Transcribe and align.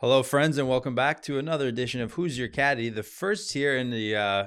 Hello, 0.00 0.22
friends, 0.22 0.58
and 0.58 0.68
welcome 0.68 0.94
back 0.94 1.20
to 1.22 1.38
another 1.38 1.66
edition 1.66 2.00
of 2.00 2.12
Who's 2.12 2.38
Your 2.38 2.48
Caddy, 2.48 2.88
the 2.88 3.02
first 3.02 3.52
here 3.52 3.76
in 3.76 3.90
the 3.90 4.14
uh, 4.14 4.44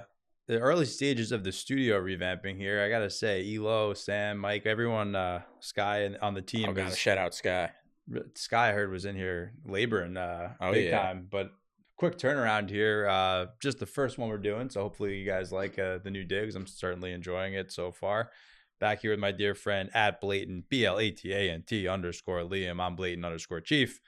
the 0.47 0.59
early 0.59 0.85
stages 0.85 1.31
of 1.31 1.43
the 1.43 1.51
studio 1.51 2.01
revamping. 2.01 2.57
Here, 2.57 2.81
I 2.81 2.89
gotta 2.89 3.09
say, 3.09 3.53
Elo, 3.55 3.93
Sam, 3.93 4.37
Mike, 4.37 4.65
everyone, 4.65 5.15
uh, 5.15 5.41
Sky, 5.59 5.99
and 6.03 6.17
on 6.19 6.33
the 6.33 6.41
team. 6.41 6.73
Oh, 6.77 6.81
is- 6.81 6.97
shout 6.97 7.17
out 7.17 7.33
Sky. 7.35 7.71
Sky, 8.35 8.69
I 8.69 8.71
heard 8.71 8.91
was 8.91 9.05
in 9.05 9.15
here 9.15 9.53
laboring 9.65 10.17
uh, 10.17 10.53
Oh, 10.59 10.71
big 10.71 10.85
yeah. 10.87 11.01
time, 11.01 11.27
but 11.29 11.51
quick 11.97 12.17
turnaround 12.17 12.69
here. 12.69 13.07
Uh, 13.07 13.47
just 13.61 13.77
the 13.79 13.85
first 13.85 14.17
one 14.17 14.29
we're 14.29 14.37
doing, 14.37 14.69
so 14.69 14.81
hopefully 14.81 15.17
you 15.17 15.25
guys 15.25 15.51
like 15.51 15.77
uh, 15.77 15.99
the 16.03 16.09
new 16.11 16.23
digs. 16.23 16.55
I'm 16.55 16.65
certainly 16.67 17.11
enjoying 17.11 17.53
it 17.53 17.71
so 17.71 17.91
far. 17.91 18.31
Back 18.79 19.01
here 19.01 19.11
with 19.11 19.19
my 19.19 19.31
dear 19.31 19.53
friend 19.53 19.89
at 19.93 20.19
Blatant 20.21 20.67
B 20.69 20.85
L 20.85 20.97
A 20.97 21.11
T 21.11 21.31
A 21.33 21.51
N 21.51 21.63
T 21.67 21.87
underscore 21.89 22.39
Liam. 22.41 22.81
I'm 22.81 22.95
Blatant 22.95 23.25
underscore 23.25 23.61
Chief. 23.61 23.99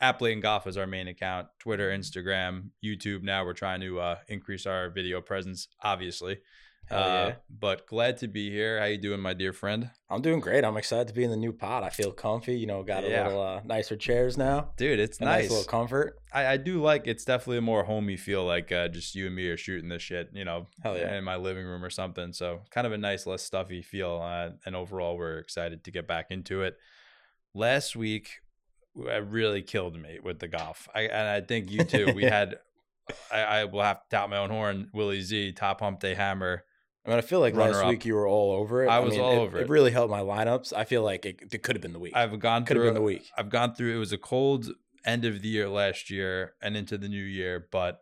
At 0.00 0.20
and 0.22 0.40
Golf 0.42 0.66
is 0.66 0.76
our 0.76 0.86
main 0.86 1.08
account. 1.08 1.48
Twitter, 1.58 1.90
Instagram, 1.90 2.70
YouTube. 2.82 3.22
Now 3.22 3.44
we're 3.44 3.52
trying 3.52 3.80
to 3.82 4.00
uh, 4.00 4.16
increase 4.28 4.64
our 4.66 4.88
video 4.90 5.20
presence, 5.20 5.68
obviously. 5.82 6.38
Hell 6.86 6.98
Uh. 7.02 7.32
But 7.50 7.86
glad 7.86 8.16
to 8.18 8.26
be 8.28 8.50
here. 8.50 8.80
How 8.80 8.86
you 8.86 8.96
doing, 8.96 9.20
my 9.20 9.34
dear 9.34 9.52
friend? 9.52 9.90
I'm 10.08 10.22
doing 10.22 10.40
great. 10.40 10.64
I'm 10.64 10.78
excited 10.78 11.06
to 11.08 11.14
be 11.14 11.22
in 11.22 11.30
the 11.30 11.36
new 11.36 11.52
pod. 11.52 11.82
I 11.84 11.90
feel 11.90 12.10
comfy. 12.12 12.54
You 12.56 12.66
know, 12.66 12.82
got 12.82 13.04
a 13.04 13.10
Yeah. 13.10 13.26
little 13.26 13.42
uh, 13.42 13.60
nicer 13.64 13.94
chairs 13.96 14.38
now. 14.38 14.70
Dude, 14.78 14.98
it's 14.98 15.20
A 15.20 15.24
nice. 15.26 15.42
nice 15.42 15.50
little 15.50 15.64
comfort. 15.66 16.18
I, 16.32 16.46
I 16.46 16.56
do 16.56 16.80
like 16.82 17.02
it's 17.06 17.26
definitely 17.26 17.58
a 17.58 17.62
more 17.62 17.84
homey 17.84 18.16
feel 18.16 18.44
like 18.46 18.72
uh, 18.72 18.88
just 18.88 19.14
you 19.14 19.26
and 19.26 19.36
me 19.36 19.48
are 19.48 19.58
shooting 19.58 19.90
this 19.90 20.02
shit, 20.02 20.30
you 20.32 20.46
know, 20.46 20.66
Hell 20.82 20.96
yeah. 20.96 21.16
in 21.18 21.24
my 21.24 21.36
living 21.36 21.66
room 21.66 21.84
or 21.84 21.90
something. 21.90 22.32
So 22.32 22.60
kind 22.70 22.86
of 22.86 22.94
a 22.94 22.98
nice, 22.98 23.26
less 23.26 23.42
stuffy 23.42 23.82
feel. 23.82 24.18
Uh, 24.22 24.52
and 24.64 24.74
overall, 24.74 25.16
we're 25.18 25.38
excited 25.38 25.84
to 25.84 25.90
get 25.90 26.08
back 26.08 26.30
into 26.30 26.62
it. 26.62 26.76
Last 27.54 27.94
week, 27.94 28.40
really 28.94 29.62
killed 29.62 30.00
me 30.00 30.18
with 30.22 30.38
the 30.38 30.48
golf. 30.48 30.88
I 30.94 31.02
and 31.02 31.28
I 31.28 31.40
think 31.40 31.70
you 31.70 31.84
too. 31.84 32.12
We 32.14 32.24
had, 32.24 32.58
I, 33.32 33.40
I 33.40 33.64
will 33.64 33.82
have 33.82 34.02
to 34.02 34.16
tout 34.16 34.30
my 34.30 34.38
own 34.38 34.50
horn. 34.50 34.90
Willie 34.92 35.22
Z, 35.22 35.52
top 35.52 35.80
hump 35.80 36.00
day 36.00 36.14
hammer. 36.14 36.64
I 37.04 37.08
mean, 37.08 37.18
I 37.18 37.22
feel 37.22 37.40
like 37.40 37.54
last 37.54 37.74
Runner-up. 37.74 37.88
week 37.88 38.04
you 38.04 38.14
were 38.14 38.26
all 38.28 38.52
over 38.52 38.84
it. 38.84 38.88
I 38.88 38.98
was 38.98 39.12
mean, 39.12 39.22
all 39.22 39.32
it, 39.32 39.38
over 39.38 39.58
it. 39.58 39.62
It 39.62 39.68
really 39.70 39.90
helped 39.90 40.10
my 40.10 40.20
lineups. 40.20 40.74
I 40.74 40.84
feel 40.84 41.02
like 41.02 41.24
it, 41.24 41.40
it 41.50 41.62
could 41.62 41.74
have 41.74 41.82
been 41.82 41.94
the 41.94 41.98
week. 41.98 42.12
I've 42.14 42.38
gone 42.38 42.64
Could 42.64 42.76
have 42.76 42.82
through 42.82 42.90
been 42.90 42.94
the 42.94 43.02
week. 43.02 43.30
I've 43.38 43.48
gone 43.48 43.74
through. 43.74 43.96
It 43.96 43.98
was 43.98 44.12
a 44.12 44.18
cold 44.18 44.68
end 45.06 45.24
of 45.24 45.40
the 45.40 45.48
year 45.48 45.68
last 45.68 46.10
year 46.10 46.54
and 46.60 46.76
into 46.76 46.98
the 46.98 47.08
new 47.08 47.22
year, 47.22 47.66
but 47.72 48.00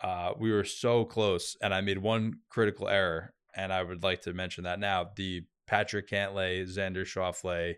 uh, 0.00 0.32
we 0.38 0.50
were 0.50 0.64
so 0.64 1.04
close, 1.04 1.56
and 1.60 1.74
I 1.74 1.82
made 1.82 1.98
one 1.98 2.38
critical 2.48 2.88
error, 2.88 3.34
and 3.54 3.72
I 3.72 3.82
would 3.82 4.02
like 4.02 4.22
to 4.22 4.32
mention 4.32 4.64
that 4.64 4.78
now. 4.78 5.10
The 5.14 5.44
Patrick 5.66 6.08
Cantlay, 6.08 6.64
Xander 6.64 7.04
Schauffele, 7.04 7.74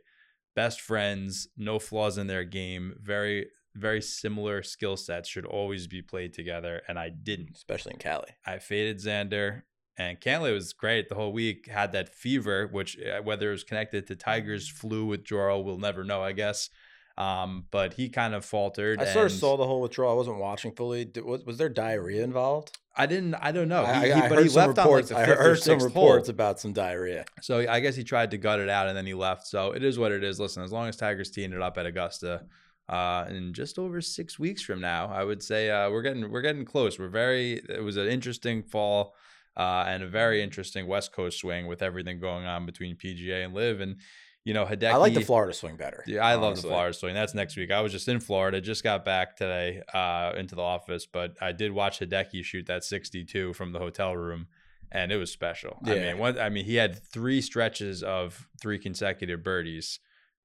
best 0.59 0.81
friends, 0.81 1.47
no 1.57 1.79
flaws 1.79 2.19
in 2.19 2.27
their 2.27 2.43
game, 2.43 2.97
very 3.01 3.47
very 3.77 4.03
similar 4.03 4.61
skill 4.61 4.97
sets 4.97 5.29
should 5.29 5.47
always 5.47 5.87
be 5.87 6.03
played 6.03 6.33
together, 6.33 6.83
and 6.89 6.99
I 6.99 7.11
didn't. 7.11 7.51
especially 7.55 7.93
in 7.93 8.01
Cali. 8.01 8.31
I 8.45 8.59
faded 8.59 8.99
Xander, 8.99 9.63
and 9.97 10.21
Cantlay 10.21 10.53
was 10.53 10.73
great 10.73 11.09
the 11.09 11.15
whole 11.15 11.33
week. 11.33 11.69
Had 11.69 11.93
that 11.93 12.13
fever, 12.13 12.67
which 12.73 12.99
uh, 12.99 13.23
whether 13.23 13.51
it 13.51 13.53
was 13.53 13.63
connected 13.63 14.09
to 14.09 14.17
Tigers 14.17 14.69
flu 14.69 15.07
with 15.07 15.21
withdrawal, 15.21 15.63
we'll 15.63 15.79
never 15.79 16.03
know, 16.03 16.25
I 16.25 16.33
guess. 16.33 16.71
Um, 17.17 17.67
but 17.71 17.95
he 17.95 18.09
kind 18.09 18.35
of 18.35 18.45
faltered. 18.45 19.01
I 19.01 19.05
sort 19.13 19.27
of 19.27 19.33
saw 19.33 19.57
the 19.57 19.67
whole 19.67 19.81
withdrawal. 19.81 20.13
I 20.13 20.17
wasn't 20.17 20.39
watching 20.39 20.73
fully. 20.73 21.09
Was, 21.25 21.45
was 21.45 21.59
there 21.59 21.69
diarrhea 21.69 22.25
involved? 22.25 22.77
I 22.99 23.07
didn't. 23.07 23.35
I 23.37 23.53
don't 23.53 23.69
know. 23.69 23.85
I, 23.85 23.93
He- 23.95 23.99
I- 24.01 24.07
he- 24.07 24.13
I 24.13 24.29
but 24.29 24.37
heard 24.39 24.43
he 24.43 24.49
some 24.51 24.67
left 24.67 24.79
on 24.81 24.85
like 24.85 24.85
reports. 24.87 25.09
the 25.11 25.17
I 25.19 25.25
fifth 25.27 25.39
or 25.39 25.43
heard 25.43 25.59
some 25.63 25.81
sixth 25.81 25.95
hole. 25.95 26.05
reports 26.05 26.29
about 26.29 26.61
some 26.61 26.73
diarrhea. 26.73 27.25
So 27.41 27.59
I 27.69 27.81
guess 27.81 27.95
he 27.97 28.05
tried 28.05 28.31
to 28.33 28.39
gut 28.39 28.59
it 28.61 28.69
out 28.69 28.89
and 28.89 28.97
then 28.97 29.07
he 29.07 29.15
left. 29.15 29.47
So 29.47 29.71
it 29.73 29.83
is 29.85 29.99
what 29.99 30.13
it 30.13 30.25
is. 30.25 30.39
Listen, 30.41 30.63
as 30.65 30.73
long 30.73 30.89
as 30.89 30.97
Tigers 30.97 31.31
teeing 31.31 31.53
it 31.53 31.63
up 31.63 31.79
at 31.79 31.87
Augusta, 31.87 32.45
uh, 32.89 33.27
in 33.29 33.53
just 33.55 33.79
over 33.79 34.01
six 34.01 34.39
weeks 34.39 34.63
from 34.63 34.81
now, 34.81 35.07
I 35.09 35.23
would 35.23 35.43
say 35.43 35.71
uh, 35.71 35.91
we're 35.91 36.03
getting 36.03 36.31
we're 36.31 36.43
getting 36.43 36.65
close. 36.65 36.99
We're 36.99 37.09
very. 37.09 37.53
It 37.69 37.83
was 37.83 37.97
an 37.97 38.09
interesting 38.09 38.63
fall. 38.63 39.15
Uh, 39.57 39.85
and 39.89 40.05
a 40.05 40.07
very 40.07 40.41
interesting 40.41 40.87
West 40.87 41.11
Coast 41.13 41.41
swing 41.41 41.67
with 41.67 41.83
everything 41.83 42.21
going 42.21 42.47
on 42.47 42.65
between 42.65 42.95
PGA 42.95 43.45
and 43.45 43.53
LIV, 43.53 43.81
and 43.81 43.97
you 44.49 44.55
know 44.55 44.65
Hideki. 44.65 44.91
I 44.91 44.97
like 44.97 45.13
the 45.13 45.21
Florida 45.21 45.53
swing 45.53 45.77
better. 45.77 46.03
Yeah, 46.07 46.25
I 46.25 46.37
love 46.37 46.57
the. 46.57 46.63
Florida 46.63 46.95
swing. 46.95 47.13
That's 47.13 47.35
next 47.35 47.55
week. 47.55 47.71
I 47.71 47.83
was 47.83 47.93
just 47.93 48.09
in 48.09 48.19
Florida, 48.19 48.63
just 48.63 48.83
got 48.83 49.05
back 49.05 49.37
today 49.37 49.83
uh, 49.93 50.33
into 50.39 50.55
the 50.55 50.63
office, 50.63 51.05
but 51.05 51.37
I 51.39 51.53
did 51.53 51.71
watch 51.71 51.99
Hideki 51.99 52.43
shoot 52.43 52.65
that 52.65 52.83
62 52.83 53.53
from 53.53 53.73
the 53.73 53.79
hotel 53.79 54.17
room, 54.17 54.47
and 54.91 55.13
it 55.13 55.19
was 55.19 55.31
special. 55.31 55.79
Yeah. 55.85 55.93
I 55.93 55.99
mean, 55.99 56.19
one, 56.19 56.39
I 56.39 56.49
mean, 56.49 56.65
he 56.65 56.77
had 56.77 56.99
three 56.99 57.43
stretches 57.43 58.03
of 58.03 58.49
three 58.59 58.79
consecutive 58.79 59.43
birdies, 59.45 60.01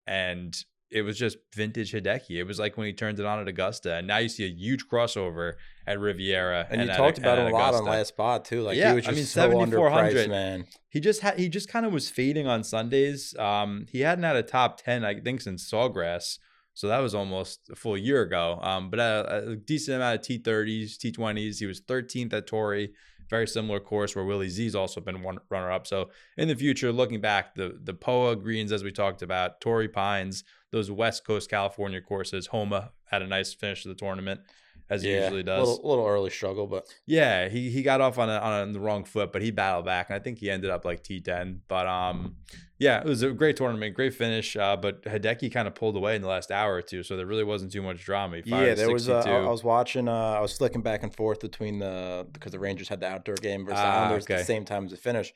and 0.05 0.53
it 0.93 1.01
was 1.01 1.17
just 1.17 1.37
vintage 1.53 1.91
Hideki. 1.91 2.31
It 2.37 2.43
was 2.43 2.59
like 2.59 2.77
when 2.77 2.87
he 2.87 2.93
turned 2.93 3.19
it 3.19 3.25
on 3.25 3.39
at 3.39 3.47
Augusta, 3.47 3.95
and 3.95 4.07
now 4.07 4.17
you 4.17 4.29
see 4.29 4.45
a 4.45 4.49
huge 4.49 4.87
crossover 4.87 5.53
at 5.87 5.99
Riviera. 5.99 6.67
And, 6.69 6.81
you 6.81 6.89
at- 6.89 6.97
talked 6.97 7.17
about 7.17 7.39
and 7.39 7.47
him 7.49 7.53
a 7.53 7.57
lot 7.57 7.73
on 7.73 7.83
last 7.85 8.09
spot 8.09 8.45
too. 8.45 8.61
Like 8.61 8.77
Yeah, 8.77 8.89
he 8.91 8.95
was 8.97 9.05
I 9.07 9.09
just 9.11 9.17
mean, 9.17 9.25
so 9.25 9.41
7,400. 9.41 10.29
man. 10.29 10.65
He 10.89 10.99
just 10.99 11.21
had 11.21 11.39
he 11.39 11.49
just 11.49 11.67
kind 11.67 11.85
of 11.85 11.91
was 11.91 12.09
fading 12.09 12.47
on 12.47 12.63
Sundays. 12.63 13.35
Um, 13.37 13.87
he 13.91 14.01
hadn't 14.01 14.23
had 14.23 14.35
a 14.35 14.43
top 14.43 14.81
ten, 14.81 15.03
I 15.03 15.19
think, 15.19 15.41
since 15.41 15.69
Sawgrass, 15.69 16.37
so 16.73 16.87
that 16.87 16.99
was 16.99 17.13
almost 17.15 17.61
a 17.71 17.75
full 17.75 17.97
year 17.97 18.21
ago. 18.21 18.59
Um, 18.61 18.89
but 18.89 18.99
a, 18.99 19.49
a 19.51 19.55
decent 19.55 19.95
amount 19.97 20.15
of 20.19 20.21
T 20.25 20.37
thirties, 20.37 20.97
T 20.97 21.11
twenties. 21.11 21.59
He 21.59 21.65
was 21.65 21.81
13th 21.81 22.33
at 22.33 22.47
Torrey, 22.47 22.93
very 23.33 23.47
similar 23.47 23.79
course 23.79 24.15
where 24.15 24.23
Willie 24.23 24.47
Z's 24.47 24.75
also 24.75 25.01
been 25.01 25.23
one 25.23 25.39
runner 25.49 25.71
up. 25.71 25.87
So 25.87 26.11
in 26.37 26.47
the 26.49 26.55
future, 26.55 26.91
looking 26.91 27.19
back, 27.19 27.55
the 27.55 27.79
the 27.83 27.95
Poa 27.95 28.35
greens 28.35 28.71
as 28.71 28.83
we 28.83 28.91
talked 28.91 29.23
about, 29.23 29.59
Torrey 29.59 29.89
Pines, 29.89 30.43
those 30.69 30.91
West 30.91 31.25
Coast 31.25 31.49
California 31.49 31.99
courses, 31.99 32.45
Homa 32.45 32.91
had 33.05 33.23
a 33.23 33.27
nice 33.27 33.51
finish 33.51 33.81
to 33.81 33.89
the 33.89 33.95
tournament. 33.95 34.41
As 34.89 35.01
he 35.01 35.11
usually 35.11 35.43
does. 35.43 35.67
Little, 35.67 35.89
little 35.89 36.05
early 36.07 36.29
struggle, 36.29 36.67
but 36.67 36.85
Yeah, 37.05 37.47
he 37.49 37.69
he 37.69 37.81
got 37.83 38.01
off 38.01 38.19
on 38.19 38.29
a, 38.29 38.37
on 38.37 38.73
the 38.73 38.79
wrong 38.79 39.03
foot, 39.05 39.31
but 39.31 39.41
he 39.41 39.49
battled 39.49 39.85
back, 39.85 40.09
and 40.09 40.15
I 40.15 40.19
think 40.19 40.39
he 40.39 40.49
ended 40.51 40.69
up 40.69 40.85
like 40.85 41.03
T10. 41.03 41.59
But 41.67 41.87
um, 41.87 42.35
yeah, 42.77 42.99
it 42.99 43.05
was 43.05 43.23
a 43.23 43.31
great 43.31 43.55
tournament, 43.55 43.95
great 43.95 44.13
finish. 44.13 44.55
Uh, 44.57 44.75
but 44.75 45.01
Hideki 45.03 45.51
kind 45.53 45.67
of 45.67 45.73
pulled 45.73 45.95
away 45.95 46.15
in 46.15 46.21
the 46.21 46.27
last 46.27 46.51
hour 46.51 46.73
or 46.75 46.81
two, 46.81 47.01
so 47.01 47.15
there 47.17 47.25
really 47.25 47.43
wasn't 47.45 47.71
too 47.71 47.81
much 47.81 48.03
drama. 48.03 48.41
He 48.43 48.49
yeah, 48.51 48.57
a 48.57 48.75
there 48.75 48.91
was. 48.91 49.09
Uh, 49.09 49.19
I 49.19 49.47
was 49.49 49.63
watching. 49.63 50.07
Uh, 50.07 50.11
I 50.37 50.41
was 50.41 50.55
flicking 50.57 50.81
back 50.81 51.01
and 51.01 51.15
forth 51.15 51.39
between 51.39 51.79
the 51.79 52.27
because 52.33 52.51
the 52.51 52.59
Rangers 52.59 52.89
had 52.89 52.99
the 52.99 53.07
outdoor 53.07 53.35
game 53.35 53.65
versus 53.65 53.79
the 53.81 53.87
Ah, 53.87 53.99
Islanders 54.03 54.25
at 54.29 54.37
the 54.39 54.43
same 54.43 54.65
time 54.65 54.85
as 54.85 54.91
the 54.91 54.97
finish. 54.97 55.33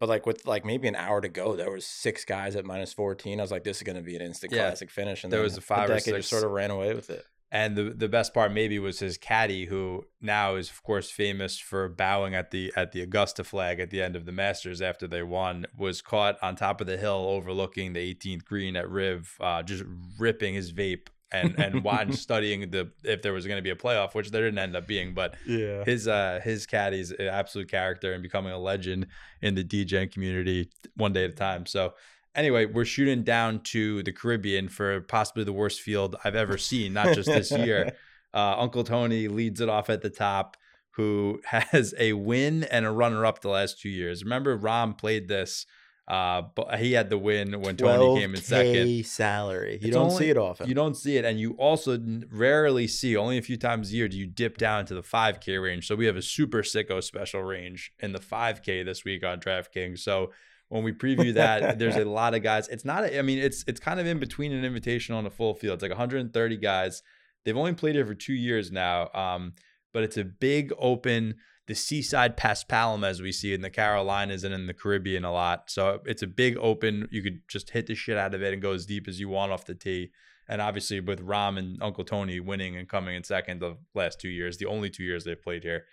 But 0.00 0.08
like 0.08 0.26
with 0.26 0.46
like 0.46 0.64
maybe 0.64 0.88
an 0.88 0.96
hour 0.96 1.20
to 1.20 1.28
go, 1.28 1.54
there 1.56 1.70
was 1.70 1.86
six 1.86 2.24
guys 2.24 2.56
at 2.56 2.64
minus 2.64 2.92
fourteen. 2.92 3.40
I 3.40 3.42
was 3.42 3.50
like, 3.50 3.64
this 3.64 3.76
is 3.78 3.82
going 3.82 3.96
to 3.96 4.02
be 4.02 4.16
an 4.16 4.22
instant 4.22 4.52
Yeah. 4.52 4.62
classic 4.68 4.90
finish. 4.90 5.22
And 5.22 5.32
There 5.32 5.40
then 5.40 5.44
was 5.44 5.56
a 5.56 5.60
five 5.62 5.88
or 5.90 5.94
Hideki 5.94 6.00
six. 6.02 6.16
just 6.18 6.30
sort 6.30 6.44
of 6.44 6.50
ran 6.50 6.70
away 6.70 6.92
with 6.94 7.08
it. 7.10 7.24
And 7.52 7.76
the 7.76 7.84
the 7.96 8.08
best 8.08 8.34
part 8.34 8.52
maybe 8.52 8.78
was 8.78 8.98
his 8.98 9.16
caddy, 9.16 9.66
who 9.66 10.04
now 10.20 10.56
is 10.56 10.68
of 10.68 10.82
course 10.82 11.10
famous 11.10 11.58
for 11.58 11.88
bowing 11.88 12.34
at 12.34 12.50
the 12.50 12.72
at 12.76 12.90
the 12.92 13.02
Augusta 13.02 13.44
flag 13.44 13.78
at 13.78 13.90
the 13.90 14.02
end 14.02 14.16
of 14.16 14.26
the 14.26 14.32
Masters 14.32 14.82
after 14.82 15.06
they 15.06 15.22
won, 15.22 15.64
was 15.76 16.02
caught 16.02 16.36
on 16.42 16.56
top 16.56 16.80
of 16.80 16.86
the 16.88 16.96
hill 16.96 17.24
overlooking 17.28 17.92
the 17.92 18.14
18th 18.14 18.44
green 18.44 18.74
at 18.74 18.90
Riv, 18.90 19.36
uh, 19.40 19.62
just 19.62 19.84
ripping 20.18 20.54
his 20.54 20.72
vape 20.72 21.06
and 21.32 21.58
and 21.58 21.84
while 21.84 22.10
studying 22.26 22.70
the 22.70 22.90
if 23.04 23.22
there 23.22 23.32
was 23.32 23.46
going 23.46 23.58
to 23.58 23.62
be 23.62 23.70
a 23.70 23.76
playoff, 23.76 24.14
which 24.14 24.30
there 24.32 24.42
didn't 24.42 24.58
end 24.58 24.74
up 24.74 24.86
being, 24.88 25.14
but 25.14 25.36
Yeah. 25.46 25.84
his 25.84 26.08
uh 26.08 26.40
his 26.42 26.66
caddy's 26.66 27.12
absolute 27.12 27.70
character 27.70 28.12
and 28.12 28.22
becoming 28.24 28.52
a 28.52 28.58
legend 28.58 29.06
in 29.40 29.54
the 29.54 29.62
DJing 29.64 30.10
community 30.12 30.68
one 30.96 31.12
day 31.12 31.24
at 31.24 31.30
a 31.30 31.34
time. 31.34 31.64
So 31.66 31.94
anyway, 32.36 32.66
we're 32.66 32.84
shooting 32.84 33.22
down 33.24 33.60
to 33.64 34.02
the 34.04 34.12
Caribbean 34.12 34.68
for 34.68 35.00
possibly 35.00 35.42
the 35.44 35.52
worst 35.52 35.80
field 35.80 36.14
I've 36.24 36.36
ever 36.36 36.56
seen, 36.58 36.92
not 36.92 37.14
just 37.14 37.28
this 37.28 37.50
year. 37.50 37.92
Uh, 38.34 38.54
Uncle 38.58 38.84
Tony 38.84 39.28
leads 39.28 39.62
it 39.62 39.70
off 39.70 39.88
at 39.88 40.02
the 40.02 40.10
top, 40.10 40.58
who 40.90 41.40
has 41.46 41.94
a 41.98 42.12
win 42.12 42.64
and 42.64 42.84
a 42.84 42.90
runner 42.90 43.24
up 43.24 43.40
the 43.40 43.48
last 43.48 43.80
two 43.80 43.88
years. 43.88 44.24
Remember, 44.24 44.58
Rahm 44.58 44.98
played 44.98 45.26
this. 45.26 45.64
Uh, 46.06 46.42
but 46.54 46.78
he 46.78 46.92
had 46.92 47.08
the 47.08 47.16
win 47.18 47.58
when 47.62 47.76
Tony 47.76 48.20
came 48.20 48.34
in 48.34 48.40
second. 48.42 49.06
salary. 49.06 49.78
You 49.80 49.88
It's 49.88 49.96
don't 49.96 50.10
only- 50.10 50.16
see 50.18 50.30
it 50.30 50.36
often. 50.36 50.68
You 50.68 50.74
don't 50.74 50.94
see 50.96 51.16
it, 51.16 51.24
and 51.24 51.40
you 51.40 51.52
also 51.52 51.98
rarely 52.30 52.86
see. 52.86 53.16
Only 53.16 53.38
a 53.38 53.42
few 53.42 53.56
times 53.56 53.90
a 53.90 53.96
year 53.96 54.06
do 54.08 54.18
you 54.18 54.26
dip 54.26 54.58
down 54.58 54.80
into 54.80 54.94
the 54.94 55.02
5K 55.02 55.60
range. 55.60 55.86
So 55.88 55.96
we 55.96 56.04
have 56.06 56.16
a 56.16 56.22
super 56.22 56.58
sicko 56.62 57.02
special 57.02 57.42
range 57.42 57.92
in 58.00 58.12
the 58.12 58.20
5K 58.20 58.84
this 58.84 59.02
week 59.04 59.24
on 59.24 59.40
DraftKings. 59.40 60.00
So 60.00 60.30
when 60.68 60.82
we 60.82 60.92
preview 60.92 61.34
that, 61.34 61.78
there's 61.78 61.96
a 61.96 62.04
lot 62.04 62.34
of 62.34 62.42
guys. 62.42 62.68
It's 62.68 62.84
not. 62.84 63.04
A, 63.04 63.18
I 63.18 63.22
mean, 63.22 63.38
it's 63.38 63.64
it's 63.66 63.80
kind 63.80 64.00
of 64.00 64.06
in 64.06 64.18
between 64.18 64.52
an 64.52 64.70
invitational 64.70 65.18
and 65.18 65.26
a 65.26 65.30
full 65.30 65.54
field. 65.54 65.74
It's 65.74 65.82
like 65.82 65.90
130 65.90 66.56
guys. 66.56 67.02
They've 67.44 67.56
only 67.56 67.74
played 67.74 67.94
here 67.94 68.06
for 68.06 68.14
two 68.14 68.34
years 68.34 68.72
now, 68.72 69.08
um, 69.14 69.52
but 69.92 70.02
it's 70.02 70.16
a 70.16 70.24
big 70.24 70.72
open. 70.78 71.36
The 71.68 71.74
seaside 71.74 72.36
paspalum, 72.36 73.04
as 73.04 73.20
we 73.20 73.32
see 73.32 73.52
in 73.52 73.60
the 73.60 73.70
Carolinas 73.70 74.44
and 74.44 74.54
in 74.54 74.66
the 74.66 74.74
Caribbean 74.74 75.24
a 75.24 75.32
lot. 75.32 75.68
So 75.68 76.00
it's 76.04 76.22
a 76.22 76.28
big 76.28 76.56
open. 76.58 77.08
You 77.10 77.22
could 77.22 77.40
just 77.48 77.70
hit 77.70 77.88
the 77.88 77.96
shit 77.96 78.16
out 78.16 78.34
of 78.34 78.42
it 78.42 78.52
and 78.52 78.62
go 78.62 78.70
as 78.70 78.86
deep 78.86 79.08
as 79.08 79.18
you 79.18 79.28
want 79.28 79.50
off 79.50 79.64
the 79.64 79.74
tee. 79.74 80.10
And 80.48 80.62
obviously, 80.62 81.00
with 81.00 81.26
Rahm 81.26 81.58
and 81.58 81.82
Uncle 81.82 82.04
Tony 82.04 82.38
winning 82.38 82.76
and 82.76 82.88
coming 82.88 83.16
in 83.16 83.24
second 83.24 83.60
the 83.60 83.78
last 83.94 84.20
two 84.20 84.28
years, 84.28 84.58
the 84.58 84.66
only 84.66 84.90
two 84.90 85.02
years 85.02 85.24
they've 85.24 85.42
played 85.42 85.64
here, 85.64 85.86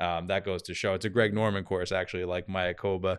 um, 0.00 0.26
that 0.28 0.44
goes 0.44 0.62
to 0.62 0.74
show. 0.74 0.94
It's 0.94 1.04
a 1.04 1.10
Greg 1.10 1.34
Norman 1.34 1.64
course, 1.64 1.92
actually, 1.92 2.24
like 2.24 2.46
Mayakoba, 2.48 3.18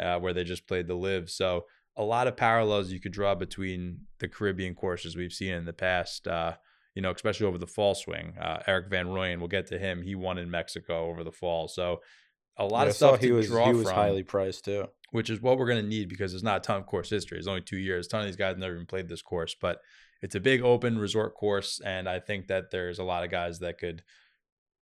uh, 0.00 0.18
where 0.18 0.32
they 0.32 0.44
just 0.44 0.66
played 0.68 0.86
the 0.86 0.94
LIV. 0.94 1.30
So 1.30 1.64
a 1.96 2.04
lot 2.04 2.28
of 2.28 2.36
parallels 2.36 2.92
you 2.92 3.00
could 3.00 3.12
draw 3.12 3.34
between 3.34 4.00
the 4.20 4.28
Caribbean 4.28 4.74
courses 4.74 5.16
we've 5.16 5.32
seen 5.32 5.52
in 5.54 5.64
the 5.64 5.72
past. 5.72 6.28
Uh, 6.28 6.54
you 6.94 7.02
know, 7.02 7.10
especially 7.12 7.46
over 7.46 7.58
the 7.58 7.66
fall 7.66 7.94
swing. 7.94 8.34
Uh, 8.40 8.60
Erik 8.66 8.88
Van 8.90 9.06
Rooyen, 9.06 9.38
we'll 9.38 9.48
get 9.48 9.68
to 9.68 9.78
him. 9.78 10.02
He 10.02 10.14
won 10.16 10.36
in 10.36 10.50
Mexico 10.50 11.08
over 11.08 11.22
the 11.22 11.30
fall. 11.32 11.68
So 11.68 12.00
a 12.56 12.64
lot 12.64 12.84
Yeah, 12.84 12.90
of 12.90 12.96
stuff 12.96 13.20
he 13.20 13.28
to 13.28 13.34
was 13.34 13.46
draw 13.46 13.66
he 13.66 13.72
was 13.72 13.84
from, 13.86 13.94
highly 13.94 14.24
priced 14.24 14.64
too. 14.64 14.86
which 15.12 15.30
is 15.30 15.40
what 15.40 15.58
we're 15.58 15.68
going 15.68 15.82
to 15.82 15.88
need 15.88 16.08
because 16.08 16.32
there's 16.32 16.42
not 16.42 16.56
a 16.56 16.60
ton 16.60 16.80
of 16.80 16.86
course 16.86 17.08
history. 17.08 17.38
It's 17.38 17.46
only 17.46 17.60
two 17.60 17.78
years. 17.78 18.06
A 18.06 18.10
ton 18.10 18.20
of 18.22 18.26
these 18.26 18.36
guys 18.36 18.56
never 18.56 18.74
even 18.74 18.86
played 18.86 19.08
this 19.08 19.22
course, 19.22 19.54
but 19.60 19.78
it's 20.22 20.34
a 20.34 20.40
big 20.40 20.60
open 20.62 20.98
resort 20.98 21.34
course. 21.36 21.80
And 21.84 22.08
I 22.08 22.18
think 22.18 22.48
that 22.48 22.72
there's 22.72 22.98
a 22.98 23.04
lot 23.04 23.22
of 23.22 23.30
guys 23.30 23.60
that 23.60 23.78
could 23.78 24.02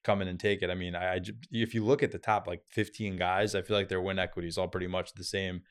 come 0.03 0.23
in 0.23 0.29
and 0.29 0.41
take 0.41 0.63
it. 0.63 0.71
I 0.71 0.75
mean, 0.75 0.95
I, 0.95 1.15
I 1.15 1.21
if 1.51 1.75
you 1.75 1.85
look 1.85 2.03
at 2.03 2.13
the 2.13 2.19
top 2.19 2.47
like 2.47 2.63
15 2.71 3.17
guys, 3.17 3.55
I 3.55 3.63
feel 3.63 3.77
like 3.77 3.89
their 3.89 4.01
win 4.01 4.19
equity 4.19 4.49
is 4.49 4.59
all 4.59 4.69
pretty 4.69 4.87
much 4.87 5.15
the 5.15 5.25
same. 5.25 5.63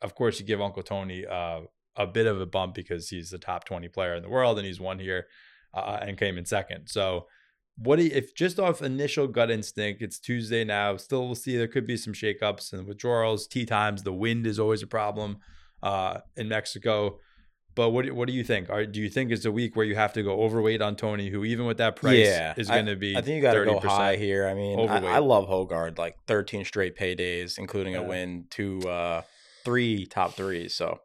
Of 0.00 0.14
course, 0.14 0.38
you 0.38 0.46
give 0.46 0.60
Uncle 0.60 0.82
Tony 0.82 1.26
uh, 1.26 1.60
a 1.96 2.06
bit 2.06 2.26
of 2.26 2.40
a 2.40 2.46
bump 2.46 2.74
because 2.74 3.08
he's 3.08 3.30
the 3.30 3.38
top 3.38 3.64
20 3.64 3.88
player 3.88 4.14
in 4.14 4.22
the 4.22 4.28
world 4.28 4.58
and 4.58 4.66
he's 4.66 4.80
won 4.80 4.98
here 4.98 5.26
uh, 5.74 5.98
and 6.00 6.18
came 6.18 6.38
in 6.38 6.44
second. 6.44 6.88
So, 6.88 7.26
what 7.76 7.96
do 7.96 8.04
you, 8.04 8.10
if 8.12 8.34
just 8.34 8.58
off 8.58 8.82
initial 8.82 9.28
gut 9.28 9.50
instinct, 9.50 10.02
it's 10.02 10.18
Tuesday 10.18 10.64
now, 10.64 10.96
still 10.96 11.26
we'll 11.26 11.36
see 11.36 11.56
there 11.56 11.68
could 11.68 11.86
be 11.86 11.96
some 11.96 12.12
shakeups 12.12 12.72
and 12.72 12.88
withdrawals, 12.88 13.46
tea 13.46 13.64
times, 13.64 14.02
the 14.02 14.12
wind 14.12 14.48
is 14.48 14.58
always 14.58 14.82
a 14.82 14.86
problem 14.86 15.38
uh, 15.82 16.18
in 16.36 16.48
Mexico. 16.48 17.20
But 17.78 17.90
what 17.90 18.06
do- 18.06 18.12
what 18.12 18.26
do 18.26 18.32
you 18.34 18.42
think? 18.42 18.70
Are, 18.70 18.84
do 18.84 19.00
you 19.00 19.08
think 19.08 19.30
it's 19.30 19.44
a 19.44 19.52
week 19.52 19.76
where 19.76 19.86
you 19.86 19.94
have 19.94 20.12
to 20.14 20.22
go 20.24 20.42
overweight 20.42 20.82
on 20.82 20.96
Tony, 20.96 21.28
who 21.30 21.44
even 21.44 21.64
with 21.64 21.76
that 21.76 21.94
price 21.94 22.26
Yeah, 22.26 22.54
is 22.56 22.68
going 22.68 22.86
to 22.86 22.96
be? 22.96 23.16
I 23.16 23.22
think 23.22 23.36
you 23.36 23.42
got 23.42 23.54
to 23.54 23.64
go 23.64 23.78
30%? 23.78 23.82
high 23.88 24.16
here. 24.16 24.48
I 24.48 24.54
mean, 24.54 24.80
I. 24.80 24.98
I 25.06 25.18
love 25.20 25.46
Hogard, 25.48 25.96
like 25.96 26.16
13 26.26 26.64
straight 26.64 26.96
paydays, 26.96 27.56
including 27.56 27.94
a 27.94 28.02
win, 28.02 28.46
two, 28.50 28.80
uh, 28.80 29.22
three 29.64 30.06
top 30.06 30.34
threes. 30.34 30.74
So 30.74 30.98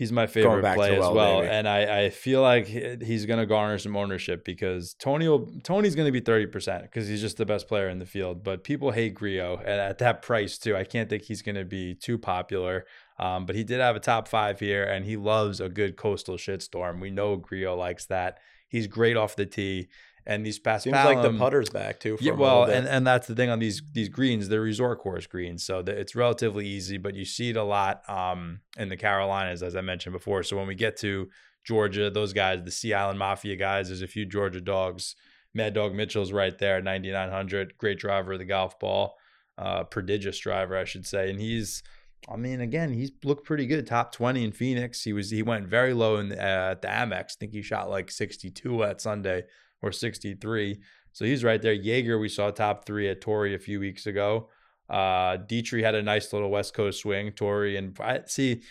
He's 0.00 0.12
my 0.12 0.26
favorite 0.26 0.62
play 0.74 0.94
as 0.94 1.00
well, 1.00 1.14
well, 1.14 1.42
and 1.42 1.68
I, 1.68 2.04
I 2.04 2.08
feel 2.08 2.40
like 2.40 2.66
he's 2.66 3.26
going 3.26 3.38
to 3.38 3.44
garner 3.44 3.76
some 3.76 3.94
ownership 3.98 4.46
because 4.46 4.94
Tony 4.94 5.28
will, 5.28 5.52
Tony's 5.62 5.94
going 5.94 6.06
to 6.06 6.12
be 6.12 6.20
thirty 6.20 6.46
percent 6.46 6.84
because 6.84 7.06
he's 7.06 7.20
just 7.20 7.36
the 7.36 7.44
best 7.44 7.68
player 7.68 7.90
in 7.90 7.98
the 7.98 8.06
field. 8.06 8.42
But 8.42 8.64
people 8.64 8.92
hate 8.92 9.12
Grillo, 9.12 9.58
and 9.58 9.78
at 9.78 9.98
that 9.98 10.22
price 10.22 10.56
too, 10.56 10.74
I 10.74 10.84
can't 10.84 11.10
think 11.10 11.24
he's 11.24 11.42
going 11.42 11.56
to 11.56 11.66
be 11.66 11.94
too 11.94 12.16
popular. 12.16 12.86
Um, 13.20 13.44
but 13.44 13.54
he 13.54 13.64
did 13.64 13.80
have 13.80 13.96
a 13.96 14.00
top 14.00 14.26
five 14.26 14.58
here, 14.58 14.82
and 14.82 15.04
he 15.04 15.18
loves 15.18 15.60
a 15.60 15.68
good 15.68 15.96
coastal 15.96 16.36
shitstorm. 16.36 17.00
We 17.00 17.10
know 17.10 17.36
Grillo 17.36 17.76
likes 17.76 18.06
that. 18.06 18.38
He's 18.66 18.86
great 18.86 19.18
off 19.18 19.36
the 19.36 19.44
tee, 19.44 19.88
and 20.24 20.44
these 20.44 20.58
past 20.58 20.84
seems 20.84 20.94
like 20.94 21.20
the 21.20 21.36
putter's 21.36 21.68
back 21.68 22.00
too. 22.00 22.16
For 22.16 22.24
yeah, 22.24 22.32
well, 22.32 22.64
and, 22.64 22.88
and 22.88 23.06
that's 23.06 23.26
the 23.26 23.34
thing 23.34 23.50
on 23.50 23.58
these 23.58 23.82
these 23.92 24.08
greens, 24.08 24.48
they're 24.48 24.62
resort 24.62 25.00
course 25.00 25.26
greens, 25.26 25.62
so 25.62 25.82
that 25.82 25.98
it's 25.98 26.16
relatively 26.16 26.66
easy. 26.66 26.96
But 26.96 27.14
you 27.14 27.26
see 27.26 27.50
it 27.50 27.56
a 27.56 27.62
lot 27.62 28.08
um, 28.08 28.60
in 28.78 28.88
the 28.88 28.96
Carolinas, 28.96 29.62
as 29.62 29.76
I 29.76 29.82
mentioned 29.82 30.14
before. 30.14 30.42
So 30.42 30.56
when 30.56 30.66
we 30.66 30.74
get 30.74 30.96
to 30.98 31.28
Georgia, 31.62 32.08
those 32.10 32.32
guys, 32.32 32.62
the 32.64 32.70
Sea 32.70 32.94
Island 32.94 33.18
Mafia 33.18 33.56
guys, 33.56 33.88
there's 33.88 34.00
a 34.00 34.08
few 34.08 34.24
Georgia 34.24 34.62
dogs. 34.62 35.14
Mad 35.52 35.74
Dog 35.74 35.94
Mitchell's 35.94 36.32
right 36.32 36.56
there, 36.56 36.80
9900, 36.80 37.76
great 37.76 37.98
driver 37.98 38.34
of 38.34 38.38
the 38.38 38.44
golf 38.46 38.78
ball, 38.78 39.16
uh, 39.58 39.82
prodigious 39.84 40.38
driver, 40.38 40.78
I 40.78 40.84
should 40.84 41.04
say, 41.04 41.28
and 41.28 41.38
he's. 41.38 41.82
I 42.28 42.36
mean, 42.36 42.60
again, 42.60 42.92
he's 42.92 43.10
looked 43.24 43.44
pretty 43.44 43.66
good. 43.66 43.86
Top 43.86 44.12
twenty 44.12 44.44
in 44.44 44.52
Phoenix. 44.52 45.02
He 45.02 45.12
was 45.12 45.30
he 45.30 45.42
went 45.42 45.66
very 45.66 45.94
low 45.94 46.16
in 46.16 46.28
the, 46.28 46.36
uh, 46.36 46.72
at 46.72 46.82
the 46.82 46.88
Amex. 46.88 47.32
I 47.32 47.36
think 47.40 47.52
he 47.52 47.62
shot 47.62 47.90
like 47.90 48.10
sixty 48.10 48.50
two 48.50 48.84
at 48.84 49.00
Sunday 49.00 49.44
or 49.82 49.90
sixty 49.90 50.34
three. 50.34 50.80
So 51.12 51.24
he's 51.24 51.42
right 51.42 51.60
there. 51.60 51.72
Jaeger, 51.72 52.18
we 52.18 52.28
saw 52.28 52.50
top 52.50 52.84
three 52.84 53.08
at 53.08 53.20
Torrey 53.20 53.54
a 53.54 53.58
few 53.58 53.80
weeks 53.80 54.06
ago. 54.06 54.48
Uh, 54.88 55.38
Dietrich 55.38 55.84
had 55.84 55.94
a 55.94 56.02
nice 56.02 56.32
little 56.32 56.50
West 56.50 56.74
Coast 56.74 57.00
swing. 57.00 57.32
Torrey 57.32 57.76
and 57.76 57.96
I 58.00 58.20
see, 58.26 58.62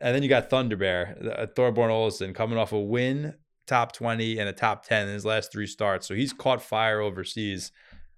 and 0.00 0.14
then 0.14 0.22
you 0.22 0.28
got 0.28 0.48
Thunder 0.48 0.76
Bear, 0.76 1.16
uh, 1.20 1.46
Thorbjorn 1.54 1.90
Olesen 1.90 2.34
coming 2.34 2.58
off 2.58 2.72
a 2.72 2.80
win, 2.80 3.34
top 3.66 3.92
twenty 3.92 4.38
and 4.38 4.48
a 4.48 4.52
top 4.52 4.84
ten 4.86 5.06
in 5.06 5.14
his 5.14 5.24
last 5.24 5.52
three 5.52 5.66
starts. 5.66 6.08
So 6.08 6.14
he's 6.14 6.32
caught 6.32 6.62
fire 6.62 7.00
overseas. 7.00 7.72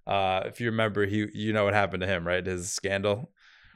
Uh, 0.07 0.41
if 0.45 0.59
you 0.61 0.67
remember, 0.67 1.05
he 1.05 1.27
you 1.33 1.53
know 1.53 1.65
what 1.65 1.73
happened 1.73 2.01
to 2.01 2.07
him, 2.07 2.25
right? 2.25 2.45
His 2.45 2.71
scandal. 2.71 3.29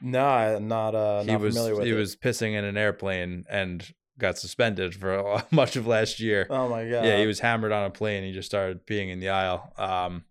No, 0.04 0.24
I'm 0.24 0.68
not 0.68 0.94
uh, 0.94 1.22
he 1.22 1.32
not 1.32 1.40
was 1.40 1.54
familiar 1.54 1.74
with 1.76 1.84
he 1.86 1.92
it. 1.92 1.96
was 1.96 2.14
pissing 2.16 2.52
in 2.54 2.64
an 2.64 2.76
airplane 2.76 3.44
and 3.50 3.84
got 4.18 4.38
suspended 4.38 4.94
for 4.94 5.42
much 5.50 5.74
of 5.76 5.86
last 5.86 6.20
year. 6.20 6.46
oh 6.50 6.68
my 6.68 6.82
god. 6.88 7.04
yeah, 7.04 7.18
he 7.18 7.26
was 7.26 7.40
hammered 7.40 7.72
on 7.72 7.84
a 7.86 7.90
plane. 7.90 8.22
He 8.22 8.32
just 8.32 8.48
started 8.48 8.86
peeing 8.86 9.10
in 9.10 9.18
the 9.20 9.30
aisle. 9.30 9.72
Um, 9.76 10.24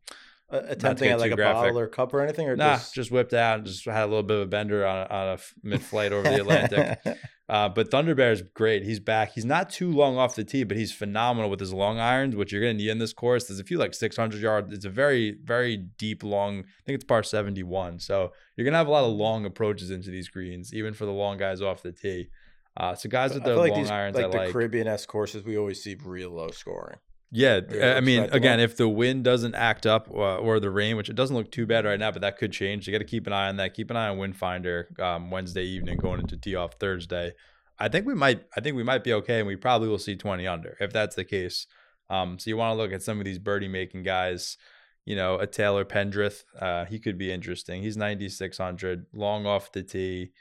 Uh, 0.51 0.61
attempting 0.67 1.09
at 1.09 1.19
like 1.19 1.31
a 1.31 1.35
graphic. 1.35 1.55
bottle 1.63 1.79
or 1.79 1.87
cup 1.87 2.13
or 2.13 2.21
anything, 2.21 2.47
or 2.47 2.55
Nah, 2.55 2.75
just, 2.75 2.93
just, 2.93 3.11
whipped 3.11 3.33
out 3.33 3.57
and 3.59 3.65
just 3.67 3.85
had 3.85 4.03
a 4.03 4.05
little 4.07 4.21
bit 4.21 4.37
of 4.37 4.43
a 4.43 4.45
bender 4.45 4.85
on 4.85 4.97
a, 4.99 5.13
on 5.13 5.27
a 5.29 5.37
mid-flight 5.63 6.11
over 6.13 6.29
the 6.29 6.41
Atlantic. 6.41 6.99
uh, 7.49 7.67
but 7.67 7.91
Thunder 7.91 8.15
Bear 8.15 8.31
is 8.31 8.41
great. 8.41 8.83
He's 8.83 8.99
back. 8.99 9.33
He's 9.33 9.43
not 9.45 9.69
too 9.69 9.91
long 9.91 10.17
off 10.17 10.35
the 10.35 10.45
tee, 10.45 10.63
but 10.63 10.77
he's 10.77 10.93
phenomenal 10.93 11.49
with 11.49 11.59
his 11.59 11.73
long 11.73 11.99
irons, 11.99 12.35
which 12.35 12.51
you're 12.51 12.61
going 12.61 12.77
to 12.77 12.83
need 12.83 12.89
in 12.89 12.99
this 12.99 13.11
course. 13.11 13.45
There's 13.45 13.59
a 13.59 13.65
few 13.65 13.77
like 13.77 13.93
600 13.93 14.41
yards. 14.41 14.73
It's 14.73 14.85
a 14.85 14.89
very, 14.89 15.37
very 15.43 15.77
deep, 15.77 16.23
long. 16.23 16.59
I 16.59 16.83
think 16.85 16.95
it's 16.95 17.03
par 17.03 17.21
71. 17.21 17.99
So 17.99 18.31
you're 18.55 18.63
going 18.63 18.73
to 18.73 18.77
have 18.77 18.87
a 18.87 18.91
lot 18.91 19.03
of 19.03 19.11
long 19.11 19.45
approaches 19.45 19.91
into 19.91 20.09
these 20.09 20.29
greens, 20.29 20.73
even 20.73 20.93
for 20.93 21.05
the 21.05 21.11
long 21.11 21.37
guys 21.37 21.61
off 21.61 21.81
the 21.81 21.91
tee. 21.91 22.29
Uh, 22.77 22.95
so 22.95 23.09
guys 23.09 23.33
with 23.33 23.43
feel 23.43 23.57
like 23.57 23.71
long 23.71 23.81
these 23.81 23.91
irons, 23.91 24.15
like 24.15 24.25
I 24.25 24.29
the 24.29 24.37
like. 24.37 24.51
Caribbean 24.51 24.87
S 24.87 25.05
courses, 25.05 25.43
we 25.43 25.57
always 25.57 25.83
see 25.83 25.95
real 26.03 26.31
low 26.31 26.49
scoring. 26.49 26.97
Yeah, 27.35 27.61
I 27.81 27.99
mean, 27.99 28.29
again, 28.31 28.59
if 28.59 28.77
the 28.77 28.87
wind 28.87 29.23
doesn't 29.23 29.55
act 29.55 29.87
up 29.87 30.07
uh, 30.11 30.37
or 30.37 30.59
the 30.59 30.69
rain, 30.69 30.97
which 30.97 31.09
it 31.09 31.15
doesn't 31.15 31.35
look 31.35 31.51
too 31.51 31.65
bad 31.65 31.83
right 31.83 31.99
now, 31.99 32.11
but 32.11 32.21
that 32.21 32.37
could 32.37 32.51
change. 32.51 32.85
You 32.85 32.91
got 32.91 32.99
to 32.99 33.05
keep 33.05 33.25
an 33.25 33.33
eye 33.33 33.49
on 33.49 33.57
that. 33.57 33.73
Keep 33.73 33.89
an 33.89 33.97
eye 33.97 34.09
on 34.09 34.19
Wind 34.19 34.37
Finder 34.37 34.87
um, 34.99 35.31
Wednesday 35.31 35.63
evening 35.63 35.97
going 35.97 36.19
into 36.19 36.37
tee 36.37 36.55
off 36.55 36.75
Thursday. 36.79 37.33
I 37.79 37.89
think 37.89 38.05
we 38.05 38.13
might. 38.13 38.43
I 38.55 38.61
think 38.61 38.75
we 38.75 38.83
might 38.83 39.03
be 39.03 39.13
okay, 39.13 39.39
and 39.39 39.47
we 39.47 39.55
probably 39.55 39.87
will 39.87 39.97
see 39.97 40.15
twenty 40.15 40.45
under 40.45 40.77
if 40.79 40.93
that's 40.93 41.15
the 41.15 41.25
case. 41.25 41.65
Um, 42.07 42.37
so 42.37 42.51
you 42.51 42.57
want 42.57 42.77
to 42.77 42.81
look 42.81 42.93
at 42.93 43.01
some 43.01 43.17
of 43.17 43.25
these 43.25 43.39
birdie 43.39 43.67
making 43.67 44.03
guys. 44.03 44.55
You 45.03 45.15
know, 45.15 45.39
a 45.39 45.47
Taylor 45.47 45.85
Pendrith, 45.85 46.43
uh, 46.61 46.85
he 46.85 46.99
could 46.99 47.17
be 47.17 47.31
interesting. 47.31 47.81
He's 47.81 47.97
ninety 47.97 48.29
six 48.29 48.59
hundred, 48.59 49.07
long 49.11 49.47
off 49.47 49.71
the 49.71 49.81
tee. 49.81 50.33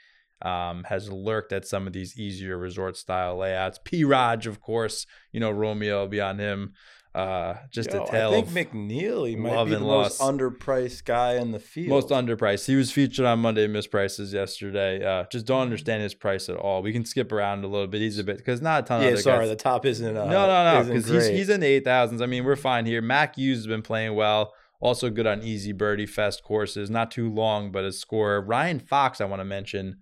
Um, 0.43 0.83
has 0.83 1.09
lurked 1.09 1.53
at 1.53 1.65
some 1.65 1.87
of 1.87 1.93
these 1.93 2.19
easier 2.19 2.57
resort 2.57 2.97
style 2.97 3.37
layouts. 3.37 3.79
P. 3.83 4.03
Raj, 4.03 4.45
of 4.45 4.59
course, 4.59 5.05
you 5.31 5.39
know 5.39 5.51
Romeo 5.51 6.05
beyond 6.05 6.39
him. 6.39 6.73
Uh, 7.15 7.57
just 7.69 7.93
Yo, 7.93 8.03
a 8.03 8.07
tale 8.07 8.33
I 8.33 8.41
think 8.41 8.71
McNeely 8.71 9.37
might 9.37 9.65
be 9.65 9.71
the 9.71 9.79
most 9.79 10.19
loss. 10.19 10.31
underpriced 10.31 11.05
guy 11.05 11.35
in 11.35 11.51
the 11.51 11.59
field. 11.59 11.89
most 11.89 12.09
underpriced. 12.09 12.65
He 12.65 12.75
was 12.75 12.91
featured 12.91 13.25
on 13.25 13.37
Monday 13.37 13.67
Misprices 13.67 14.33
yesterday. 14.33 15.05
Uh, 15.05 15.25
just 15.31 15.45
don't 15.45 15.61
understand 15.61 16.01
his 16.01 16.15
price 16.15 16.49
at 16.49 16.55
all. 16.55 16.81
We 16.81 16.91
can 16.91 17.05
skip 17.05 17.31
around 17.31 17.63
a 17.63 17.67
little 17.67 17.85
bit. 17.85 18.01
He's 18.01 18.17
a 18.17 18.23
bit 18.23 18.37
because 18.37 18.63
not 18.63 18.83
a 18.83 18.87
ton 18.87 19.01
of 19.01 19.05
yeah, 19.05 19.11
other 19.11 19.21
sorry, 19.21 19.39
guys. 19.41 19.49
the 19.49 19.55
top 19.57 19.85
isn't. 19.85 20.17
Uh, 20.17 20.25
no, 20.25 20.47
no, 20.47 20.81
no, 20.81 20.83
because 20.87 21.07
he's 21.07 21.27
he's 21.27 21.49
in 21.49 21.59
the 21.59 21.67
eight 21.67 21.85
thousands. 21.85 22.19
I 22.19 22.25
mean, 22.25 22.45
we're 22.45 22.55
fine 22.55 22.87
here. 22.87 23.01
Mac 23.01 23.35
Hughes 23.35 23.59
has 23.59 23.67
been 23.67 23.83
playing 23.83 24.15
well. 24.15 24.51
Also 24.79 25.11
good 25.11 25.27
on 25.27 25.43
easy 25.43 25.71
birdie 25.71 26.07
fest 26.07 26.43
courses. 26.43 26.89
Not 26.89 27.11
too 27.11 27.29
long, 27.29 27.71
but 27.71 27.85
his 27.85 27.99
score. 27.99 28.41
Ryan 28.41 28.79
Fox, 28.79 29.21
I 29.21 29.25
want 29.25 29.39
to 29.39 29.45
mention, 29.45 29.97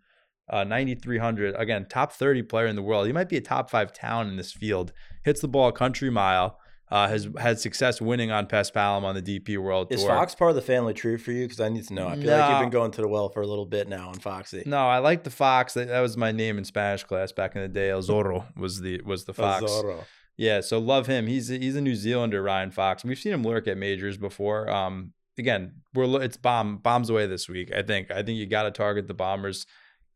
uh, 0.52 0.64
ninety 0.64 0.96
three 0.96 1.18
hundred. 1.18 1.56
Again, 1.58 1.86
top 1.90 2.14
thirty 2.14 2.44
player 2.44 2.68
in 2.68 2.76
the 2.76 2.84
world. 2.84 3.08
He 3.08 3.14
might 3.14 3.30
be 3.30 3.38
a 3.38 3.42
top 3.42 3.70
five 3.70 3.94
town 3.94 4.28
in 4.28 4.36
this 4.36 4.52
field. 4.52 4.92
Hits 5.24 5.42
the 5.42 5.48
ball 5.48 5.70
a 5.70 5.74
country 5.74 6.10
mile. 6.10 6.60
Uh, 6.90 7.08
has 7.08 7.30
had 7.40 7.58
success 7.58 8.02
winning 8.02 8.32
on 8.32 8.46
Paspalum 8.46 9.04
on 9.04 9.16
the 9.16 9.22
DP 9.22 9.58
World 9.58 9.94
Is 9.94 10.02
Tour. 10.02 10.10
Fox 10.10 10.36
part 10.36 10.50
of 10.50 10.56
the 10.56 10.62
family 10.62 10.94
tree 10.94 11.16
for 11.16 11.32
you? 11.32 11.46
Because 11.46 11.62
I 11.62 11.70
need 11.70 11.88
to 11.88 11.94
know. 11.94 12.10
I 12.10 12.18
feel 12.18 12.38
like 12.38 12.52
you've 12.52 12.60
been 12.60 12.70
going 12.70 12.92
to 12.92 13.02
the 13.02 13.08
well 13.08 13.30
for 13.30 13.42
a 13.42 13.48
little 13.48 13.66
bit 13.66 13.88
now 13.88 14.10
on 14.10 14.16
Foxy. 14.16 14.64
No, 14.66 14.90
I 14.90 14.98
like 14.98 15.24
the 15.24 15.30
fox. 15.30 15.76
That, 15.76 15.88
that 15.88 16.02
was 16.02 16.18
my 16.18 16.34
name 16.34 16.58
in 16.58 16.66
Spanish 16.66 17.06
class 17.06 17.32
back 17.32 17.56
in 17.56 17.62
the 17.62 17.70
day. 17.70 17.92
El 17.92 18.02
Zorro 18.02 18.46
was 18.58 18.82
the 18.82 19.00
was 19.06 19.24
the 19.24 19.34
fox. 19.34 19.64
Zorro. 19.72 20.04
Yeah, 20.36 20.60
so 20.60 20.80
love 20.80 21.08
him. 21.08 21.28
He's 21.28 21.50
a, 21.50 21.58
he's 21.58 21.78
a 21.78 21.82
New 21.82 21.96
Zealander, 21.96 22.44
Ryan 22.44 22.72
Fox. 22.72 23.06
We've 23.06 23.18
seen 23.18 23.32
him 23.32 23.44
lurk 23.44 23.70
at 23.70 23.78
majors 23.78 24.18
before. 24.18 24.70
Um, 24.70 25.14
again, 25.38 25.82
we're 25.94 26.22
it's 26.22 26.36
bomb 26.36 26.78
bombs 26.78 27.10
away 27.10 27.28
this 27.28 27.48
week. 27.48 27.72
I 27.74 27.84
think 27.84 28.12
I 28.12 28.24
think 28.24 28.38
you 28.38 28.48
got 28.48 28.64
to 28.64 28.72
target 28.72 29.08
the 29.08 29.14
Bombers. 29.14 29.66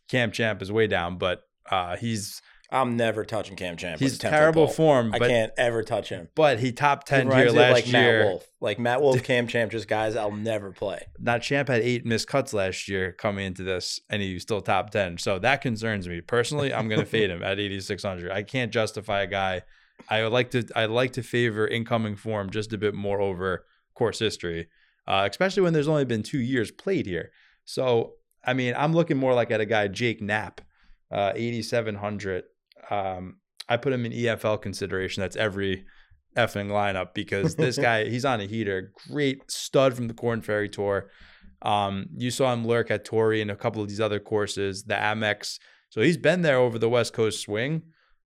Cam 0.09 0.31
Champ 0.31 0.61
is 0.61 0.71
way 0.71 0.87
down, 0.87 1.17
but 1.17 1.41
uh, 1.69 1.97
he's 1.97 2.41
I'm 2.71 2.97
never 2.97 3.23
touching 3.23 3.55
Cam 3.55 3.77
Champ. 3.77 3.99
he's 3.99 4.15
a 4.15 4.19
10 4.19 4.31
-foot 4.31 4.35
terrible 4.35 4.67
form. 4.67 5.13
I 5.13 5.19
can't 5.19 5.51
ever 5.57 5.83
touch 5.83 6.09
him. 6.09 6.29
but 6.35 6.59
he 6.59 6.71
top 6.71 7.07
He 7.07 7.15
ten 7.15 7.31
here 7.31 7.45
me 7.45 7.49
of, 7.49 7.55
last 7.55 7.73
like 7.73 7.87
year. 7.87 8.19
Matt 8.19 8.27
Wolff. 8.27 8.47
Like 8.59 8.79
Matt 8.79 9.01
Wolff, 9.01 9.23
Cam 9.29 9.47
Champ, 9.47 9.71
just 9.71 9.87
guys 9.87 10.15
I'll 10.15 10.31
never 10.31 10.71
play. 10.71 11.05
Not 11.19 11.41
Champ 11.41 11.69
had 11.69 11.81
eight 11.81 12.05
missed 12.05 12.27
cuts 12.27 12.53
last 12.53 12.87
year 12.87 13.11
coming 13.11 13.45
into 13.45 13.63
this, 13.63 13.99
and 14.09 14.21
he 14.21 14.33
was 14.33 14.43
still 14.43 14.61
top 14.61 14.89
ten. 14.89 15.17
So 15.17 15.39
that 15.39 15.61
concerns 15.61 16.07
me 16.07 16.21
personally. 16.21 16.73
I'm 16.73 16.87
going 16.87 17.01
to 17.01 17.05
fade 17.05 17.29
him 17.29 17.43
at 17.43 17.59
8600. 17.59 18.31
I 18.31 18.43
can't 18.43 18.71
justify 18.71 19.21
a 19.21 19.27
guy. 19.27 19.61
I 20.09 20.23
would 20.23 20.33
like 20.33 20.51
to. 20.51 20.65
I 20.75 20.85
like 20.85 21.13
to 21.13 21.23
favor 21.23 21.67
incoming 21.67 22.15
form 22.15 22.49
just 22.49 22.73
a 22.73 22.77
bit 22.77 22.95
more 22.95 23.21
over 23.21 23.65
course 23.93 24.19
history, 24.19 24.67
uh, 25.07 25.27
especially 25.29 25.63
when 25.63 25.73
there's 25.73 25.87
only 25.87 26.05
been 26.05 26.23
two 26.23 26.39
years 26.39 26.71
played 26.71 27.05
here. 27.05 27.31
So 27.63 28.15
I 28.45 28.53
mean, 28.53 28.73
I'm 28.77 28.93
looking 28.93 29.17
more 29.17 29.33
like 29.33 29.51
at 29.51 29.61
a 29.61 29.65
guy 29.65 29.87
Jake 29.87 30.21
Knapp, 30.21 30.61
uh, 31.11 31.33
8700. 31.35 32.43
Um, 32.89 33.37
I 33.67 33.77
put 33.77 33.93
him 33.93 34.05
in 34.05 34.11
EFL 34.11 34.61
consideration. 34.61 35.21
That's 35.21 35.35
every 35.35 35.85
effing 36.37 36.67
lineup 36.67 37.13
because 37.13 37.55
this 37.57 37.77
guy 37.77 38.05
he's 38.05 38.25
on 38.25 38.41
a 38.41 38.45
heater. 38.45 38.91
Great 39.09 39.49
stud 39.49 39.93
from 39.93 40.07
the 40.07 40.13
Corn 40.13 40.41
Ferry 40.41 40.69
Tour. 40.69 41.09
Um, 41.61 42.07
you 42.15 42.29
saw 42.31 42.53
him 42.53 42.65
lurk 42.65 42.91
at 42.91 43.05
Torrey 43.05 43.41
and 43.41 43.49
a 43.49 43.55
couple 43.55 43.81
of 43.81 43.87
these 43.87 44.01
other 44.01 44.19
courses, 44.19 44.83
the 44.83 44.93
Amex. 44.93 45.57
So 45.89 46.01
he's 46.01 46.17
been 46.17 46.41
there 46.41 46.57
over 46.57 46.77
the 46.77 46.89
West 46.89 47.13
Coast 47.13 47.41
swing, 47.41 47.81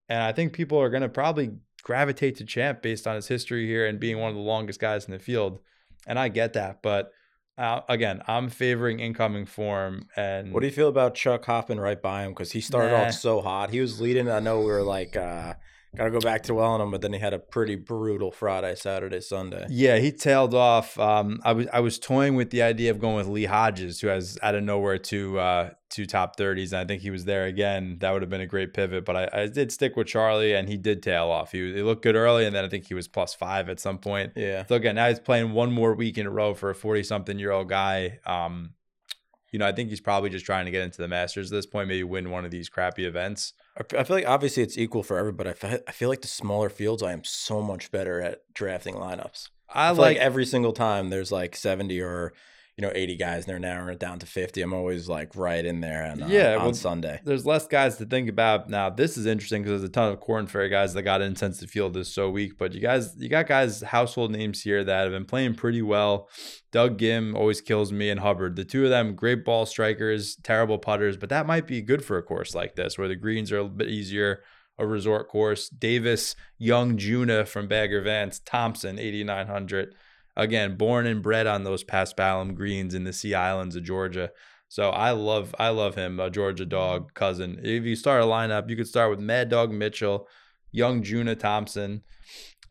and 0.10 0.22
I 0.22 0.32
think 0.32 0.54
people 0.54 0.80
are 0.80 0.90
going 0.90 1.04
to 1.04 1.10
probably 1.10 1.52
gravitate 1.84 2.36
to 2.38 2.46
Champ 2.46 2.82
based 2.82 3.08
on 3.08 3.16
his 3.16 3.28
history 3.28 3.66
here 3.66 3.86
and 3.86 4.00
being 4.00 4.20
one 4.20 4.30
of 4.30 4.36
the 4.36 4.42
longest 4.42 4.80
guys 4.80 5.06
in 5.06 5.12
the 5.12 5.20
field. 5.20 5.60
And 6.08 6.18
I 6.18 6.28
get 6.30 6.54
that, 6.54 6.82
but 6.82 7.12
uh, 7.60 7.82
again, 7.90 8.22
I'm 8.28 8.50
favoring 8.50 9.00
incoming 9.00 9.46
form. 9.46 10.08
And 10.16 10.54
What 10.54 10.62
do 10.62 10.66
you 10.68 10.72
feel 10.74 10.88
about 10.88 11.14
Chuck 11.14 11.46
hopping 11.46 11.80
right 11.80 12.02
by 12.02 12.24
him? 12.24 12.32
Because 12.32 12.54
he 12.54 12.62
started 12.62 12.92
Nah. 12.94 13.04
off 13.08 13.14
so 13.14 13.42
hot. 13.42 13.70
He 13.70 13.82
was 13.82 14.00
leading. 14.00 14.30
I 14.30 14.40
know 14.40 14.60
we 14.60 14.66
were 14.68 14.82
like, 14.82 15.16
uh, 15.16 15.56
got 15.98 16.06
to 16.06 16.12
go 16.12 16.20
back 16.20 16.44
to 16.44 16.54
Wellingham, 16.54 16.92
but 16.92 17.02
then 17.02 17.14
he 17.14 17.20
had 17.20 17.34
a 17.34 17.40
pretty 17.40 17.76
brutal 17.76 18.32
Friday, 18.32 18.76
Saturday, 18.76 19.22
Sunday. 19.22 19.66
Yeah, 19.70 19.98
he 19.98 20.12
tailed 20.12 20.54
off. 20.54 21.00
Um, 21.00 21.40
I 21.44 21.54
was 21.54 21.68
I 21.74 21.80
was 21.80 22.00
toying 22.00 22.36
with 22.36 22.52
the 22.52 22.62
idea 22.62 22.92
of 22.92 23.00
going 23.00 23.16
with 23.16 23.28
Lee 23.28 23.46
Hodges, 23.46 24.02
who 24.02 24.08
has 24.08 24.38
out 24.44 24.56
of 24.56 24.64
nowhere 24.64 24.98
two 24.98 25.40
uh, 25.40 25.72
two 25.90 26.06
top 26.06 26.36
thirties, 26.38 26.74
and 26.74 26.82
I 26.82 26.86
think 26.86 27.02
he 27.02 27.10
was 27.10 27.26
there 27.26 27.46
again. 27.46 27.98
That 28.02 28.12
would 28.12 28.22
have 28.22 28.30
been 28.30 28.42
a 28.42 28.48
great 28.48 28.74
pivot, 28.74 29.04
but 29.06 29.16
I, 29.16 29.42
I 29.42 29.48
did 29.48 29.72
stick 29.72 29.96
with 29.96 30.08
Charlie, 30.08 30.54
and 30.54 30.70
he 30.70 30.78
did 30.78 31.02
tail 31.02 31.30
off. 31.30 31.52
He, 31.52 31.74
he 31.74 31.82
looked 31.82 32.04
good 32.04 32.16
early, 32.16 32.46
and 32.46 32.56
then 32.56 32.64
I 32.64 32.70
think 32.70 32.88
he 32.88 32.94
was 32.94 33.08
plus 33.08 33.34
five 33.34 33.70
at 33.70 33.80
some 33.80 33.98
point. 33.98 34.34
Yeah. 34.36 34.66
So 34.68 34.76
again, 34.76 34.96
now 34.96 35.08
he's 35.10 35.20
playing 35.20 35.54
one 35.54 35.72
more 35.72 35.96
week 35.96 36.18
in 36.18 36.28
a 36.28 36.32
row 36.32 36.54
for 36.54 36.70
a 36.70 36.76
forty-something 36.76 37.40
year 37.40 37.52
old 37.52 37.70
guy. 37.70 38.20
Um, 38.26 38.74
you 39.52 39.58
know, 39.58 39.66
I 39.66 39.72
think 39.72 39.90
he's 39.90 40.02
probably 40.02 40.30
just 40.30 40.46
trying 40.46 40.66
to 40.66 40.72
get 40.72 40.84
into 40.84 41.02
the 41.02 41.08
Masters 41.08 41.52
at 41.52 41.56
this 41.56 41.66
point, 41.66 41.88
maybe 41.88 42.04
win 42.04 42.30
one 42.30 42.46
of 42.46 42.52
these 42.52 42.70
crappy 42.70 43.06
events. 43.06 43.54
I 43.98 44.04
feel 44.04 44.18
like 44.18 44.28
obviously 44.28 44.64
it's 44.64 44.78
equal 44.78 45.04
for 45.04 45.18
everybody. 45.18 45.52
I 45.52 45.54
fe- 45.54 45.84
I 45.88 45.92
feel 45.92 46.10
like 46.10 46.22
the 46.22 46.28
smaller 46.28 46.70
fields, 46.70 47.02
I 47.02 47.14
am 47.14 47.24
so 47.24 47.62
much 47.62 47.92
better 47.92 48.22
at 48.22 48.42
drafting 48.54 48.96
lineups. 48.96 49.50
I, 49.74 49.90
I 49.90 49.94
feel 49.94 50.02
like, 50.02 50.16
like 50.16 50.18
every 50.18 50.46
single 50.46 50.74
time 50.74 51.10
there's 51.10 51.32
like 51.32 51.56
70 51.56 52.02
or 52.02 52.34
you 52.80 52.88
know 52.88 52.94
80 52.96 53.18
guys 53.18 53.44
and 53.44 53.46
they're 53.52 53.60
narrowing 53.60 53.92
it 53.94 54.00
down 54.00 54.20
to 54.20 54.26
50. 54.26 54.62
I'm 54.62 54.72
always 54.72 55.10
like 55.10 55.36
right 55.36 55.66
in 55.66 55.82
there 55.82 56.02
and 56.06 56.24
uh, 56.24 56.28
Yeah, 56.28 56.56
on 56.56 56.64
well, 56.64 56.74
Sunday. 56.74 57.20
there's 57.26 57.46
less 57.46 57.68
guys 57.68 57.98
to 57.98 58.06
think 58.06 58.30
about 58.30 58.70
now. 58.70 58.90
This 58.90 59.18
is 59.18 59.26
interesting 59.26 59.64
because 59.64 59.82
there's 59.82 59.90
a 59.90 59.92
ton 59.92 60.14
of 60.14 60.22
Corn 60.22 60.48
Ferry 60.48 60.70
guys 60.70 60.94
that 60.94 61.02
got 61.02 61.22
in 61.22 61.36
since 61.36 61.60
the 61.60 61.68
field 61.68 61.98
is 61.98 62.08
so 62.08 62.30
weak. 62.30 62.58
But 62.58 62.74
you 62.74 62.80
guys, 62.80 63.14
you 63.18 63.28
got 63.28 63.48
guys 63.48 63.82
household 63.82 64.32
names 64.32 64.62
here 64.62 64.82
that 64.86 65.04
have 65.04 65.12
been 65.12 65.26
playing 65.26 65.56
pretty 65.56 65.82
well. 65.82 66.30
Doug 66.72 66.98
Ghim 66.98 67.36
always 67.36 67.60
kills 67.60 67.92
me, 67.92 68.10
and 68.10 68.22
Hubbard. 68.22 68.56
The 68.56 68.64
two 68.64 68.86
of 68.86 68.92
them, 68.92 69.14
great 69.14 69.44
ball 69.44 69.66
strikers, 69.66 70.38
terrible 70.38 70.78
putters, 70.78 71.18
but 71.18 71.28
that 71.28 71.46
might 71.46 71.68
be 71.68 71.82
good 71.82 72.06
for 72.06 72.18
a 72.18 72.24
course 72.24 72.56
like 72.56 72.76
this 72.76 72.98
where 72.98 73.10
the 73.10 73.16
greens 73.18 73.52
are 73.52 73.58
a 73.58 73.64
little 73.64 73.76
bit 73.76 73.90
easier. 73.90 74.42
A 74.78 74.88
resort 74.88 75.28
course. 75.28 75.68
Davis, 75.68 76.38
Young, 76.58 76.98
Junuh 76.98 77.46
from 77.46 77.68
Bagger 77.68 78.02
Vance, 78.02 78.40
Thompson, 78.40 78.98
8900. 78.98 79.94
Again, 80.40 80.76
born 80.78 81.06
and 81.06 81.22
bred 81.22 81.48
on 81.48 81.64
those 81.64 81.84
Paspalum 81.84 82.56
greens 82.56 82.94
in 82.94 83.04
the 83.04 83.14
Sea 83.14 83.34
Islands 83.36 83.76
of 83.76 83.84
Georgia. 83.84 84.32
So 84.70 84.90
I 84.92 85.12
love 85.12 85.54
I 85.60 85.70
love 85.70 85.96
him, 85.96 86.20
a 86.20 86.30
Georgia 86.30 86.66
dog 86.66 87.14
cousin. 87.14 87.60
If 87.64 87.84
you 87.84 87.96
start 87.96 88.22
a 88.24 88.26
lineup, 88.26 88.70
you 88.70 88.76
could 88.76 88.88
start 88.88 89.10
with 89.10 89.20
Mad 89.20 89.50
Dog 89.50 89.72
Mitchell, 89.72 90.28
young 90.72 91.04
Junuh 91.04 91.38
Thompson, 91.40 92.04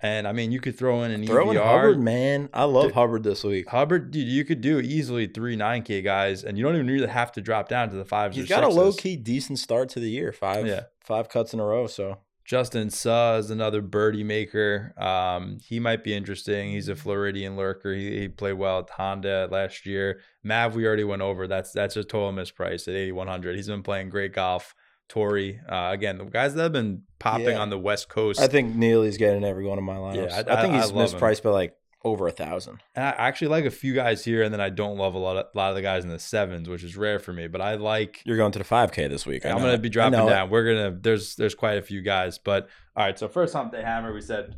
and 0.00 0.28
I 0.28 0.32
mean 0.32 0.52
you 0.52 0.60
could 0.60 0.78
throw 0.78 1.02
in 1.02 1.10
an 1.10 1.26
Throw 1.26 1.50
in 1.50 1.56
Hubbard, 1.56 2.00
man. 2.00 2.48
I 2.54 2.64
love 2.64 2.84
Dude. 2.84 2.94
Hubbard 2.94 3.22
this 3.24 3.42
week. 3.42 3.68
Hubbard, 3.68 4.12
dude, 4.12 4.28
you 4.28 4.44
could 4.44 4.60
do 4.60 4.78
easily 4.78 5.26
three 5.26 5.56
nine 5.56 5.82
K 5.82 6.00
guys, 6.00 6.44
and 6.44 6.56
you 6.56 6.62
don't 6.64 6.74
even 6.76 6.86
really 6.86 7.08
have 7.08 7.32
to 7.32 7.40
drop 7.40 7.68
down 7.68 7.90
to 7.90 7.96
the 7.96 8.04
fives. 8.04 8.36
He's 8.36 8.48
got 8.48 8.62
a 8.64 8.68
low 8.68 8.92
key 8.92 9.16
decent 9.16 9.58
start 9.58 9.88
to 9.90 10.00
the 10.00 10.08
year. 10.08 10.32
Five 10.32 10.66
Yeah. 10.68 10.82
five 11.00 11.28
cuts 11.28 11.52
in 11.52 11.58
a 11.58 11.64
row. 11.64 11.88
So 11.88 12.18
Justin 12.48 12.88
Suh 12.88 13.36
is 13.38 13.50
another 13.50 13.82
birdie 13.82 14.24
maker. 14.24 14.94
Um, 14.96 15.58
he 15.62 15.78
might 15.78 16.02
be 16.02 16.14
interesting. 16.14 16.70
He's 16.70 16.88
a 16.88 16.96
Floridian 16.96 17.56
lurker. 17.58 17.92
He, 17.92 18.20
he 18.20 18.28
played 18.28 18.54
well 18.54 18.78
at 18.78 18.88
Honda 18.88 19.48
last 19.50 19.84
year. 19.84 20.20
Mav, 20.42 20.74
we 20.74 20.86
already 20.86 21.04
went 21.04 21.20
over. 21.20 21.46
That's 21.46 21.72
that's 21.72 21.96
a 21.96 22.02
total 22.04 22.32
misprice 22.32 22.88
at 22.88 22.94
8100. 22.94 23.54
He's 23.54 23.66
been 23.66 23.82
playing 23.82 24.08
great 24.08 24.32
golf. 24.32 24.74
Torrey, 25.10 25.58
uh, 25.70 25.88
again, 25.92 26.18
the 26.18 26.24
guys 26.24 26.54
that 26.54 26.62
have 26.64 26.72
been 26.72 27.02
popping 27.18 27.48
Yeah. 27.48 27.60
on 27.60 27.70
the 27.70 27.78
West 27.78 28.08
Coast. 28.10 28.40
I 28.40 28.46
think 28.46 28.74
Neely's 28.74 29.16
getting 29.16 29.42
every 29.42 29.66
one 29.66 29.78
of 29.78 29.84
my 29.84 29.96
lineups. 29.96 30.28
Yeah, 30.30 30.36
I, 30.36 30.58
I- 30.58 30.60
think 30.62 30.74
I 30.74 30.80
he's 30.80 30.90
him. 30.90 30.96
mispriced 30.96 31.42
by 31.42 31.50
like 31.50 31.74
over 32.04 32.28
a 32.28 32.30
thousand. 32.30 32.78
and 32.94 33.04
I 33.04 33.10
actually 33.10 33.48
like 33.48 33.64
a 33.64 33.70
few 33.70 33.92
guys 33.92 34.24
here, 34.24 34.42
and 34.42 34.52
then 34.54 34.60
I 34.60 34.70
don't 34.70 34.96
love 34.96 35.14
a 35.14 35.18
lot 35.18 35.36
of, 35.36 35.46
lot 35.54 35.70
of 35.70 35.74
the 35.76 35.82
guys 35.82 36.04
in 36.04 36.10
the 36.10 36.18
sevens, 36.18 36.68
which 36.68 36.84
is 36.84 36.96
rare 36.96 37.18
for 37.18 37.32
me. 37.32 37.48
But 37.48 37.60
I 37.60 37.74
like 37.74 38.22
You're 38.24 38.36
going 38.36 38.52
to 38.52 38.58
the 38.58 38.64
5K 38.64 39.08
this 39.08 39.26
week. 39.26 39.44
I'm 39.44 39.58
gonna 39.58 39.78
be 39.78 39.88
dropping 39.88 40.18
it. 40.20 40.28
down. 40.28 40.48
We're 40.50 40.64
gonna 40.74 40.96
there's 41.00 41.34
there's 41.36 41.54
quite 41.54 41.78
a 41.78 41.82
few 41.82 42.00
guys, 42.02 42.38
but 42.38 42.68
all 42.96 43.04
right. 43.04 43.18
So 43.18 43.28
first 43.28 43.52
hump 43.52 43.72
day 43.72 43.82
hammer, 43.82 44.12
we 44.14 44.20
said 44.20 44.56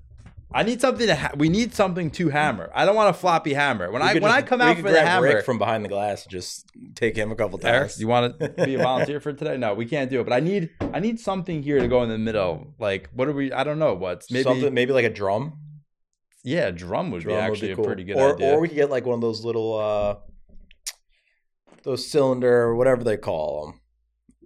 I 0.53 0.65
need 0.65 0.81
something 0.81 1.07
to 1.07 1.15
ha- 1.15 1.31
we 1.37 1.49
need 1.49 1.73
something 1.75 2.11
to 2.11 2.29
hammer. 2.29 2.71
I 2.75 2.85
don't 2.85 2.97
want 2.97 3.09
a 3.09 3.13
floppy 3.19 3.55
hammer. 3.55 3.91
When 3.91 4.03
We 4.03 4.09
I 4.09 4.15
when 4.15 4.25
I 4.33 4.43
come 4.43 4.61
out 4.61 4.77
for 4.79 4.91
the 4.91 5.01
hammer, 5.01 5.29
Rick 5.29 5.45
from 5.47 5.59
behind 5.59 5.85
the 5.85 5.89
glass, 5.89 6.27
just 6.27 6.67
take 6.97 7.17
him 7.17 7.31
a 7.31 7.37
couple 7.37 7.59
Eric, 7.65 7.83
times. 7.91 8.01
you 8.01 8.09
want 8.09 8.39
to 8.41 8.49
be 8.67 8.75
a 8.75 8.79
volunteer 8.79 9.21
for 9.21 9.33
today? 9.33 9.57
No, 9.57 9.75
we 9.75 9.87
can't 9.87 10.11
do 10.11 10.21
it. 10.21 10.25
But 10.25 10.33
I 10.35 10.41
need 10.41 10.71
I 10.93 10.99
need 11.01 11.21
something 11.21 11.63
here 11.63 11.79
to 11.79 11.87
go 11.89 12.03
in 12.03 12.09
the 12.11 12.19
middle. 12.19 12.75
Like 12.81 13.09
what 13.15 13.29
are 13.29 13.33
we? 13.33 13.53
I 13.53 13.63
don't 13.65 13.79
know 13.79 13.95
what's 13.95 14.31
maybe 14.31 14.43
Something, 14.43 14.75
maybe 14.75 14.93
like 14.93 15.05
a 15.07 15.11
drum. 15.11 15.57
Yeah. 16.45 16.67
A 16.69 16.73
drum 16.73 17.11
would 17.11 17.23
Drum 17.23 17.35
be 17.35 17.41
would 17.43 17.53
actually 17.53 17.69
be 17.69 17.75
cool. 17.75 17.85
a 17.85 17.87
pretty 17.87 18.05
good 18.05 18.17
or, 18.17 18.35
idea. 18.35 18.51
Or 18.51 18.57
or 18.57 18.61
we 18.61 18.69
could 18.69 18.77
get 18.77 18.91
like 18.91 19.05
one 19.07 19.15
of 19.15 19.21
those 19.21 19.45
little, 19.45 19.79
uh 19.79 20.17
those 21.83 22.11
cylinder 22.11 22.63
or 22.63 22.77
whatever 22.77 23.03
they 23.05 23.17
call 23.17 23.67
them. 23.67 23.81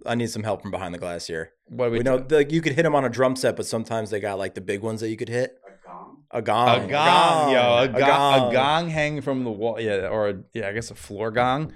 I 0.05 0.15
need 0.15 0.29
some 0.29 0.43
help 0.43 0.61
from 0.61 0.71
behind 0.71 0.93
the 0.93 0.99
glass 0.99 1.27
here. 1.27 1.51
what 1.67 1.91
we, 1.91 1.97
We 1.97 2.03
know 2.03 2.25
like 2.29 2.51
you 2.51 2.61
could 2.61 2.73
hit 2.73 2.83
them 2.83 2.95
on 2.95 3.03
a 3.05 3.09
drum 3.09 3.35
set, 3.35 3.55
but 3.55 3.65
sometimes 3.65 4.09
they 4.09 4.19
got 4.19 4.37
like 4.37 4.53
the 4.53 4.61
big 4.61 4.81
ones 4.81 5.01
that 5.01 5.09
you 5.09 5.17
could 5.17 5.29
hit. 5.29 5.51
A 6.31 6.41
gong. 6.41 6.83
a 6.83 6.85
gong, 6.85 6.85
A 6.85 6.87
gong, 6.91 7.51
yo, 7.51 7.77
a, 7.77 7.87
gong, 7.87 7.99
gong. 7.99 8.49
a 8.49 8.53
gong 8.53 8.89
hanging 8.89 9.21
from 9.21 9.43
the 9.43 9.51
wall, 9.51 9.79
yeah, 9.79 10.07
or 10.07 10.29
a, 10.29 10.35
yeah, 10.53 10.67
I 10.67 10.73
guess 10.73 10.91
a 10.91 10.95
floor 10.95 11.31
gong. 11.31 11.71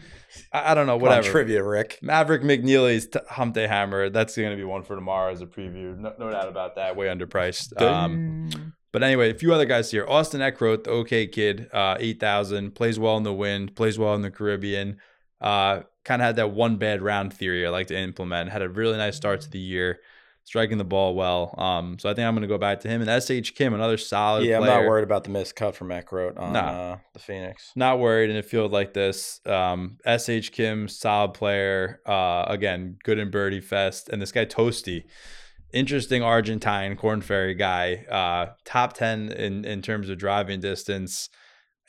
I, 0.51 0.71
I 0.71 0.73
don't 0.75 0.85
know, 0.85 0.93
Come 0.97 1.03
on, 1.07 1.09
whatever. 1.17 1.31
trivia, 1.31 1.63
Rick. 1.63 1.99
Maverick 2.01 2.41
McNeely's 2.41 3.07
t- 3.07 3.19
Hump 3.29 3.53
Day 3.55 3.67
Hammer. 3.67 4.09
That's 4.09 4.35
going 4.35 4.49
to 4.51 4.57
be 4.57 4.63
one 4.63 4.83
for 4.83 4.95
tomorrow 4.95 5.31
as 5.31 5.41
a 5.41 5.45
preview. 5.45 5.97
No, 5.97 6.13
no 6.19 6.29
doubt 6.29 6.49
about 6.49 6.75
that. 6.75 6.95
Way 6.97 7.07
underpriced. 7.07 7.79
Um, 7.81 8.73
but 8.91 9.03
anyway, 9.03 9.29
a 9.31 9.33
few 9.35 9.53
other 9.53 9.65
guys 9.65 9.91
here. 9.91 10.05
Austin 10.07 10.41
Eckroat, 10.41 10.83
the 10.85 10.91
okay 10.91 11.27
kid, 11.27 11.69
uh, 11.73 11.95
8,000, 11.99 12.71
plays 12.75 12.97
well 12.99 13.17
in 13.17 13.23
the 13.23 13.33
wind, 13.33 13.75
plays 13.75 13.97
well 13.99 14.15
in 14.15 14.21
the 14.21 14.31
Caribbean. 14.31 14.97
Uh, 15.41 15.81
kind 16.05 16.21
of 16.21 16.25
had 16.25 16.35
that 16.37 16.51
one 16.51 16.77
bad 16.77 17.01
round 17.01 17.33
theory 17.33 17.65
I 17.65 17.69
like 17.69 17.87
to 17.87 17.97
implement. 17.97 18.49
Had 18.49 18.61
a 18.61 18.69
really 18.69 18.97
nice 18.97 19.15
start 19.15 19.41
to 19.41 19.49
the 19.49 19.59
year, 19.59 19.99
striking 20.43 20.77
the 20.79 20.83
ball 20.83 21.13
well. 21.15 21.53
Um, 21.57 21.99
so 21.99 22.09
I 22.09 22.13
think 22.13 22.25
I'm 22.27 22.33
going 22.33 22.41
to 22.41 22.47
go 22.47 22.57
back 22.57 22.79
to 22.81 22.87
him. 22.87 23.01
And 23.07 23.23
SH 23.23 23.51
Kim, 23.53 23.73
another 23.73 23.97
solid 23.97 24.43
yeah, 24.45 24.57
I'm 24.57 24.63
player. 24.63 24.81
not 24.81 24.89
worried 24.89 25.03
about 25.03 25.23
the 25.23 25.29
missed 25.29 25.55
cut 25.55 25.75
from 25.75 25.89
Eckroat 25.89 26.37
on 26.39 26.53
Nah. 26.53 26.59
uh, 26.93 26.97
the 27.13 27.19
Phoenix. 27.19 27.71
Not 27.75 27.99
worried 27.99 28.31
in 28.31 28.37
a 28.37 28.43
field 28.43 28.71
like 28.71 28.93
this. 28.93 29.39
Um, 29.45 29.97
SH 30.05 30.49
Kim, 30.51 30.87
solid 30.87 31.33
player. 31.35 32.01
Uh, 32.05 32.45
again, 32.47 32.97
good 33.03 33.19
in 33.19 33.29
Birdie 33.29 33.61
Fest. 33.61 34.09
And 34.09 34.21
this 34.21 34.31
guy, 34.31 34.45
Tosti, 34.45 35.03
interesting 35.71 36.23
Argentine 36.23 36.95
Corn 36.95 37.21
Ferry 37.21 37.55
guy. 37.55 38.05
Uh, 38.09 38.53
top 38.65 38.93
10 38.93 39.29
in, 39.31 39.65
in 39.65 39.81
terms 39.81 40.09
of 40.09 40.17
driving 40.17 40.59
distance. 40.59 41.29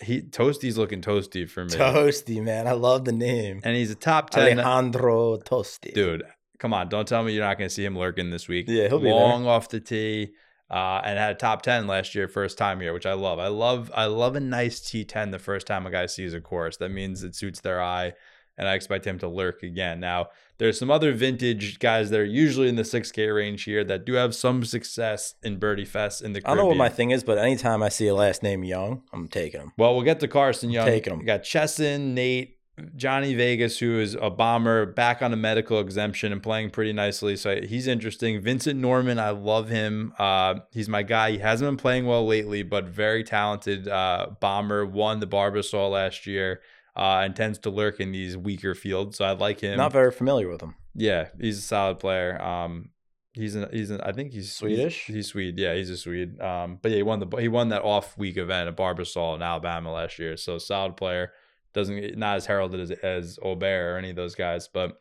He 0.02 0.22
Toasty's 0.22 0.78
looking 0.78 1.02
toasty 1.02 1.49
for 1.49 1.64
me. 1.64 1.70
Toasty, 1.72 2.42
man. 2.42 2.66
I 2.66 2.72
love 2.72 3.04
the 3.04 3.12
name. 3.12 3.60
and 3.64 3.76
he's 3.76 3.90
a 3.90 3.94
top 3.94 4.30
10. 4.30 4.58
Alejandro 4.58 5.37
Tosti. 5.38 5.92
Dude, 5.92 6.22
come 6.58 6.72
on. 6.72 6.88
Don't 6.88 7.06
tell 7.06 7.22
me 7.22 7.32
you're 7.32 7.44
not 7.44 7.58
going 7.58 7.68
to 7.68 7.75
see 7.75 7.84
him 7.84 7.99
lurking 7.99 8.30
this 8.30 8.49
week. 8.49 8.66
Yeah, 8.68 8.88
he'll 8.88 8.99
be. 9.00 9.10
Long 9.10 9.46
off 9.46 9.68
the 9.68 9.80
tee. 9.80 10.30
Uh, 10.70 11.00
and 11.04 11.18
had 11.18 11.32
a 11.32 11.34
top 11.34 11.62
10 11.62 11.88
last 11.88 12.14
year, 12.14 12.28
first 12.28 12.56
time 12.56 12.80
here, 12.80 12.92
which 12.92 13.04
I 13.04 13.14
love. 13.14 13.40
I 13.40 13.49
love 13.49 13.90
I 13.92 14.06
love 14.06 14.37
a 14.37 14.40
nice 14.40 14.78
T10 14.78 15.32
the 15.32 15.40
first 15.40 15.66
time 15.66 15.84
a 15.84 15.90
guy 15.90 16.06
sees 16.06 16.32
a 16.32 16.40
course. 16.40 16.76
That 16.76 16.90
means 16.92 17.25
it 17.25 17.34
suits 17.34 17.60
their 17.60 17.82
eye, 17.82 18.12
and 18.61 18.69
I 18.69 18.75
expect 18.75 19.07
him 19.07 19.19
to 19.21 19.26
lurk 19.26 19.62
again. 19.62 20.00
Now, 20.00 20.29
there's 20.59 20.79
some 20.79 20.90
other 20.90 21.12
vintage 21.14 21.79
guys 21.79 22.11
that 22.11 22.21
are 22.21 22.25
usually 22.25 22.69
in 22.69 22.76
the 22.76 22.83
6K 22.83 23.35
range 23.35 23.64
here 23.64 23.83
that 23.85 24.05
do 24.05 24.12
have 24.12 24.35
some 24.35 24.67
success 24.67 25.35
in 25.43 25.57
Birdie 25.57 25.87
Fest 25.87 26.21
in 26.21 26.35
the 26.35 26.43
I 26.45 26.50
don't 26.50 26.59
know 26.59 26.67
what 26.67 26.76
my 26.76 26.90
thing 26.90 27.11
is, 27.11 27.25
but 27.25 27.38
anytime 27.38 27.83
I 27.83 27.88
see 27.88 28.07
a 28.07 28.14
last 28.14 28.43
name 28.43 28.62
Young, 28.62 29.02
I'm 29.14 29.29
taking 29.29 29.61
him. 29.61 29.73
Well, 29.79 29.95
we'll 29.95 30.05
get 30.05 30.21
to 30.21 30.29
Carson 30.29 30.69
Young. 30.69 30.85
taking 30.85 31.11
'em. 31.14 31.21
We 31.21 31.25
got 31.25 31.43
Chesson, 31.43 32.12
Nate, 32.14 32.59
Johnny 32.97 33.35
Vegas, 33.35 33.79
who 33.79 33.99
is 33.99 34.14
a 34.21 34.29
bomber, 34.29 34.85
back 34.85 35.23
on 35.23 35.33
a 35.33 35.37
medical 35.37 35.81
exemption 35.81 36.31
and 36.31 36.43
playing 36.43 36.69
pretty 36.69 36.93
nicely. 36.93 37.37
So 37.37 37.62
he's 37.62 37.87
interesting. 37.87 38.43
Vincent 38.43 38.79
Norrman, 38.79 39.19
I 39.19 39.31
love 39.31 39.71
him. 39.71 40.12
Uh, 40.19 40.57
he's 40.71 40.88
my 40.90 41.02
guy. 41.02 41.31
He 41.31 41.38
hasn't 41.38 41.67
been 41.67 41.76
playing 41.79 42.05
well 42.05 42.26
lately, 42.26 42.62
but 42.62 42.85
very 42.85 43.25
talented 43.25 43.88
uh, 43.88 44.26
bomber. 44.38 44.85
Won 44.85 45.21
the 45.21 45.26
Barbasol 45.26 45.93
last 45.93 46.26
year. 46.26 46.61
Uh, 46.97 47.23
and 47.25 47.37
tends 47.37 47.59
to 47.61 47.70
lurk 47.70 48.00
in 48.00 48.12
these 48.12 48.37
weaker 48.37 48.75
fields, 48.75 49.18
so 49.18 49.25
I 49.25 49.32
like 49.32 49.61
him. 49.61 49.76
Not 49.76 49.92
very 49.92 50.11
familiar 50.11 50.49
with 50.49 50.61
him. 50.61 50.75
Yeah, 50.94 51.28
he's 51.40 51.59
a 51.59 51.62
solid 51.62 51.99
player. 51.99 52.40
Um, 52.42 52.90
he's 53.32 53.54
an 53.54 53.68
he's 53.73 53.90
an 53.90 54.00
I 54.00 54.12
think 54.12 54.32
he's 54.32 54.52
Swedish? 54.52 55.06
He's, 55.06 55.16
he's 55.16 55.26
Swede. 55.28 55.59
Yeah, 55.59 55.75
he's 55.75 55.90
a 55.90 55.97
Swede. 55.97 56.40
Um, 56.40 56.78
but 56.82 56.90
yeah, 56.90 56.99
he 56.99 57.02
won 57.02 57.20
the 57.20 57.37
he 57.37 57.49
won 57.49 57.68
that 57.68 57.82
off 57.82 58.16
week 58.18 58.37
event 58.37 58.68
at 58.68 58.76
Barbasol 58.76 59.37
in 59.37 59.42
Alabama 59.42 59.92
last 59.92 60.18
year. 60.18 60.37
So 60.37 60.59
solid 60.59 60.97
player. 60.97 61.32
Doesn't 61.73 62.18
not 62.18 62.37
as 62.37 62.47
heralded 62.47 62.80
as 62.80 62.90
as 62.90 63.38
Åberg 63.38 63.94
or 63.94 63.97
any 63.97 64.11
of 64.11 64.16
those 64.16 64.35
guys. 64.35 64.68
But 64.68 65.00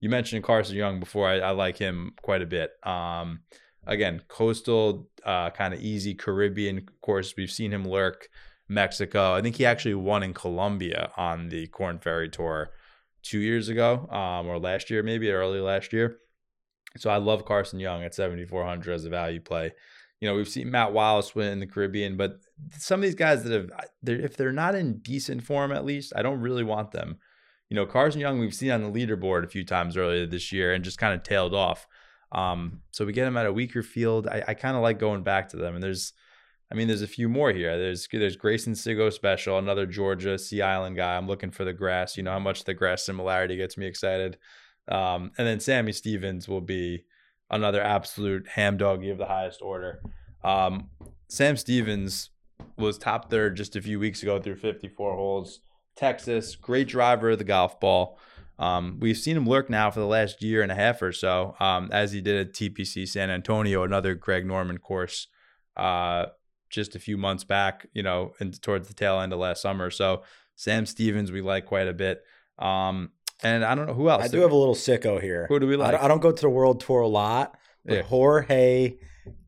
you 0.00 0.08
mentioned 0.08 0.44
Carson 0.44 0.76
Young 0.76 1.00
before. 1.00 1.28
I, 1.28 1.38
I 1.40 1.50
like 1.50 1.78
him 1.78 2.12
quite 2.22 2.42
a 2.42 2.46
bit. 2.46 2.72
Um, 2.82 3.40
again, 3.86 4.22
coastal, 4.28 5.08
uh, 5.24 5.50
kind 5.50 5.74
of 5.74 5.80
easy 5.80 6.14
Caribbean 6.14 6.86
course. 7.00 7.34
We've 7.36 7.50
seen 7.50 7.72
him 7.72 7.86
lurk. 7.86 8.28
Mexico. 8.70 9.34
I 9.34 9.42
think 9.42 9.56
he 9.56 9.66
actually 9.66 9.94
won 9.94 10.22
in 10.22 10.32
Colombia 10.32 11.10
on 11.16 11.48
the 11.48 11.66
Corn 11.66 11.98
Ferry 11.98 12.28
Tour 12.30 12.70
two 13.22 13.40
years 13.40 13.68
ago, 13.68 14.08
um, 14.10 14.46
or 14.46 14.58
last 14.58 14.88
year, 14.88 15.02
maybe 15.02 15.30
early 15.30 15.60
last 15.60 15.92
year. 15.92 16.18
So 16.96 17.10
I 17.10 17.16
love 17.18 17.44
Carson 17.44 17.80
Young 17.80 18.02
at 18.04 18.14
7,400 18.14 18.92
as 18.92 19.04
a 19.04 19.10
value 19.10 19.40
play. 19.40 19.72
You 20.20 20.28
know, 20.28 20.36
we've 20.36 20.48
seen 20.48 20.70
Matt 20.70 20.92
Wallace 20.92 21.34
win 21.34 21.48
in 21.48 21.60
the 21.60 21.66
Caribbean, 21.66 22.16
but 22.16 22.40
some 22.78 23.00
of 23.00 23.02
these 23.02 23.14
guys 23.14 23.42
that 23.42 23.52
have, 23.52 23.70
they're, 24.02 24.20
if 24.20 24.36
they're 24.36 24.52
not 24.52 24.74
in 24.74 24.98
decent 24.98 25.42
form, 25.42 25.72
at 25.72 25.84
least, 25.84 26.12
I 26.14 26.22
don't 26.22 26.40
really 26.40 26.64
want 26.64 26.92
them. 26.92 27.18
You 27.70 27.76
know, 27.76 27.86
Carson 27.86 28.20
Young, 28.20 28.38
we've 28.38 28.54
seen 28.54 28.70
on 28.70 28.82
the 28.82 28.90
leaderboard 28.90 29.44
a 29.44 29.48
few 29.48 29.64
times 29.64 29.96
earlier 29.96 30.26
this 30.26 30.52
year 30.52 30.74
and 30.74 30.84
just 30.84 30.98
kind 30.98 31.14
of 31.14 31.22
tailed 31.22 31.54
off. 31.54 31.86
Um, 32.32 32.82
so 32.90 33.04
we 33.04 33.12
get 33.12 33.26
him 33.26 33.36
at 33.36 33.46
a 33.46 33.52
weaker 33.52 33.82
field. 33.82 34.26
I, 34.26 34.44
I 34.48 34.54
kind 34.54 34.76
of 34.76 34.82
like 34.82 34.98
going 34.98 35.22
back 35.22 35.48
to 35.50 35.56
them. 35.56 35.74
And 35.74 35.82
there's, 35.82 36.12
I 36.72 36.76
mean, 36.76 36.86
there's 36.86 37.02
a 37.02 37.08
few 37.08 37.28
more 37.28 37.52
here. 37.52 37.76
There's 37.76 38.06
there's 38.12 38.36
Grayson 38.36 38.74
Sigo 38.74 39.12
special, 39.12 39.58
another 39.58 39.86
Georgia 39.86 40.38
Sea 40.38 40.62
Island 40.62 40.96
guy. 40.96 41.16
I'm 41.16 41.26
looking 41.26 41.50
for 41.50 41.64
the 41.64 41.72
grass. 41.72 42.16
You 42.16 42.22
know 42.22 42.32
how 42.32 42.38
much 42.38 42.64
the 42.64 42.74
grass 42.74 43.04
similarity 43.04 43.56
gets 43.56 43.76
me 43.76 43.86
excited. 43.86 44.38
Um, 44.88 45.32
and 45.36 45.46
then 45.46 45.60
Sammy 45.60 45.92
Stevens 45.92 46.48
will 46.48 46.60
be 46.60 47.04
another 47.50 47.82
absolute 47.82 48.46
ham 48.48 48.76
doggy 48.76 49.10
of 49.10 49.18
the 49.18 49.26
highest 49.26 49.62
order. 49.62 50.00
Um, 50.44 50.88
Sam 51.28 51.56
Stevens 51.56 52.30
was 52.76 52.98
top 52.98 53.30
third 53.30 53.56
just 53.56 53.76
a 53.76 53.82
few 53.82 53.98
weeks 53.98 54.22
ago 54.22 54.40
through 54.40 54.56
54 54.56 55.14
holes. 55.14 55.60
Texas, 55.96 56.56
great 56.56 56.88
driver 56.88 57.30
of 57.30 57.38
the 57.38 57.44
golf 57.44 57.80
ball. 57.80 58.18
Um, 58.58 58.98
we've 59.00 59.16
seen 59.16 59.36
him 59.36 59.46
lurk 59.46 59.70
now 59.70 59.90
for 59.90 60.00
the 60.00 60.06
last 60.06 60.42
year 60.42 60.62
and 60.62 60.70
a 60.70 60.74
half 60.74 61.00
or 61.02 61.12
so, 61.12 61.56
um, 61.60 61.88
as 61.92 62.12
he 62.12 62.20
did 62.20 62.48
at 62.48 62.52
TPC 62.52 63.08
San 63.08 63.30
Antonio, 63.30 63.84
another 63.84 64.14
Greg 64.14 64.46
Norman 64.46 64.78
course, 64.78 65.28
uh, 65.76 66.26
just 66.70 66.94
a 66.96 66.98
few 66.98 67.16
months 67.18 67.44
back, 67.44 67.86
you 67.92 68.02
know, 68.02 68.32
and 68.40 68.60
towards 68.62 68.88
the 68.88 68.94
tail 68.94 69.20
end 69.20 69.32
of 69.32 69.38
last 69.38 69.60
summer. 69.60 69.90
So 69.90 70.22
Sam 70.56 70.86
Stevens, 70.86 71.30
we 71.32 71.40
like 71.42 71.66
quite 71.66 71.88
a 71.88 71.92
bit. 71.92 72.22
Um, 72.58 73.10
and 73.42 73.64
I 73.64 73.74
don't 73.74 73.86
know 73.86 73.94
who 73.94 74.08
else. 74.10 74.22
I 74.24 74.28
do 74.28 74.40
have 74.40 74.52
a 74.52 74.56
little 74.56 74.74
sicko 74.74 75.20
here. 75.20 75.46
Who 75.48 75.58
do 75.60 75.66
we 75.66 75.76
like? 75.76 75.94
I 76.00 76.08
don't 76.08 76.20
go 76.20 76.30
to 76.32 76.40
the 76.42 76.48
World 76.50 76.80
Tour 76.80 77.00
a 77.00 77.08
lot, 77.08 77.56
but 77.84 77.94
Yeah. 77.94 78.02
Jorge 78.02 78.96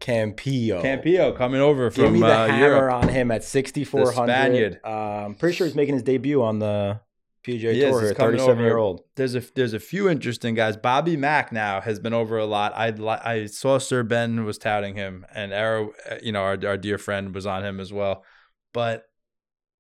Campillo. 0.01 0.83
Campillo 0.83 1.37
coming 1.37 1.61
over 1.61 1.91
Give 1.91 2.05
from 2.07 2.15
me 2.15 2.21
the 2.21 2.27
uh, 2.27 2.47
hammer 2.49 2.67
Europe. 2.67 2.95
on 2.95 3.09
him 3.09 3.31
at 3.31 3.45
6,400. 3.45 4.13
Spaniard. 4.33 4.81
Uh, 4.85 4.89
I'm 4.89 5.35
pretty 5.35 5.57
sure 5.57 5.67
he's 5.67 5.77
making 5.77 5.95
his 5.95 6.03
debut 6.03 6.43
on 6.43 6.59
the 6.59 7.01
PGA 7.47 7.75
Yes, 7.75 7.91
Tour 7.91 8.01
he's 8.01 8.11
here, 8.11 8.15
37 8.15 8.65
year 8.65 8.77
old. 8.77 9.03
There's 9.17 9.35
a 9.35 9.43
there's 9.55 9.75
a 9.75 9.81
few 9.81 10.09
interesting 10.09 10.55
guys. 10.55 10.77
Bobby 10.77 11.17
Mack 11.17 11.53
now 11.53 11.81
has 11.81 11.99
been 11.99 12.15
over 12.15 12.39
a 12.39 12.47
lot. 12.47 12.73
I 12.75 12.93
I 13.25 13.47
saw 13.47 13.79
Sir 13.79 14.03
Ben 14.03 14.45
was 14.45 14.59
touting 14.59 14.95
him, 14.95 15.27
and 15.35 15.53
Arrow, 15.53 15.93
uh, 16.11 16.17
you 16.23 16.33
know, 16.33 16.43
our 16.43 16.59
our 16.67 16.77
dear 16.77 16.99
friend 16.99 17.35
was 17.35 17.47
on 17.47 17.65
him 17.65 17.81
as 17.81 17.93
well. 17.93 18.25
But 18.73 19.05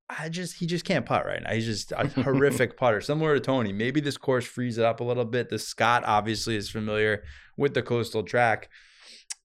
I 0.09 0.29
just 0.29 0.59
he 0.59 0.67
just 0.67 0.85
can't 0.85 1.07
putt 1.07 1.25
right 1.25 1.43
now. 1.43 1.53
He's 1.53 1.67
just 1.67 1.93
a 1.93 2.09
horrific 2.23 2.77
putter, 2.77 3.01
similar 3.01 3.35
to 3.35 3.41
Tony. 3.41 3.73
Maybe 3.73 4.01
this 4.01 4.17
course 4.17 4.45
frees 4.45 4.79
it 4.79 4.85
up 4.85 5.01
a 5.01 5.05
little 5.05 5.25
bit. 5.25 5.49
The 5.49 5.59
Scott 5.59 6.03
obviously 6.05 6.57
is 6.57 6.71
familiar 6.71 7.23
with 7.57 7.75
the 7.75 7.83
coastal 7.83 8.23
track. 8.23 8.69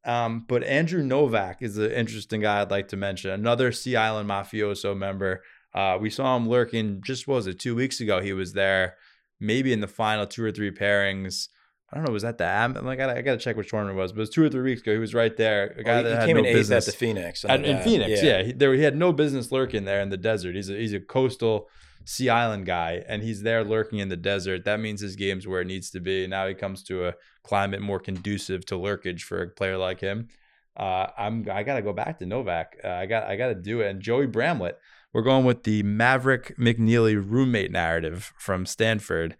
Um, 0.05 0.45
but 0.47 0.63
Andrew 0.63 1.03
Novak 1.03 1.61
is 1.61 1.77
an 1.77 1.91
interesting 1.91 2.41
guy 2.41 2.61
I'd 2.61 2.71
like 2.71 2.87
to 2.89 2.97
mention. 2.97 3.29
Another 3.31 3.71
Sea 3.71 3.97
Island 3.97 4.29
mafioso 4.29 4.97
member. 4.97 5.43
Uh, 5.77 5.95
we 5.95 6.09
saw 6.09 6.35
him 6.35 6.49
lurking 6.49 7.03
just 7.03 7.27
what 7.27 7.35
was 7.35 7.45
it 7.45 7.59
two 7.59 7.75
weeks 7.75 8.01
ago? 8.01 8.19
He 8.19 8.33
was 8.33 8.53
there, 8.53 8.95
maybe 9.39 9.71
in 9.71 9.79
the 9.79 9.87
final 9.87 10.25
two 10.25 10.43
or 10.43 10.51
three 10.51 10.71
pairings. 10.71 11.49
I 11.93 11.97
don't 11.97 12.05
know. 12.05 12.11
Was 12.11 12.23
that 12.23 12.39
the 12.39 12.45
Am? 12.45 12.73
Like 12.73 12.99
I, 12.99 13.17
I 13.17 13.21
got 13.21 13.33
to 13.33 13.37
check 13.37 13.55
which 13.55 13.69
tournament 13.69 13.95
it 13.95 14.01
was, 14.01 14.11
but 14.11 14.17
it 14.17 14.21
was 14.21 14.29
two 14.31 14.43
or 14.43 14.49
three 14.49 14.63
weeks 14.63 14.81
ago. 14.81 14.91
He 14.91 14.97
was 14.97 15.13
right 15.13 15.37
there. 15.37 15.75
A 15.77 15.83
guy 15.83 15.91
Well, 15.91 16.03
he, 16.03 16.09
that 16.09 16.21
he 16.21 16.25
came 16.25 16.37
no 16.37 16.43
in 16.43 16.51
business 16.55 16.87
at 16.87 16.93
the 16.93 16.97
Phoenix. 16.97 17.45
At, 17.45 17.63
in. 17.63 17.79
Phoenix. 17.83 18.23
Yeah, 18.23 18.41
He, 18.41 18.53
there 18.53 18.73
he 18.73 18.81
had 18.81 18.97
no 18.97 19.13
business 19.13 19.51
lurking 19.51 19.85
there 19.85 20.01
in 20.01 20.09
the 20.09 20.17
desert. 20.17 20.55
He's 20.55 20.71
a 20.71 20.73
he's 20.73 20.93
a 20.93 20.99
coastal 20.99 21.69
Sea 22.05 22.29
Island 22.29 22.65
guy, 22.65 23.03
and 23.07 23.21
he's 23.21 23.43
there 23.43 23.63
lurking 23.63 23.99
in 23.99 24.09
the 24.09 24.17
desert. 24.17 24.65
That 24.65 24.79
means 24.79 25.01
his 25.01 25.15
game's 25.15 25.47
where 25.47 25.61
it 25.61 25.67
needs 25.67 25.91
to 25.91 25.99
be. 25.99 26.25
Now 26.25 26.47
he 26.47 26.55
comes 26.55 26.81
to 26.85 27.07
a 27.09 27.13
climate 27.43 27.81
more 27.81 27.99
conducive 27.99 28.65
to 28.65 28.75
lurkage 28.75 29.21
for 29.21 29.43
a 29.43 29.47
player 29.47 29.77
like 29.77 29.99
him. 29.99 30.29
Uh, 30.75 31.07
I'm 31.15 31.47
I 31.51 31.61
gotta 31.61 31.83
go 31.83 31.93
back 31.93 32.17
to 32.17 32.25
Novak. 32.25 32.77
Uh, 32.83 32.89
I 32.89 33.05
got 33.05 33.27
I 33.27 33.35
gotta 33.35 33.53
do 33.53 33.81
it. 33.81 33.91
And 33.91 34.01
Joey 34.01 34.25
Bramlett. 34.25 34.79
We're 35.13 35.21
going 35.23 35.45
with 35.45 35.63
the 35.63 35.83
Maverick 35.83 36.55
McNeely 36.57 37.15
roommate 37.15 37.71
narrative 37.71 38.33
from 38.37 38.65
Stanford. 38.65 39.35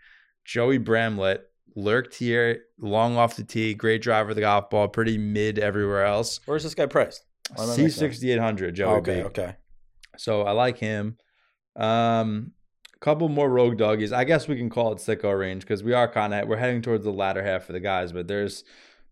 Joey 0.45 0.77
Bramlett 0.77 1.41
lurked 1.75 2.15
here, 2.15 2.61
long 2.79 3.17
off 3.17 3.35
the 3.35 3.43
tee, 3.43 3.73
great 3.73 4.01
driver 4.01 4.29
of 4.29 4.35
the 4.35 4.41
golf 4.41 4.69
ball, 4.69 4.87
pretty 4.87 5.17
mid 5.17 5.59
everywhere 5.59 6.05
else. 6.05 6.39
Where's 6.45 6.63
this 6.63 6.73
guy 6.73 6.85
priced? 6.85 7.23
Why 7.55 7.65
am 7.65 7.69
I 7.69 7.73
C 7.73 7.89
sixty 7.89 8.31
eight 8.31 8.39
hundred, 8.39 8.75
Joey 8.75 8.95
Okay, 8.97 9.15
B. 9.21 9.23
okay. 9.23 9.55
So 10.17 10.41
I 10.43 10.51
like 10.51 10.77
him. 10.79 11.17
Um, 11.75 12.53
couple 12.99 13.29
more 13.29 13.49
rogue 13.49 13.77
doggies. 13.77 14.11
I 14.11 14.23
guess 14.23 14.47
we 14.47 14.55
can 14.55 14.69
call 14.71 14.91
it 14.91 14.97
sicko 14.97 15.37
range 15.37 15.61
because 15.61 15.83
we 15.83 15.93
are 15.93 16.11
kind 16.11 16.33
of 16.33 16.47
we're 16.47 16.57
heading 16.57 16.81
towards 16.81 17.03
the 17.03 17.11
latter 17.11 17.43
half 17.43 17.65
for 17.65 17.73
the 17.73 17.79
guys, 17.79 18.11
but 18.11 18.27
there's 18.27 18.63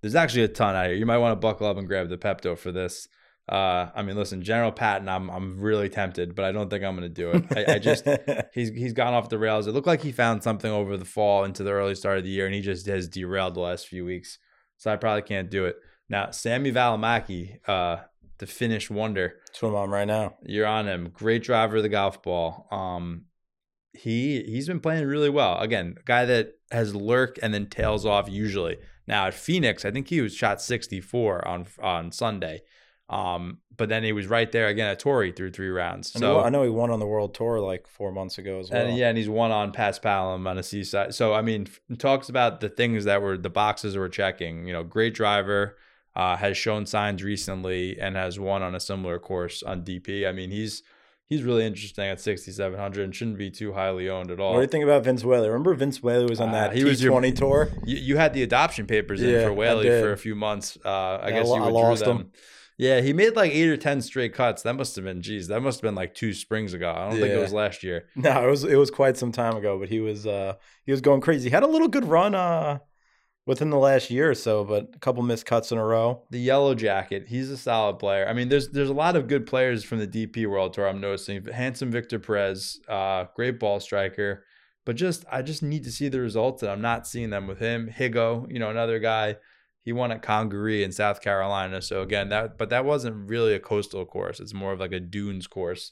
there's 0.02 0.16
actually 0.16 0.44
a 0.44 0.48
ton 0.48 0.76
out 0.76 0.88
here. 0.88 0.96
You 0.96 1.06
might 1.06 1.20
want 1.20 1.34
to 1.34 1.36
buckle 1.36 1.68
up 1.68 1.78
and 1.78 1.88
grab 1.88 2.10
the 2.10 2.18
Pepto 2.18 2.58
for 2.58 2.72
this. 2.72 3.08
Uh, 3.48 3.90
I 3.94 4.02
mean, 4.02 4.16
listen, 4.16 4.42
General 4.42 4.72
Patton, 4.72 5.08
I'm 5.08 5.30
I'm 5.30 5.60
really 5.60 5.88
tempted, 5.90 6.34
but 6.36 6.46
I 6.46 6.52
don't 6.52 6.70
think 6.70 6.84
I'm 6.84 6.96
gonna 6.96 7.10
do 7.10 7.30
it. 7.32 7.46
I, 7.56 7.74
I 7.76 7.80
just 7.80 8.08
he's 8.54 8.70
he's 8.70 8.94
gone 8.94 9.14
off 9.14 9.30
the 9.30 9.38
rails. 9.38 9.68
It 9.68 9.74
looked 9.74 9.86
like 9.88 10.02
he 10.02 10.12
found 10.12 10.42
something 10.42 10.72
over 10.72 10.98
the 10.98 11.06
fall 11.06 11.44
into 11.44 11.64
the 11.64 11.72
early 11.72 11.94
start 11.96 12.18
of 12.18 12.24
the 12.24 12.30
year, 12.32 12.46
and 12.48 12.56
he 12.56 12.62
just 12.62 12.88
has 12.88 13.08
derailed 13.08 13.54
the 13.54 13.60
last 13.60 13.88
few 13.88 14.04
weeks. 14.04 14.40
So 14.78 14.92
I 14.92 14.96
probably 14.96 15.22
can't 15.22 15.52
do 15.52 15.66
it. 15.66 15.76
Now, 16.10 16.32
Sammy 16.32 16.72
Valimaki, 16.72 17.60
uh, 17.68 17.98
the 18.40 18.48
Finnish 18.48 18.90
wonder, 18.90 19.36
That's 19.48 19.62
what 19.62 19.70
I'm 19.70 19.76
on 19.76 19.90
right 19.90 20.08
now. 20.08 20.36
you're 20.44 20.66
on 20.68 20.88
him. 20.88 21.10
Great 21.14 21.44
driver 21.44 21.78
of 21.78 21.84
the 21.84 21.90
golf 21.90 22.22
ball. 22.24 22.68
Um, 22.72 23.26
he 23.94 24.44
he's 24.44 24.68
been 24.68 24.80
playing 24.80 25.06
really 25.06 25.30
well. 25.30 25.60
Again, 25.60 25.96
guy 26.06 26.26
that 26.26 26.54
has 26.72 26.96
lurked 26.96 27.40
and 27.42 27.54
then 27.54 27.68
tails 27.68 28.06
off 28.06 28.30
usually. 28.30 28.78
Now 29.08 29.28
at 29.28 29.34
Phoenix, 29.36 29.86
I 29.86 29.92
think 29.92 30.08
he 30.10 30.20
was 30.20 30.36
shot 30.36 30.62
64 30.62 31.48
on 31.48 31.68
on 31.82 32.12
Sunday. 32.12 32.62
Um, 33.10 33.60
but 33.78 33.88
then 33.90 34.04
he 34.04 34.14
was 34.14 34.26
right 34.28 34.52
there 34.52 34.68
again 34.68 34.88
at 34.90 35.00
Torrey 35.00 35.32
through 35.32 35.52
three 35.52 35.70
rounds. 35.70 36.12
So 36.12 36.40
I 36.40 36.50
know 36.50 36.64
he 36.64 36.70
won 36.70 36.90
on 36.90 37.00
the 37.00 37.06
World 37.06 37.36
Tour 37.36 37.60
like 37.60 37.88
four 37.88 38.12
months 38.12 38.38
ago 38.40 38.60
as 38.60 38.72
well. 38.72 38.86
and 38.88 38.98
yeah, 38.98 39.10
and 39.10 39.18
he's 39.18 39.30
won 39.30 39.52
on 39.52 39.72
Paspalum 39.74 40.48
on 40.48 40.58
a 40.58 40.64
seaside. 40.64 41.14
So 41.14 41.34
I 41.34 41.42
mean, 41.42 41.68
talks 42.00 42.30
about 42.30 42.62
the 42.62 42.70
things 42.70 43.06
that 43.06 43.22
were 43.22 43.38
the 43.38 43.50
boxes 43.50 43.96
we're 43.98 44.10
checking. 44.10 44.66
You 44.66 44.74
know, 44.74 44.84
great 44.84 45.14
driver, 45.14 45.78
uh, 46.16 46.36
has 46.38 46.58
shown 46.58 46.86
signs 46.86 47.22
recently 47.22 48.00
and 48.00 48.16
has 48.16 48.40
won 48.40 48.64
on 48.64 48.74
a 48.74 48.80
similar 48.80 49.20
course 49.20 49.62
on 49.62 49.84
DP. 49.84 50.28
I 50.28 50.32
mean, 50.32 50.50
he's 50.50 50.82
he's 51.28 51.44
really 51.44 51.66
interesting 51.66 52.06
at 52.06 52.20
6700 52.22 53.04
and 53.04 53.16
shouldn't 53.16 53.38
be 53.38 53.52
too 53.52 53.74
highly 53.74 54.10
owned 54.10 54.32
at 54.32 54.40
all. 54.40 54.52
What 54.54 54.60
do 54.60 54.62
you 54.64 54.68
think 54.68 54.84
about 54.84 55.04
Vince 55.04 55.24
Whaley? 55.24 55.48
Remember 55.48 55.74
Vince 55.74 56.02
Whaley 56.02 56.26
was 56.28 56.40
on 56.40 56.50
Uh, 56.50 56.54
that 56.54 56.74
he 56.76 56.82
T20 56.84 56.86
was 56.86 57.04
your- 57.04 57.32
tour? 57.36 57.70
You, 57.86 57.98
you 57.98 58.18
had 58.18 58.34
the 58.34 58.42
adoption 58.44 58.88
papers 58.88 59.22
in 59.22 59.30
Yeah, 59.30 59.44
for 59.44 59.54
Whaley 59.54 59.90
for 59.90 60.12
a 60.12 60.18
few 60.18 60.34
months. 60.36 60.78
Uh, 60.86 60.90
I 60.90 61.30
Yeah, 61.30 61.40
guess 61.40 61.48
I 61.50 61.56
you 61.56 61.56
I 61.56 61.66
withdrew 61.66 61.82
lost 61.82 62.06
them. 62.06 62.18
him. 62.18 62.32
Yeah, 62.78 63.00
he 63.02 63.14
made 63.14 63.36
like 63.36 63.52
eight 63.54 63.70
or 63.70 63.78
ten 63.78 64.02
straight 64.02 64.34
cuts. 64.34 64.64
That 64.64 64.76
must 64.76 64.96
have 64.98 65.06
been, 65.06 65.22
geez, 65.22 65.48
that 65.48 65.62
must 65.62 65.78
have 65.80 65.84
been 65.84 65.96
like 65.96 66.14
two 66.14 66.34
springs 66.34 66.74
ago. 66.74 66.92
I 66.92 67.10
don't 67.10 67.20
think 67.20 67.34
it 67.34 67.40
was 67.42 67.54
last 67.54 67.84
year. 67.84 68.08
No, 68.16 68.46
it 68.46 68.50
was 68.50 68.64
it 68.64 68.76
was 68.76 68.92
quite 68.92 69.16
some 69.18 69.32
time 69.32 69.56
ago, 69.56 69.80
but 69.80 69.90
he 69.90 70.00
was 70.02 70.28
uh 70.28 70.56
he 70.86 70.92
was 70.92 71.02
going 71.02 71.22
crazy. 71.22 71.50
He 71.50 71.54
had 71.54 71.64
a 71.64 71.68
little 71.68 71.88
good 71.88 72.06
run 72.06 72.36
uh 72.36 72.80
within 73.46 73.70
the 73.70 73.78
last 73.78 74.10
year 74.10 74.30
or 74.32 74.36
so, 74.36 74.64
but 74.64 74.90
a 74.96 75.00
couple 75.00 75.22
missed 75.24 75.46
cuts 75.46 75.72
in 75.72 75.78
a 75.78 75.86
row. 75.86 76.24
the 76.32 76.40
yellow 76.40 76.74
jacket 76.74 77.26
he's 77.28 77.50
a 77.52 77.58
solid 77.58 78.00
player 78.00 78.28
i 78.28 78.34
mean 78.34 78.50
there's 78.50 78.70
there's 78.70 78.90
a 78.90 78.94
lot 78.94 79.16
of 79.16 79.28
good 79.28 79.46
players 79.46 79.84
from 79.84 80.00
the 80.00 80.08
dp 80.08 80.48
world 80.48 80.74
tour 80.74 80.88
i'm 80.88 81.00
noticing 81.00 81.46
handsome 81.46 81.92
victor 81.92 82.18
perez 82.18 82.80
uh 82.90 83.26
great 83.36 83.60
ball 83.60 83.80
striker 83.80 84.44
but 84.84 84.96
just 84.96 85.24
i 85.32 85.44
just 85.44 85.62
need 85.62 85.84
to 85.84 85.92
see 85.92 86.08
the 86.10 86.20
results 86.20 86.64
and 86.64 86.72
i'm 86.72 86.82
not 86.82 87.06
seeing 87.06 87.30
them 87.30 87.46
with 87.46 87.60
him 87.60 87.88
higgo 87.96 88.52
you 88.52 88.58
know 88.58 88.72
another 88.72 88.98
guy 88.98 89.36
he 89.86 89.94
won 89.94 90.12
at 90.12 90.22
congaree 90.22 90.84
in 90.84 90.92
south 90.92 91.22
carolina. 91.22 91.82
So 91.82 92.02
again 92.02 92.28
that 92.30 92.58
but 92.58 92.70
that 92.72 92.84
wasn't 92.84 93.30
really 93.30 93.54
a 93.54 93.60
coastal 93.60 94.06
course. 94.06 94.42
It's 94.42 94.54
more 94.54 94.74
of 94.74 94.80
like 94.82 94.92
a 94.92 95.00
dunes 95.00 95.48
course 95.48 95.92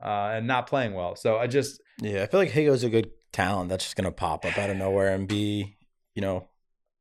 uh 0.00 0.30
and 0.34 0.46
not 0.46 0.68
playing 0.68 0.94
well. 0.94 1.16
So 1.16 1.38
i 1.38 1.48
just 1.48 1.80
Yeah, 2.00 2.22
I 2.22 2.26
feel 2.26 2.38
like 2.38 2.52
Higgo's 2.52 2.84
a 2.84 2.90
good 2.90 3.10
talent. 3.32 3.70
That's 3.70 3.84
just 3.84 3.96
gonna 3.96 4.12
pop 4.12 4.44
up 4.44 4.56
out 4.56 4.70
of 4.70 4.76
nowhere 4.76 5.12
and 5.12 5.26
be, 5.26 5.76
you 6.14 6.22
know, 6.22 6.48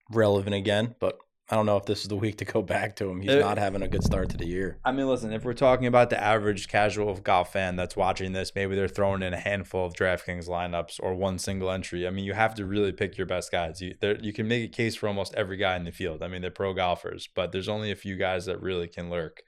relevant 0.09 0.55
again. 0.55 0.95
But 0.99 1.19
I 1.51 1.55
don't 1.55 1.65
know 1.65 1.77
if 1.77 1.85
this 1.85 2.03
is 2.03 2.07
the 2.09 2.15
week 2.15 2.37
to 2.37 2.45
go 2.45 2.61
back 2.61 2.95
to 2.97 3.09
him. 3.09 3.21
He's 3.21 3.31
Uh, 3.31 3.39
not 3.39 3.57
having 3.57 3.81
a 3.81 3.87
good 3.87 4.03
start 4.03 4.29
to 4.29 4.37
the 4.37 4.45
year. 4.45 4.77
I 4.85 4.91
mean, 4.91 5.07
listen, 5.07 5.33
if 5.33 5.43
we're 5.43 5.53
talking 5.53 5.87
about 5.87 6.11
the 6.11 6.23
average 6.23 6.67
casual 6.67 7.15
golf 7.15 7.53
fan 7.53 7.75
that's 7.75 7.95
watching 7.95 8.33
this, 8.33 8.53
maybe 8.53 8.75
they're 8.75 8.87
throwing 8.87 9.23
in 9.23 9.33
a 9.33 9.39
handful 9.39 9.83
of 9.85 9.93
DraftKings 9.93 10.47
lineups 10.47 10.99
or 11.01 11.15
one 11.15 11.39
single 11.39 11.71
entry. 11.71 12.05
I 12.05 12.11
mean, 12.11 12.23
you 12.23 12.33
have 12.33 12.53
to 12.55 12.65
really 12.65 12.91
pick 12.91 13.17
your 13.17 13.25
best 13.25 13.51
guys. 13.51 13.81
You 13.81 13.95
you 14.21 14.31
can 14.31 14.47
make 14.47 14.63
a 14.63 14.67
case 14.67 14.95
for 14.95 15.07
almost 15.07 15.33
every 15.33 15.57
guy 15.57 15.75
in 15.75 15.85
the 15.85 15.91
field. 15.91 16.21
I 16.21 16.27
mean, 16.27 16.41
they're 16.43 16.51
pro 16.51 16.73
golfers, 16.73 17.27
but 17.33 17.51
there's 17.51 17.67
only 17.69 17.89
a 17.89 17.95
few 17.95 18.15
guys 18.15 18.45
that 18.45 18.61
really 18.61 18.87
can 18.87 19.09
lurk. 19.09 19.41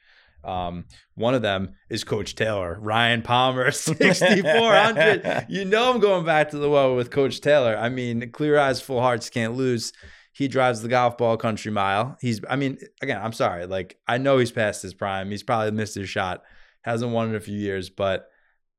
Um, 0.43 0.85
one 1.13 1.35
of 1.35 1.43
them 1.43 1.75
is 1.87 2.03
Coach 2.03 2.33
Taylor, 2.33 2.79
Ryan 2.81 3.21
Palmer, 3.21 3.69
6,400. 4.45 5.45
you 5.49 5.65
know, 5.65 5.93
I'm 5.93 5.99
going 5.99 6.25
back 6.25 6.49
to 6.49 6.57
the 6.57 6.67
well 6.69 6.95
with 6.95 7.11
Coach 7.11 7.41
Taylor. 7.41 7.77
I 7.77 7.89
mean, 7.89 8.31
clear 8.31 8.57
eyes, 8.57 8.81
full 8.81 9.01
hearts 9.01 9.29
can't 9.29 9.53
lose. 9.53 9.93
He 10.33 10.47
drives 10.47 10.81
the 10.81 10.87
golf 10.87 11.17
ball 11.17 11.37
country 11.37 11.71
mile. 11.71 12.17
He's, 12.21 12.39
I 12.49 12.55
mean, 12.55 12.77
again, 13.01 13.21
I'm 13.21 13.33
sorry. 13.33 13.65
Like, 13.65 13.97
I 14.07 14.17
know 14.17 14.37
he's 14.37 14.51
past 14.51 14.81
his 14.81 14.93
prime. 14.93 15.29
He's 15.29 15.43
probably 15.43 15.71
missed 15.71 15.95
his 15.95 16.09
shot. 16.09 16.43
Hasn't 16.83 17.11
won 17.11 17.29
in 17.29 17.35
a 17.35 17.39
few 17.39 17.57
years, 17.57 17.89
but 17.89 18.29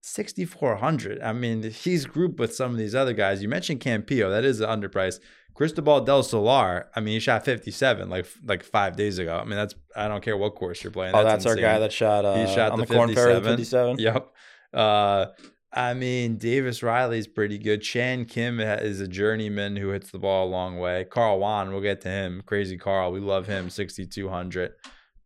6,400. 0.00 1.20
I 1.22 1.32
mean, 1.32 1.62
he's 1.62 2.06
grouped 2.06 2.40
with 2.40 2.54
some 2.54 2.72
of 2.72 2.78
these 2.78 2.94
other 2.94 3.12
guys. 3.12 3.42
You 3.42 3.48
mentioned 3.48 3.80
Campillo. 3.80 4.30
That 4.30 4.44
is 4.44 4.60
an 4.60 4.68
underpriced. 4.68 5.20
Cristobal 5.54 6.00
del 6.00 6.22
Solar. 6.22 6.88
I 6.96 7.00
mean, 7.00 7.14
he 7.14 7.20
shot 7.20 7.44
57 7.44 8.08
like 8.08 8.26
like 8.44 8.62
five 8.64 8.96
days 8.96 9.18
ago. 9.18 9.36
I 9.36 9.44
mean, 9.44 9.56
that's 9.56 9.74
I 9.94 10.08
don't 10.08 10.22
care 10.22 10.36
what 10.36 10.54
course 10.54 10.82
you're 10.82 10.90
playing. 10.90 11.14
Oh, 11.14 11.22
that's, 11.22 11.44
our 11.44 11.56
guy 11.56 11.78
that 11.78 11.92
shot. 11.92 12.24
Uh, 12.24 12.46
he 12.46 12.52
shot 12.52 12.76
the, 12.76 12.86
the 12.86 12.94
Corn 12.94 13.14
Ferry 13.14 13.34
57. 13.34 13.96
57. 13.96 13.98
Yep. 13.98 14.32
Uh, 14.72 15.26
I 15.74 15.94
mean, 15.94 16.36
Davis 16.36 16.82
Riley's 16.82 17.26
pretty 17.26 17.56
good. 17.56 17.80
Chan 17.80 18.26
Kim 18.26 18.60
is 18.60 19.00
a 19.00 19.08
journeyman 19.08 19.76
who 19.76 19.88
hits 19.88 20.10
the 20.10 20.18
ball 20.18 20.46
a 20.46 20.50
long 20.50 20.78
way. 20.78 21.04
Carl 21.04 21.38
Yuan, 21.38 21.72
we'll 21.72 21.80
get 21.80 22.02
to 22.02 22.08
him. 22.10 22.42
Crazy 22.44 22.76
Carl, 22.76 23.10
we 23.10 23.20
love 23.20 23.46
him. 23.46 23.70
6,200. 23.70 24.72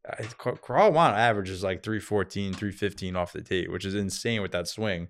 Uh, 0.08 0.22
Car- 0.38 0.56
Carl 0.56 0.92
Yuan 0.92 1.14
averages 1.14 1.64
like 1.64 1.82
314, 1.82 2.52
315 2.52 3.16
off 3.16 3.32
the 3.32 3.42
tee, 3.42 3.66
which 3.66 3.84
is 3.84 3.96
insane 3.96 4.40
with 4.40 4.52
that 4.52 4.68
swing. 4.68 5.08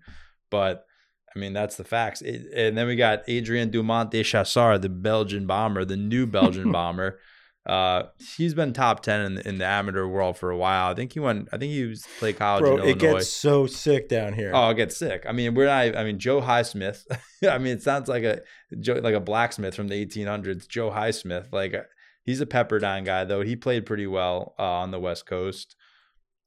But 0.51 0.87
I 1.35 1.39
mean, 1.39 1.53
that's 1.53 1.77
the 1.77 1.85
facts. 1.85 2.23
It, 2.23 2.47
and 2.55 2.79
then 2.79 2.87
we 2.87 2.97
got 2.97 3.29
Adrien 3.29 3.71
Dumont 3.71 4.11
de 4.11 4.23
Chassart, 4.23 4.81
the 4.81 4.89
Belgian 4.89 5.47
bomber, 5.47 5.85
the 5.85 5.99
new 5.99 6.27
Belgian 6.27 6.73
bomber. 6.73 7.19
Uh, 7.67 8.05
he's 8.37 8.55
been 8.55 8.73
top 8.73 9.03
10 9.03 9.21
in 9.23 9.35
the, 9.35 9.49
in 9.49 9.59
the 9.59 9.67
amateur 9.67 10.07
world 10.07 10.39
for 10.39 10.51
a 10.51 10.57
while. 10.57 10.91
I 10.91 10.95
think 10.95 11.13
he 11.13 11.21
went, 11.21 11.49
I 11.53 11.59
think 11.59 11.73
he 11.73 11.85
was 11.85 12.07
played 12.21 12.37
college 12.37 12.63
Bro, 12.63 12.87
it 12.87 13.01
gets 13.01 13.29
so 13.29 13.67
sick 13.67 14.09
down 14.09 14.35
here. 14.35 14.53
Oh, 14.55 14.61
I'll 14.61 14.75
get 14.75 14.93
sick. 14.93 15.25
I 15.29 15.33
mean, 15.33 15.55
we're 15.55 15.67
not. 15.67 15.97
I 15.97 16.05
mean, 16.05 16.21
Joe 16.21 16.41
Highsmith. 16.41 17.03
I 17.49 17.59
mean, 17.59 17.73
it 17.73 17.83
sounds 17.83 18.09
like 18.09 18.23
a 18.23 18.41
Joe, 18.79 19.01
like 19.03 19.15
a 19.15 19.21
blacksmith 19.21 19.75
from 19.75 19.89
the 19.89 20.07
1800s. 20.07 20.69
Joe 20.69 20.91
Highsmith. 20.91 21.53
Like 21.53 21.75
uh, 21.75 21.83
he's 22.23 22.41
a 22.41 22.47
Pepperdine 22.47 23.05
guy, 23.05 23.25
though. 23.25 23.43
He 23.43 23.57
played 23.57 23.85
pretty 23.85 24.07
well 24.07 24.55
uh, 24.61 24.63
on 24.63 24.93
the 24.93 25.01
West 25.01 25.27
Coast. 25.27 25.75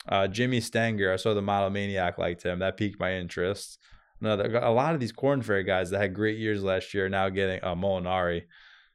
Uh, 0.08 0.28
Jimmy 0.28 0.62
Stanger. 0.62 1.12
I 1.12 1.18
saw 1.18 1.34
the 1.34 1.42
Model 1.42 1.70
Maniac 1.70 2.18
liked 2.18 2.44
him. 2.44 2.60
That 2.60 2.78
piqued 2.78 3.00
my 3.00 3.16
interest. 3.16 3.78
Another 4.22 4.56
a 4.56 4.72
lot 4.72 4.94
of 4.94 5.02
these 5.02 5.12
Corn 5.12 5.42
Ferry 5.42 5.64
guys 5.64 5.90
that 5.90 6.00
had 6.00 6.14
great 6.14 6.38
years 6.38 6.64
last 6.64 6.94
year 6.94 7.08
are 7.08 7.10
now 7.10 7.28
getting 7.28 7.62
uh, 7.62 7.76
Molinari. 7.76 8.44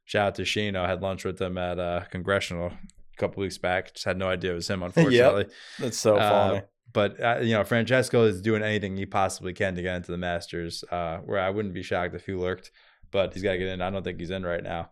Shout 0.05 0.27
out 0.29 0.35
to 0.37 0.43
Shino. 0.43 0.77
I 0.81 0.89
had 0.89 1.01
lunch 1.03 1.25
with 1.25 1.41
him 1.41 1.57
at 1.59 1.79
uh, 1.79 2.03
Congressional 2.11 2.67
a 2.69 3.17
couple 3.17 3.41
weeks 3.43 3.59
back. 3.59 3.95
Just 3.95 4.05
had 4.05 4.19
no 4.19 4.29
idea 4.29 4.53
it 4.53 4.55
was 4.55 4.69
him, 4.69 4.83
unfortunately. 4.85 5.47
That's 5.79 5.99
so 5.99 6.17
Uh, 6.17 6.49
funny. 6.49 6.63
but 6.93 7.21
uh, 7.23 7.39
you 7.41 7.55
know, 7.55 7.65
Francesco 7.65 8.25
is 8.25 8.43
doing 8.43 8.63
anything 8.63 8.97
he 8.97 9.07
possibly 9.07 9.53
can 9.55 9.75
to 9.77 9.83
get 9.83 9.97
into 9.97 10.13
the 10.13 10.19
Masters. 10.19 10.85
Uh, 10.91 11.19
where 11.19 11.41
I 11.41 11.51
wouldn't 11.51 11.75
be 11.75 11.83
shocked 11.83 12.15
if 12.15 12.27
he 12.27 12.33
lurked, 12.33 12.71
but 13.11 13.33
he's 13.35 13.43
got 13.43 13.53
to 13.53 13.59
get 13.59 13.69
in. 13.69 13.81
I 13.83 13.91
don't 13.91 14.03
think 14.03 14.21
he's 14.21 14.31
in 14.31 14.45
right 14.45 14.63
now. 14.63 14.91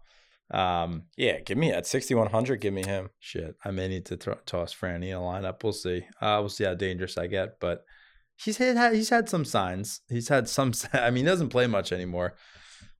Um, 0.50 1.04
yeah, 1.16 1.40
give 1.40 1.56
me 1.56 1.72
at 1.72 1.86
6100. 1.86 2.60
Give 2.60 2.74
me 2.74 2.84
him. 2.84 3.08
shit, 3.20 3.56
I 3.64 3.70
may 3.70 3.88
need 3.88 4.04
to 4.06 4.16
thro- 4.16 4.38
toss 4.44 4.74
Franny 4.74 5.08
in 5.08 5.14
a 5.16 5.20
lineup. 5.20 5.62
We'll 5.64 5.72
see. 5.72 6.04
Uh, 6.20 6.36
we'll 6.40 6.48
see 6.50 6.64
how 6.64 6.74
dangerous 6.74 7.16
I 7.16 7.26
get, 7.26 7.58
but 7.58 7.84
he's 8.36 8.58
had 8.58 8.94
he's 8.94 9.08
had 9.10 9.28
some 9.28 9.44
signs. 9.44 10.00
He's 10.08 10.28
had 10.28 10.48
some. 10.48 10.72
I 10.92 11.10
mean, 11.10 11.24
he 11.24 11.30
doesn't 11.30 11.48
play 11.50 11.66
much 11.66 11.90
anymore. 11.92 12.34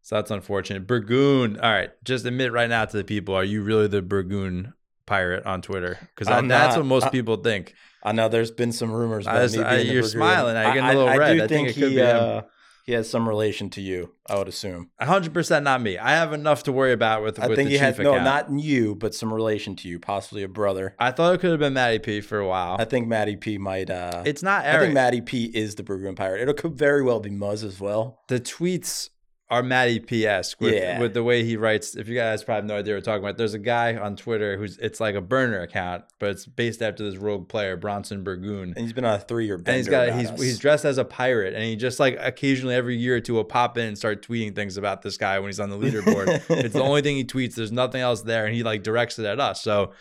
So 0.02 0.16
that's 0.16 0.30
unfortunate. 0.30 0.86
Burgoon. 0.86 1.58
All 1.60 1.70
right, 1.70 1.90
just 2.04 2.24
admit 2.26 2.52
right 2.52 2.68
now 2.68 2.84
to 2.84 2.96
the 2.96 3.04
people: 3.04 3.34
Are 3.34 3.44
you 3.44 3.62
really 3.62 3.86
the 3.88 4.02
Burgoon 4.02 4.74
pirate 5.06 5.46
on 5.46 5.62
Twitter? 5.62 5.98
Because 6.14 6.26
that's 6.48 6.76
what 6.76 6.86
most 6.86 7.06
I- 7.06 7.10
people 7.10 7.36
think. 7.36 7.74
I 8.04 8.10
know 8.10 8.28
there's 8.28 8.50
been 8.50 8.72
some 8.72 8.90
rumors 8.90 9.28
I 9.28 9.32
about 9.32 9.42
was- 9.42 9.56
me 9.56 9.62
being 9.62 9.86
the 9.86 9.92
you're 9.92 10.02
smiling. 10.02 10.56
You're 10.56 10.64
getting 10.74 10.82
a 10.82 10.86
I- 10.86 10.94
little 10.94 11.08
I, 11.08 11.16
red. 11.18 11.36
do 11.36 11.44
I 11.44 11.46
think 11.46 11.68
think 11.68 11.68
it 11.68 11.74
could 11.80 11.88
he, 11.90 11.94
be 11.96 12.00
him. 12.02 12.16
uh, 12.20 12.40
he 12.84 12.92
has 12.94 13.08
some 13.08 13.28
relation 13.28 13.70
to 13.70 13.80
you. 13.80 14.12
I 14.28 14.38
would 14.38 14.48
assume. 14.48 14.90
hundred 15.00 15.32
percent 15.32 15.62
not 15.64 15.80
me. 15.80 15.98
I 15.98 16.10
have 16.16 16.32
enough 16.32 16.64
to 16.64 16.72
worry 16.72 16.92
about 16.92 17.22
with. 17.22 17.38
I 17.38 17.46
with 17.46 17.54
think 17.56 17.68
the 17.68 17.76
he 17.76 17.78
has 17.78 17.94
Chief 17.96 18.02
no, 18.02 18.18
not 18.18 18.50
you, 18.50 18.96
but 18.96 19.14
some 19.14 19.32
relation 19.32 19.76
to 19.76 19.88
you, 19.88 20.00
possibly 20.00 20.42
a 20.42 20.48
brother. 20.48 20.96
I 20.98 21.12
thought 21.12 21.32
it 21.36 21.38
could 21.40 21.50
have 21.52 21.60
been 21.60 21.74
Matty 21.74 22.00
P 22.00 22.20
for 22.20 22.40
a 22.40 22.48
while. 22.48 22.74
I 22.80 22.84
think 22.84 23.06
Matty 23.06 23.36
P 23.36 23.56
might. 23.56 23.88
uh 23.88 24.24
it's 24.26 24.42
not 24.42 24.66
I 24.66 24.80
think 24.80 24.94
Matty 24.94 25.20
P 25.20 25.44
is 25.54 25.76
the 25.76 25.84
Burgoon 25.84 26.16
pirate. 26.16 26.48
It 26.48 26.56
could 26.56 26.74
very 26.76 27.04
well 27.04 27.20
be 27.20 27.30
Muzz 27.30 27.62
as 27.62 27.78
well. 27.78 28.18
the 28.26 28.40
tweets 28.40 29.10
are 29.52 29.62
Matty 29.62 30.00
P 30.00 30.26
esque 30.26 30.60
with, 30.60 30.74
Yeah. 30.74 30.98
with 30.98 31.12
the 31.12 31.22
way 31.22 31.44
he 31.44 31.56
writes. 31.58 31.94
If 31.94 32.08
you 32.08 32.14
guys 32.16 32.42
probably 32.42 32.56
have 32.60 32.64
no 32.64 32.76
idea 32.78 32.94
what 32.94 33.00
we're 33.02 33.04
talking 33.04 33.22
about, 33.22 33.36
there's 33.36 33.52
a 33.54 33.58
guy 33.58 33.94
on 33.96 34.16
Twitter 34.16 34.56
who's 34.56 34.78
it's 34.78 34.98
like 34.98 35.14
a 35.14 35.20
burner 35.20 35.60
account, 35.60 36.04
but 36.18 36.30
it's 36.30 36.46
based 36.46 36.80
after 36.80 37.04
this 37.04 37.18
rogue 37.18 37.48
player 37.48 37.76
Bronson 37.76 38.24
Burgoon. 38.24 38.72
And 38.74 38.78
he's 38.78 38.94
been 38.94 39.04
on 39.04 39.14
a 39.14 39.18
three-year 39.20 39.58
bender. 39.58 39.70
And 39.70 39.76
he's 39.76 39.88
got 39.88 40.18
he's 40.18 40.30
us. 40.30 40.40
he's 40.42 40.58
dressed 40.58 40.84
as 40.86 40.96
a 40.96 41.04
pirate, 41.04 41.52
and 41.54 41.62
he 41.62 41.76
just 41.76 42.00
like 42.00 42.16
occasionally 42.18 42.74
every 42.74 42.96
year 42.96 43.16
or 43.16 43.20
two 43.20 43.34
will 43.34 43.44
pop 43.44 43.76
in 43.76 43.88
and 43.88 43.98
start 43.98 44.26
tweeting 44.26 44.54
things 44.54 44.76
about 44.78 45.02
this 45.02 45.16
guy 45.18 45.38
when 45.38 45.48
he's 45.48 45.60
on 45.60 45.68
the 45.70 45.78
leaderboard. 45.84 46.42
it's 46.48 46.72
the 46.74 46.82
only 46.82 47.02
thing 47.02 47.16
he 47.16 47.24
tweets. 47.24 47.54
There's 47.54 47.70
nothing 47.72 48.00
else 48.00 48.22
there, 48.22 48.46
and 48.46 48.54
he 48.54 48.62
like 48.62 48.82
directs 48.82 49.18
it 49.18 49.26
at 49.26 49.38
us. 49.38 49.60
So 49.62 49.92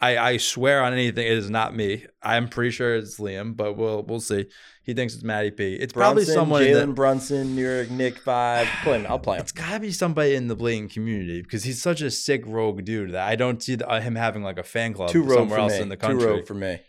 I, 0.00 0.18
I 0.18 0.36
swear 0.38 0.82
on 0.82 0.92
anything, 0.92 1.24
it 1.26 1.32
is 1.32 1.48
not 1.48 1.74
me. 1.74 2.04
I'm 2.22 2.48
pretty 2.48 2.70
sure 2.72 2.96
it's 2.96 3.18
Liam, 3.20 3.56
but 3.56 3.76
we'll 3.76 4.02
we'll 4.02 4.20
see. 4.20 4.46
He 4.82 4.92
thinks 4.92 5.14
it's 5.14 5.22
Matty 5.22 5.50
P. 5.50 5.74
It's 5.74 5.92
probably 5.92 6.24
Brunson, 6.24 6.34
someone. 6.34 6.62
in 6.64 6.74
Jalen 6.74 6.86
the, 6.88 6.92
Brunson, 6.92 7.54
New 7.56 7.62
York 7.66 7.90
Nick 7.90 8.18
five. 8.18 8.68
Play 8.82 8.98
him. 9.00 9.06
I'll 9.08 9.18
play 9.20 9.36
him. 9.36 9.42
it's 9.42 9.52
got 9.52 9.72
to 9.72 9.80
be 9.80 9.92
somebody 9.92 10.34
in 10.34 10.48
the 10.48 10.56
Blatant 10.56 10.90
community 10.92 11.42
because 11.42 11.64
he's 11.64 11.80
such 11.80 12.02
a 12.02 12.10
sick 12.10 12.42
rogue 12.44 12.84
dude 12.84 13.12
that 13.12 13.26
I 13.26 13.36
don't 13.36 13.62
see 13.62 13.76
the, 13.76 13.88
uh, 13.88 14.00
him 14.00 14.16
having 14.16 14.42
like 14.42 14.58
a 14.58 14.62
fan 14.64 14.92
club 14.94 15.14
rogue 15.14 15.30
somewhere 15.30 15.58
else 15.60 15.74
me. 15.74 15.80
in 15.80 15.88
the 15.88 15.96
Two 15.96 16.06
country. 16.06 16.26
rogue 16.26 16.46
for 16.46 16.54
me. 16.54 16.80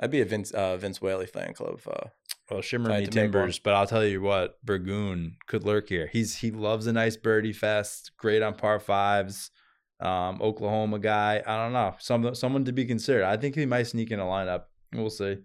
I'd 0.00 0.10
be 0.10 0.20
a 0.20 0.24
Vince 0.24 0.50
uh, 0.52 0.76
Vince 0.76 1.02
Whaley 1.02 1.26
fan 1.26 1.52
club. 1.54 1.80
Uh, 1.86 2.08
Well, 2.50 2.62
Shimmer 2.62 2.88
Me 2.88 2.94
to 2.94 3.00
make 3.00 3.06
one. 3.06 3.12
Timbers, 3.12 3.58
but 3.58 3.74
I'll 3.74 3.86
tell 3.86 4.04
you 4.04 4.22
what, 4.22 4.64
Burgoon 4.64 5.36
could 5.46 5.64
lurk 5.64 5.88
here. 5.88 6.08
He's 6.12 6.36
he 6.36 6.50
loves 6.50 6.86
a 6.86 6.92
nice 6.92 7.16
birdie 7.16 7.52
fest, 7.52 8.12
great 8.16 8.40
on 8.42 8.54
par 8.54 8.78
fives. 8.80 9.50
Um, 10.02 10.42
Oklahoma 10.42 10.98
guy. 10.98 11.42
I 11.46 11.56
don't 11.62 11.72
know. 11.72 11.94
Some 11.98 12.34
someone 12.34 12.64
to 12.64 12.72
be 12.72 12.84
considered. 12.84 13.24
I 13.24 13.36
think 13.36 13.54
he 13.54 13.66
might 13.66 13.84
sneak 13.84 14.10
in 14.10 14.18
a 14.18 14.24
lineup. 14.24 14.64
We'll 14.92 15.10
see. 15.10 15.38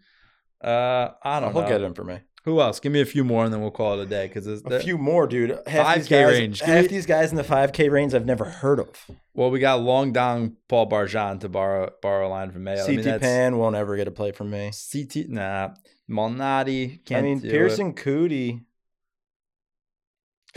Uh, 0.63 1.09
I 1.23 1.39
don't 1.39 1.53
he'll 1.53 1.61
know. 1.61 1.67
get 1.67 1.81
him 1.81 1.93
for 1.93 2.03
me. 2.03 2.19
Who 2.45 2.61
else? 2.61 2.79
Give 2.79 2.93
me 2.93 3.01
a 3.01 3.05
few 3.05 3.25
more, 3.25 3.43
and 3.43 3.53
then 3.53 3.59
we'll 3.61 3.71
call 3.71 3.99
it 3.99 4.03
a 4.03 4.05
day. 4.05 4.27
Because 4.27 4.47
A 4.47 4.79
few 4.79 4.97
more, 4.97 5.27
dude. 5.27 5.59
Half 5.67 5.95
these 5.97 6.07
5K 6.07 6.09
guys, 6.09 6.31
range. 6.31 6.59
Half 6.61 6.81
me- 6.83 6.87
these 6.87 7.05
guys 7.05 7.29
in 7.29 7.35
the 7.35 7.43
5K 7.43 7.91
range 7.91 8.13
I've 8.13 8.25
never 8.25 8.45
heard 8.45 8.79
of. 8.79 8.89
well, 9.33 9.51
we 9.51 9.59
got 9.59 9.81
Long 9.81 10.13
Dong 10.13 10.55
Paul 10.69 10.89
Barjon 10.89 11.41
to 11.41 11.49
borrow 11.49 11.91
borrow 12.01 12.27
a 12.27 12.29
line 12.29 12.51
from 12.51 12.63
Mayo. 12.63 12.83
I 12.83 12.87
mean, 12.87 13.03
CT 13.03 13.19
Pan 13.21 13.57
won't 13.57 13.75
ever 13.75 13.97
get 13.97 14.07
a 14.07 14.11
play 14.11 14.31
from 14.31 14.49
me. 14.49 14.71
CT 14.91 15.27
nah. 15.29 15.71
Malnati 16.09 17.03
can't. 17.05 17.19
I 17.19 17.21
mean, 17.21 17.39
do 17.39 17.47
it. 17.47 17.51
Pierceson 17.51 17.93
Coody 17.93 18.61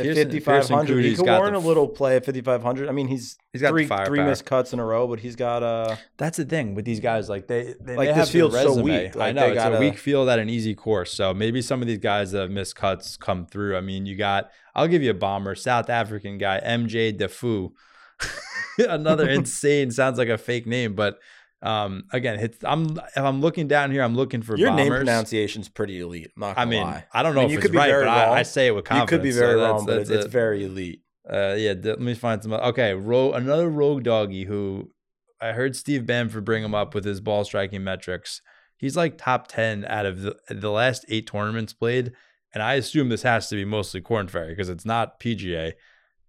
at 0.06 0.32
5,500. 0.32 1.04
He 1.04 1.14
could 1.16 1.24
got 1.26 1.38
warrant 1.38 1.54
the 1.54 1.58
a 1.58 1.62
f- 1.62 1.66
little 1.66 1.88
play 1.88 2.16
at 2.16 2.24
5,500. 2.24 2.88
I 2.88 2.92
mean, 2.92 3.08
he's 3.08 3.36
He's 3.52 3.62
got 3.62 3.70
three 3.70 3.86
three 3.86 4.20
missed 4.22 4.44
cuts 4.44 4.72
in 4.72 4.78
a 4.78 4.84
row, 4.84 5.06
but 5.06 5.20
he's 5.20 5.36
got 5.36 5.62
uh 5.62 5.96
That's 6.16 6.36
the 6.36 6.44
thing 6.44 6.74
with 6.74 6.84
these 6.84 7.00
guys. 7.00 7.28
Like 7.28 7.46
they, 7.46 7.74
they 7.80 7.96
Like, 7.96 8.08
may 8.10 8.14
this 8.14 8.32
have 8.32 8.50
the 8.52 8.62
so 8.62 8.80
weak. 8.82 9.16
I 9.16 9.18
Like, 9.18 9.34
know 9.34 9.42
they 9.42 9.48
it's 9.52 9.54
gotta- 9.56 9.76
a 9.76 9.80
weak 9.80 9.98
field 9.98 10.28
at 10.28 10.38
an 10.38 10.48
easy 10.48 10.74
course. 10.74 11.12
So 11.12 11.34
maybe 11.34 11.62
some 11.62 11.80
of 11.82 11.88
these 11.88 11.98
guys 11.98 12.32
that 12.32 12.42
have 12.42 12.50
missed 12.50 12.76
cuts 12.76 13.16
come 13.16 13.46
through. 13.46 13.76
I 13.76 13.80
mean, 13.80 14.06
you 14.06 14.16
got. 14.16 14.50
I'll 14.74 14.88
give 14.88 15.02
you 15.02 15.10
a 15.10 15.14
bomber, 15.14 15.54
South 15.54 15.90
African 15.90 16.38
guy, 16.38 16.60
MJ 16.64 17.12
Daffue. 17.16 17.72
Another 18.78 19.28
insane 19.38 19.90
sounds 19.90 20.16
like 20.18 20.28
a 20.28 20.38
fake 20.38 20.66
name, 20.66 20.94
but 20.94 21.18
um, 21.62 22.04
again, 22.12 22.40
it's, 22.40 22.58
I'm 22.64 22.96
if 22.98 23.16
I'm 23.18 23.40
looking 23.40 23.68
down 23.68 23.90
here, 23.90 24.02
I'm 24.02 24.14
looking 24.16 24.42
for 24.42 24.56
your 24.56 24.68
bombers. 24.70 24.84
name 24.84 24.92
pronunciation's 24.92 25.68
pretty 25.68 26.00
elite. 26.00 26.30
I'm 26.36 26.40
not 26.40 26.50
I 26.58 26.62
gonna 26.64 26.70
mean, 26.70 26.82
lie. 26.82 27.04
I 27.12 27.22
don't 27.22 27.34
know 27.34 27.42
I 27.42 27.44
mean, 27.44 27.50
if 27.50 27.52
you 27.52 27.58
it's 27.58 27.62
could 27.66 27.72
be 27.72 27.78
right, 27.78 27.90
very 27.90 28.04
but 28.04 28.10
I, 28.10 28.38
I 28.38 28.42
say 28.42 28.66
it 28.68 28.74
with 28.74 28.84
confidence. 28.86 29.10
You 29.10 29.16
could 29.18 29.22
be 29.22 29.32
so 29.32 29.38
very 29.40 29.54
that's- 29.60 29.70
wrong, 29.72 29.86
but 29.86 29.98
it's, 29.98 30.10
it's 30.10 30.26
very 30.26 30.64
elite. 30.64 31.02
Uh, 31.30 31.54
yeah, 31.56 31.74
let 31.82 32.00
me 32.00 32.14
find 32.14 32.42
some. 32.42 32.52
Okay, 32.52 32.94
ro- 32.94 33.32
another 33.32 33.68
rogue 33.68 34.02
doggy 34.02 34.44
who 34.44 34.90
I 35.40 35.52
heard 35.52 35.76
Steve 35.76 36.06
Bamford 36.06 36.44
bring 36.44 36.64
him 36.64 36.74
up 36.74 36.94
with 36.94 37.04
his 37.04 37.20
ball 37.20 37.44
striking 37.44 37.84
metrics. 37.84 38.40
He's 38.78 38.96
like 38.96 39.18
top 39.18 39.46
ten 39.48 39.84
out 39.84 40.06
of 40.06 40.22
the, 40.22 40.36
the 40.48 40.70
last 40.70 41.04
eight 41.08 41.26
tournaments 41.26 41.72
played, 41.74 42.12
and 42.54 42.62
I 42.62 42.74
assume 42.74 43.10
this 43.10 43.22
has 43.22 43.48
to 43.50 43.54
be 43.54 43.64
mostly 43.66 44.00
Corn 44.00 44.26
Ferry 44.28 44.48
because 44.52 44.70
it's 44.70 44.86
not 44.86 45.20
PGA. 45.20 45.74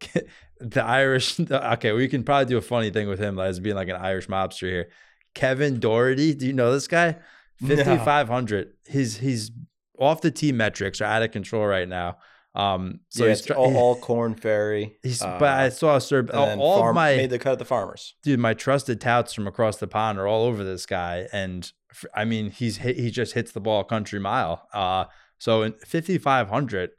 the 0.59 0.83
Irish. 0.83 1.39
Okay, 1.39 1.93
we 1.93 2.07
can 2.07 2.23
probably 2.23 2.45
do 2.45 2.57
a 2.57 2.61
funny 2.61 2.89
thing 2.91 3.07
with 3.07 3.19
him 3.19 3.39
as 3.39 3.59
being 3.59 3.75
like 3.75 3.87
an 3.87 3.95
Irish 3.95 4.27
mobster 4.27 4.69
here. 4.69 4.89
Kevin 5.33 5.79
Dougherty, 5.79 6.33
do 6.33 6.45
you 6.47 6.53
know 6.53 6.71
this 6.73 6.87
guy? 6.87 7.17
No. 7.61 7.75
Fifty 7.75 7.97
five 7.97 8.27
hundred. 8.27 8.73
His 8.85 9.17
his 9.17 9.51
off 9.99 10.21
the 10.21 10.31
tee 10.31 10.51
metrics 10.51 10.99
are 11.01 11.05
out 11.05 11.23
of 11.23 11.31
control 11.31 11.65
right 11.65 11.87
now. 11.87 12.17
Um, 12.53 12.99
so 13.09 13.23
yeah, 13.23 13.29
he's 13.29 13.37
it's 13.39 13.47
try- 13.47 13.55
all, 13.55 13.77
all 13.77 13.95
Corn 13.95 14.35
Ferry. 14.35 14.97
He's, 15.03 15.21
uh, 15.21 15.37
but 15.39 15.49
I 15.49 15.69
saw 15.69 15.99
Sir. 15.99 16.19
and 16.19 16.31
All, 16.31 16.59
all 16.59 16.77
farm- 16.79 16.89
of 16.89 16.95
my 16.95 17.15
made 17.15 17.29
the 17.29 17.39
cut 17.39 17.53
at 17.53 17.59
the 17.59 17.65
farmers. 17.65 18.15
dude, 18.23 18.39
my 18.41 18.53
trusted 18.53 18.99
touts 18.99 19.33
from 19.33 19.47
across 19.47 19.77
the 19.77 19.87
pond 19.87 20.19
are 20.19 20.27
all 20.27 20.43
over 20.45 20.63
this 20.63 20.85
guy, 20.85 21.27
and 21.31 21.71
I 22.13 22.25
mean, 22.25 22.51
he's 22.51 22.77
hit, 22.77 22.97
he 22.97 23.09
just 23.09 23.33
hits 23.33 23.51
the 23.53 23.61
ball 23.61 23.81
a 23.81 23.85
country 23.85 24.19
mile. 24.19 24.67
Uh, 24.73 25.05
so 25.37 25.61
in 25.61 25.73
fifty 25.85 26.17
five 26.17 26.49
hundred, 26.49 26.89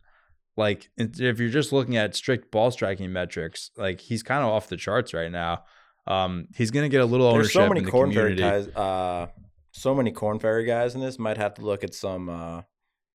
like 0.56 0.90
if 0.96 1.38
you're 1.38 1.50
just 1.50 1.70
looking 1.72 1.96
at 1.98 2.14
strict 2.16 2.50
ball 2.50 2.70
striking 2.70 3.12
metrics, 3.12 3.70
like 3.76 4.00
he's 4.00 4.22
kind 4.22 4.42
of 4.42 4.48
off 4.48 4.68
the 4.68 4.76
charts 4.78 5.12
right 5.12 5.30
now. 5.32 5.64
Um, 6.06 6.48
he's 6.54 6.70
gonna 6.70 6.88
get 6.88 7.00
a 7.00 7.06
little 7.06 7.32
There's 7.32 7.54
ownership 7.56 7.62
so 7.62 7.68
many 7.68 7.82
Corn 7.82 8.12
Ferry 8.12 8.34
guys. 8.34 8.68
Uh, 8.68 9.28
so 9.70 9.94
many 9.94 10.10
Corn 10.10 10.38
Ferry 10.38 10.64
guys 10.64 10.94
in 10.94 11.00
this. 11.00 11.18
Might 11.18 11.36
have 11.36 11.54
to 11.54 11.62
look 11.62 11.84
at 11.84 11.94
some 11.94 12.28
uh, 12.28 12.62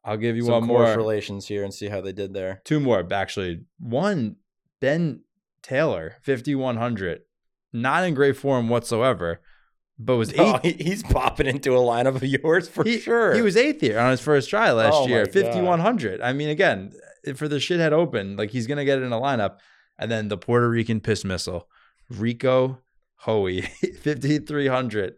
I'll 0.04 0.18
give 0.18 0.36
you 0.38 0.44
some 0.44 0.54
one 0.54 0.68
more. 0.68 0.96
relations 0.96 1.48
here 1.48 1.64
and 1.64 1.74
see 1.74 1.90
how 1.90 2.02
they 2.02 2.14
did 2.14 2.34
there. 2.34 2.62
two 2.64 2.80
more 2.80 3.06
actually. 3.12 3.66
One 3.80 4.38
Ben 4.80 5.22
Taylor, 5.62 6.16
fifty 6.22 6.56
one 6.56 6.78
hundred, 6.78 7.22
not 7.74 8.06
in 8.06 8.14
great 8.14 8.38
form 8.38 8.70
whatsoever, 8.70 9.42
but 10.00 10.16
was 10.16 10.32
eighth. 10.34 10.40
Oh, 10.40 10.60
he's 10.64 11.04
popping 11.04 11.48
into 11.48 11.76
a 11.76 11.80
lineup 11.80 12.16
of 12.16 12.24
yours 12.24 12.70
for 12.70 12.86
he, 12.86 13.00
sure. 13.00 13.34
He 13.34 13.42
was 13.42 13.58
eighth 13.58 13.82
here 13.82 14.00
on 14.00 14.12
his 14.12 14.22
first 14.22 14.50
try 14.50 14.72
last 14.72 14.94
Oh 14.96 15.08
year, 15.08 15.26
5,100. 15.26 16.22
I 16.22 16.34
mean, 16.34 16.50
again, 16.50 16.94
for 17.36 17.48
the 17.48 17.58
shithead 17.58 17.92
open, 17.92 18.38
like 18.38 18.52
he's 18.52 18.68
going 18.68 18.78
to 18.78 18.86
get 18.86 19.00
it 19.00 19.04
in 19.04 19.12
a 19.12 19.20
lineup. 19.20 19.58
And 20.00 20.12
then 20.12 20.28
the 20.28 20.38
Puerto 20.38 20.70
Rican 20.70 21.00
piss 21.00 21.26
missile, 21.26 21.68
Rico 22.10 22.80
Hoey, 23.18 23.62
5,300. 24.04 25.16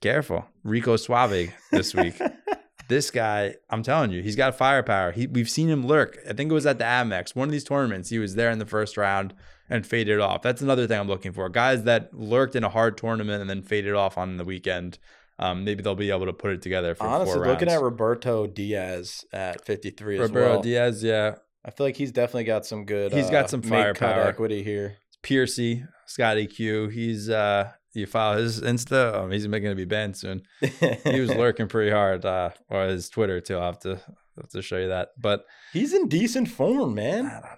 Careful. 0.00 0.46
Rico 0.64 0.96
Suave 0.96 1.52
this 1.70 1.94
week. 1.94 2.14
this 2.88 3.10
guy, 3.10 3.54
I'm 3.68 3.82
telling 3.82 4.10
you, 4.10 4.22
he's 4.22 4.36
got 4.36 4.56
firepower. 4.56 5.12
He, 5.12 5.26
we've 5.26 5.50
seen 5.50 5.68
him 5.68 5.86
lurk. 5.86 6.18
I 6.28 6.32
think 6.32 6.50
it 6.50 6.54
was 6.54 6.66
at 6.66 6.78
the 6.78 6.84
Amex, 6.84 7.34
one 7.34 7.48
of 7.48 7.52
these 7.52 7.64
tournaments. 7.64 8.08
He 8.08 8.18
was 8.18 8.34
there 8.34 8.50
in 8.50 8.58
the 8.58 8.66
first 8.66 8.96
round 8.96 9.34
and 9.68 9.86
faded 9.86 10.18
off. 10.20 10.42
That's 10.42 10.62
another 10.62 10.86
thing 10.86 10.98
I'm 10.98 11.08
looking 11.08 11.32
for. 11.32 11.48
Guys 11.48 11.84
that 11.84 12.12
lurked 12.14 12.56
in 12.56 12.64
a 12.64 12.68
hard 12.68 12.96
tournament 12.96 13.40
and 13.40 13.48
then 13.50 13.62
faded 13.62 13.94
off 13.94 14.16
on 14.18 14.36
the 14.36 14.44
weekend. 14.44 14.98
Um, 15.38 15.64
maybe 15.64 15.82
they'll 15.82 15.94
be 15.94 16.10
able 16.10 16.26
to 16.26 16.32
put 16.34 16.52
it 16.52 16.60
together 16.60 16.94
for 16.94 17.04
Honestly, 17.04 17.34
four 17.34 17.46
looking 17.46 17.68
rounds. 17.68 17.78
at 17.78 17.82
Roberto 17.82 18.46
Diaz 18.46 19.24
at 19.32 19.64
53 19.64 20.16
as 20.16 20.20
Roberto 20.28 20.50
well. 20.54 20.62
Diaz, 20.62 21.02
yeah. 21.02 21.36
I 21.64 21.70
feel 21.70 21.86
like 21.86 21.96
he's 21.96 22.12
definitely 22.12 22.44
got 22.44 22.66
some 22.66 22.84
good. 22.84 23.12
He's 23.12 23.30
got 23.30 23.44
uh, 23.44 23.48
some 23.48 23.62
firepower. 23.62 24.22
equity 24.22 24.62
here. 24.62 24.96
Piercy, 25.22 25.84
Scotty 26.06 26.46
Q. 26.46 26.88
He's 26.88 27.28
uh 27.30 27.70
you 27.92 28.06
follow 28.06 28.36
his 28.38 28.60
Insta. 28.60 29.14
Um, 29.14 29.30
he's 29.32 29.48
making 29.48 29.68
to 29.70 29.74
be 29.74 29.84
banned 29.84 30.16
soon. 30.16 30.42
He 30.60 31.18
was 31.20 31.30
lurking 31.34 31.66
pretty 31.66 31.90
hard, 31.90 32.24
uh, 32.24 32.50
or 32.68 32.86
his 32.86 33.08
Twitter 33.08 33.40
too. 33.40 33.56
I'll 33.56 33.66
have 33.72 33.80
to 33.80 34.00
have 34.36 34.48
to 34.50 34.62
show 34.62 34.76
you 34.78 34.88
that. 34.88 35.08
But 35.18 35.44
He's 35.72 35.92
in 35.92 36.08
decent 36.08 36.48
form, 36.48 36.94
man. 36.94 37.26
I 37.26 37.30
don't 37.30 37.42
know. 37.42 37.56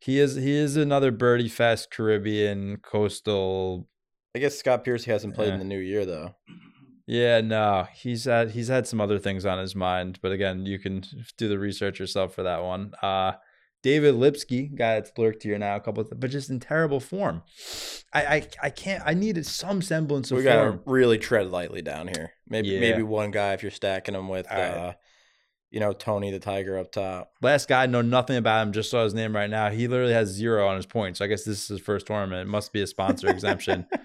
He 0.00 0.18
is 0.20 0.34
he 0.36 0.52
is 0.54 0.76
another 0.76 1.10
birdie 1.10 1.48
fest 1.48 1.90
Caribbean 1.90 2.76
coastal. 2.78 3.88
I 4.34 4.38
guess 4.38 4.58
Scott 4.58 4.84
Piercy 4.84 5.10
hasn't 5.10 5.34
played 5.34 5.48
Yeah. 5.48 5.54
in 5.54 5.58
the 5.60 5.64
new 5.64 5.78
year 5.78 6.04
though. 6.04 6.34
Yeah, 7.06 7.40
no, 7.40 7.86
he's 7.94 8.24
had 8.24 8.50
he's 8.50 8.68
had 8.68 8.86
some 8.86 9.00
other 9.00 9.18
things 9.18 9.46
on 9.46 9.58
his 9.58 9.74
mind, 9.74 10.18
but 10.22 10.32
again, 10.32 10.66
you 10.66 10.78
can 10.78 11.02
do 11.38 11.48
the 11.48 11.58
research 11.58 11.98
yourself 11.98 12.34
for 12.34 12.42
that 12.42 12.62
one. 12.62 12.92
Uh 13.02 13.32
David 13.86 14.16
Lipsky, 14.16 14.66
guy 14.74 14.94
that's 14.94 15.12
lurked 15.16 15.44
here 15.44 15.56
now 15.58 15.76
a 15.76 15.80
couple, 15.80 16.02
of, 16.02 16.18
but 16.18 16.28
just 16.28 16.50
in 16.50 16.58
terrible 16.58 16.98
form. 16.98 17.44
I, 18.12 18.26
I 18.26 18.48
I 18.64 18.70
can't. 18.70 19.00
I 19.06 19.14
needed 19.14 19.46
some 19.46 19.80
semblance 19.80 20.32
of 20.32 20.38
we 20.38 20.42
gotta 20.42 20.72
form. 20.72 20.82
really 20.86 21.18
tread 21.18 21.52
lightly 21.52 21.82
down 21.82 22.08
here. 22.08 22.32
Maybe 22.48 22.70
Yeah. 22.70 22.80
maybe 22.80 23.02
one 23.04 23.30
guy 23.30 23.52
if 23.52 23.62
you're 23.62 23.70
stacking 23.70 24.16
him 24.16 24.28
with, 24.28 24.48
right. 24.50 24.58
uh, 24.58 24.92
you 25.70 25.78
know, 25.78 25.92
Tony 25.92 26.32
the 26.32 26.40
Tiger 26.40 26.76
up 26.78 26.90
top. 26.90 27.30
Last 27.40 27.68
guy, 27.68 27.86
know 27.86 28.02
nothing 28.02 28.36
about 28.38 28.66
him. 28.66 28.72
Just 28.72 28.90
saw 28.90 29.04
his 29.04 29.14
name 29.14 29.36
right 29.36 29.48
now. 29.48 29.70
He 29.70 29.86
literally 29.86 30.14
has 30.14 30.30
zero 30.30 30.66
on 30.66 30.74
his 30.74 30.86
points. 30.86 31.20
So 31.20 31.24
I 31.24 31.28
guess 31.28 31.44
this 31.44 31.62
is 31.62 31.68
his 31.68 31.80
first 31.80 32.08
tournament. 32.08 32.48
It 32.48 32.50
must 32.50 32.72
be 32.72 32.82
a 32.82 32.88
sponsor 32.88 33.28
exemption. 33.28 33.86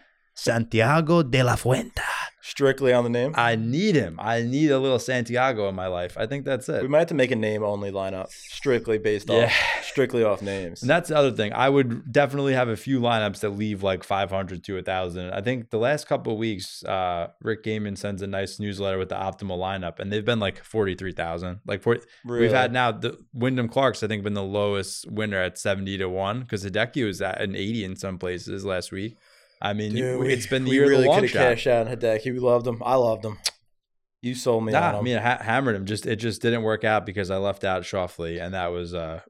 Santiago 0.45 1.21
de 1.21 1.43
la 1.43 1.55
Fuente. 1.55 2.01
Strictly 2.43 2.91
on 2.91 3.03
the 3.03 3.09
name. 3.11 3.31
I 3.35 3.55
need 3.55 3.93
him. 3.95 4.17
I 4.19 4.41
need 4.41 4.71
a 4.71 4.79
little 4.79 4.97
Santiago 4.97 5.69
in 5.69 5.75
my 5.75 5.85
life. 5.85 6.17
I 6.17 6.25
think 6.25 6.43
that's 6.43 6.67
it. 6.67 6.81
we 6.81 6.87
might 6.87 6.97
have 6.99 7.07
to 7.09 7.13
make 7.13 7.29
a 7.29 7.35
name 7.35 7.63
only 7.63 7.91
lineup, 7.91 8.29
strictly 8.31 8.97
based 8.97 9.29
Yeah. 9.29 9.45
off 9.45 9.53
strictly 9.83 10.23
off 10.23 10.41
names. 10.41 10.81
And 10.81 10.89
that's 10.89 11.09
the 11.09 11.15
other 11.17 11.31
thing. 11.31 11.53
I 11.53 11.69
would 11.69 12.11
definitely 12.11 12.53
have 12.53 12.69
a 12.69 12.75
few 12.75 12.99
lineups 12.99 13.41
that 13.41 13.49
leave 13.51 13.83
like 13.83 14.03
500 14.03 14.63
to 14.63 14.73
1,000. 14.77 15.31
I 15.31 15.41
think 15.41 15.69
the 15.69 15.77
last 15.77 16.07
couple 16.07 16.33
of 16.33 16.39
weeks, 16.39 16.83
uh, 16.85 17.27
Rick 17.43 17.63
Gaiman 17.63 17.95
sends 17.95 18.23
a 18.23 18.27
nice 18.27 18.59
newsletter 18.59 18.97
with 18.97 19.09
the 19.09 19.15
optimal 19.15 19.59
lineup, 19.59 19.99
and 19.99 20.11
they've 20.11 20.25
been 20.25 20.39
like 20.39 20.63
43,000. 20.63 21.59
Like 21.67 21.83
40, 21.83 22.01
Really. 22.25 22.41
we've 22.41 22.51
had 22.51 22.73
now 22.73 22.91
the 22.91 23.17
Wyndham 23.33 23.67
Clark's, 23.69 24.01
I 24.01 24.07
think, 24.07 24.23
been 24.23 24.33
the 24.33 24.41
lowest 24.43 25.09
winner 25.11 25.37
at 25.37 25.59
70 25.59 25.99
to 25.99 26.09
1 26.09 26.39
because 26.41 26.65
Hideki 26.65 27.05
was 27.05 27.21
at 27.21 27.39
an 27.39 27.55
80 27.55 27.83
in 27.83 27.95
some 27.95 28.17
places 28.17 28.65
last 28.65 28.91
week. 28.91 29.17
I 29.61 29.73
mean, 29.73 29.95
you- 29.95 30.03
Dude, 30.03 30.19
we- 30.19 30.33
it's 30.33 30.47
been 30.47 30.65
the 30.65 30.71
year 30.71 30.81
really 30.83 30.95
of 30.95 31.01
the 31.03 31.07
long 31.09 31.15
could 31.21 31.29
have 31.29 31.31
shot. 31.31 31.49
cashed 31.55 31.67
out 31.67 31.87
on 31.87 31.95
Hideki. 31.97 32.33
We 32.33 32.39
loved 32.39 32.65
him. 32.67 32.81
I 32.85 32.95
loved 32.95 33.23
him. 33.25 33.37
You 34.23 34.35
sold 34.35 34.63
me 34.65 34.73
on 34.73 34.81
Nah, 34.81 34.89
him. 34.91 34.95
I 34.97 35.01
mean, 35.01 35.17
ha- 35.17 35.39
hammered 35.41 35.75
him. 35.75 35.85
Just 35.85 36.05
it 36.05 36.17
just 36.17 36.41
didn't 36.41 36.61
work 36.63 36.83
out 36.83 37.05
because 37.05 37.31
I 37.31 37.37
left 37.37 37.63
out 37.63 37.83
Schauffele, 37.83 38.39
and 38.41 38.53
that 38.53 38.67
was 38.67 38.93
uh 38.93 39.21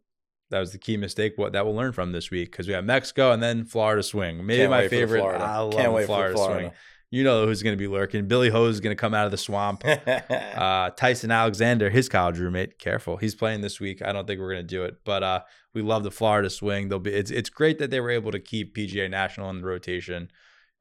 that 0.50 0.60
was 0.60 0.74
the 0.74 0.78
key 0.78 0.98
mistake. 0.98 1.34
What 1.38 1.54
that 1.54 1.66
we'll 1.66 1.76
learn 1.76 1.94
from 1.94 2.12
this 2.12 2.30
week 2.30 2.52
because 2.52 2.68
we 2.68 2.74
have 2.74 2.84
Mexico 2.84 3.32
and 3.32 3.42
then 3.42 3.64
Florida 3.64 4.04
swing. 4.04 4.46
Maybe 4.46 4.60
Can't 4.64 4.72
my 4.72 4.88
favorite. 4.90 5.20
Florida. 5.22 5.44
I 5.44 5.60
love 5.60 5.72
Can't 5.74 6.06
Florida, 6.06 6.36
for 6.38 6.46
swing. 6.54 6.72
You 7.12 7.26
know 7.26 7.46
who's 7.46 7.62
going 7.62 7.74
to 7.74 7.78
be 7.78 7.88
lurking. 7.88 8.28
Billy 8.28 8.50
Ho 8.50 8.66
is 8.66 8.80
going 8.80 8.96
to 8.96 9.00
come 9.00 9.14
out 9.14 9.26
of 9.26 9.32
the 9.32 9.38
swamp. 9.38 9.84
Uh, 10.62 10.90
Tyson 10.92 11.32
Alexander, 11.32 11.90
his 11.90 12.08
college 12.08 12.38
roommate, 12.38 12.78
careful. 12.78 13.18
He's 13.18 13.34
playing 13.36 13.62
this 13.62 13.80
week. 13.80 14.02
I 14.02 14.12
don't 14.12 14.28
think 14.28 14.40
we're 14.40 14.52
going 14.52 14.64
to 14.66 14.68
do 14.68 14.84
it, 14.84 14.98
but 15.04 15.24
uh, 15.24 15.42
we 15.74 15.82
love 15.82 16.04
the 16.04 16.12
Florida 16.12 16.50
swing. 16.50 16.88
They'll 16.88 17.00
be. 17.00 17.12
It's 17.12 17.32
it's 17.32 17.50
great 17.50 17.80
that 17.80 17.90
they 17.90 18.00
were 18.00 18.12
able 18.12 18.32
to 18.32 18.40
keep 18.40 18.76
PGA 18.76 19.10
National 19.10 19.50
in 19.50 19.62
the 19.62 19.68
rotation. 19.68 20.30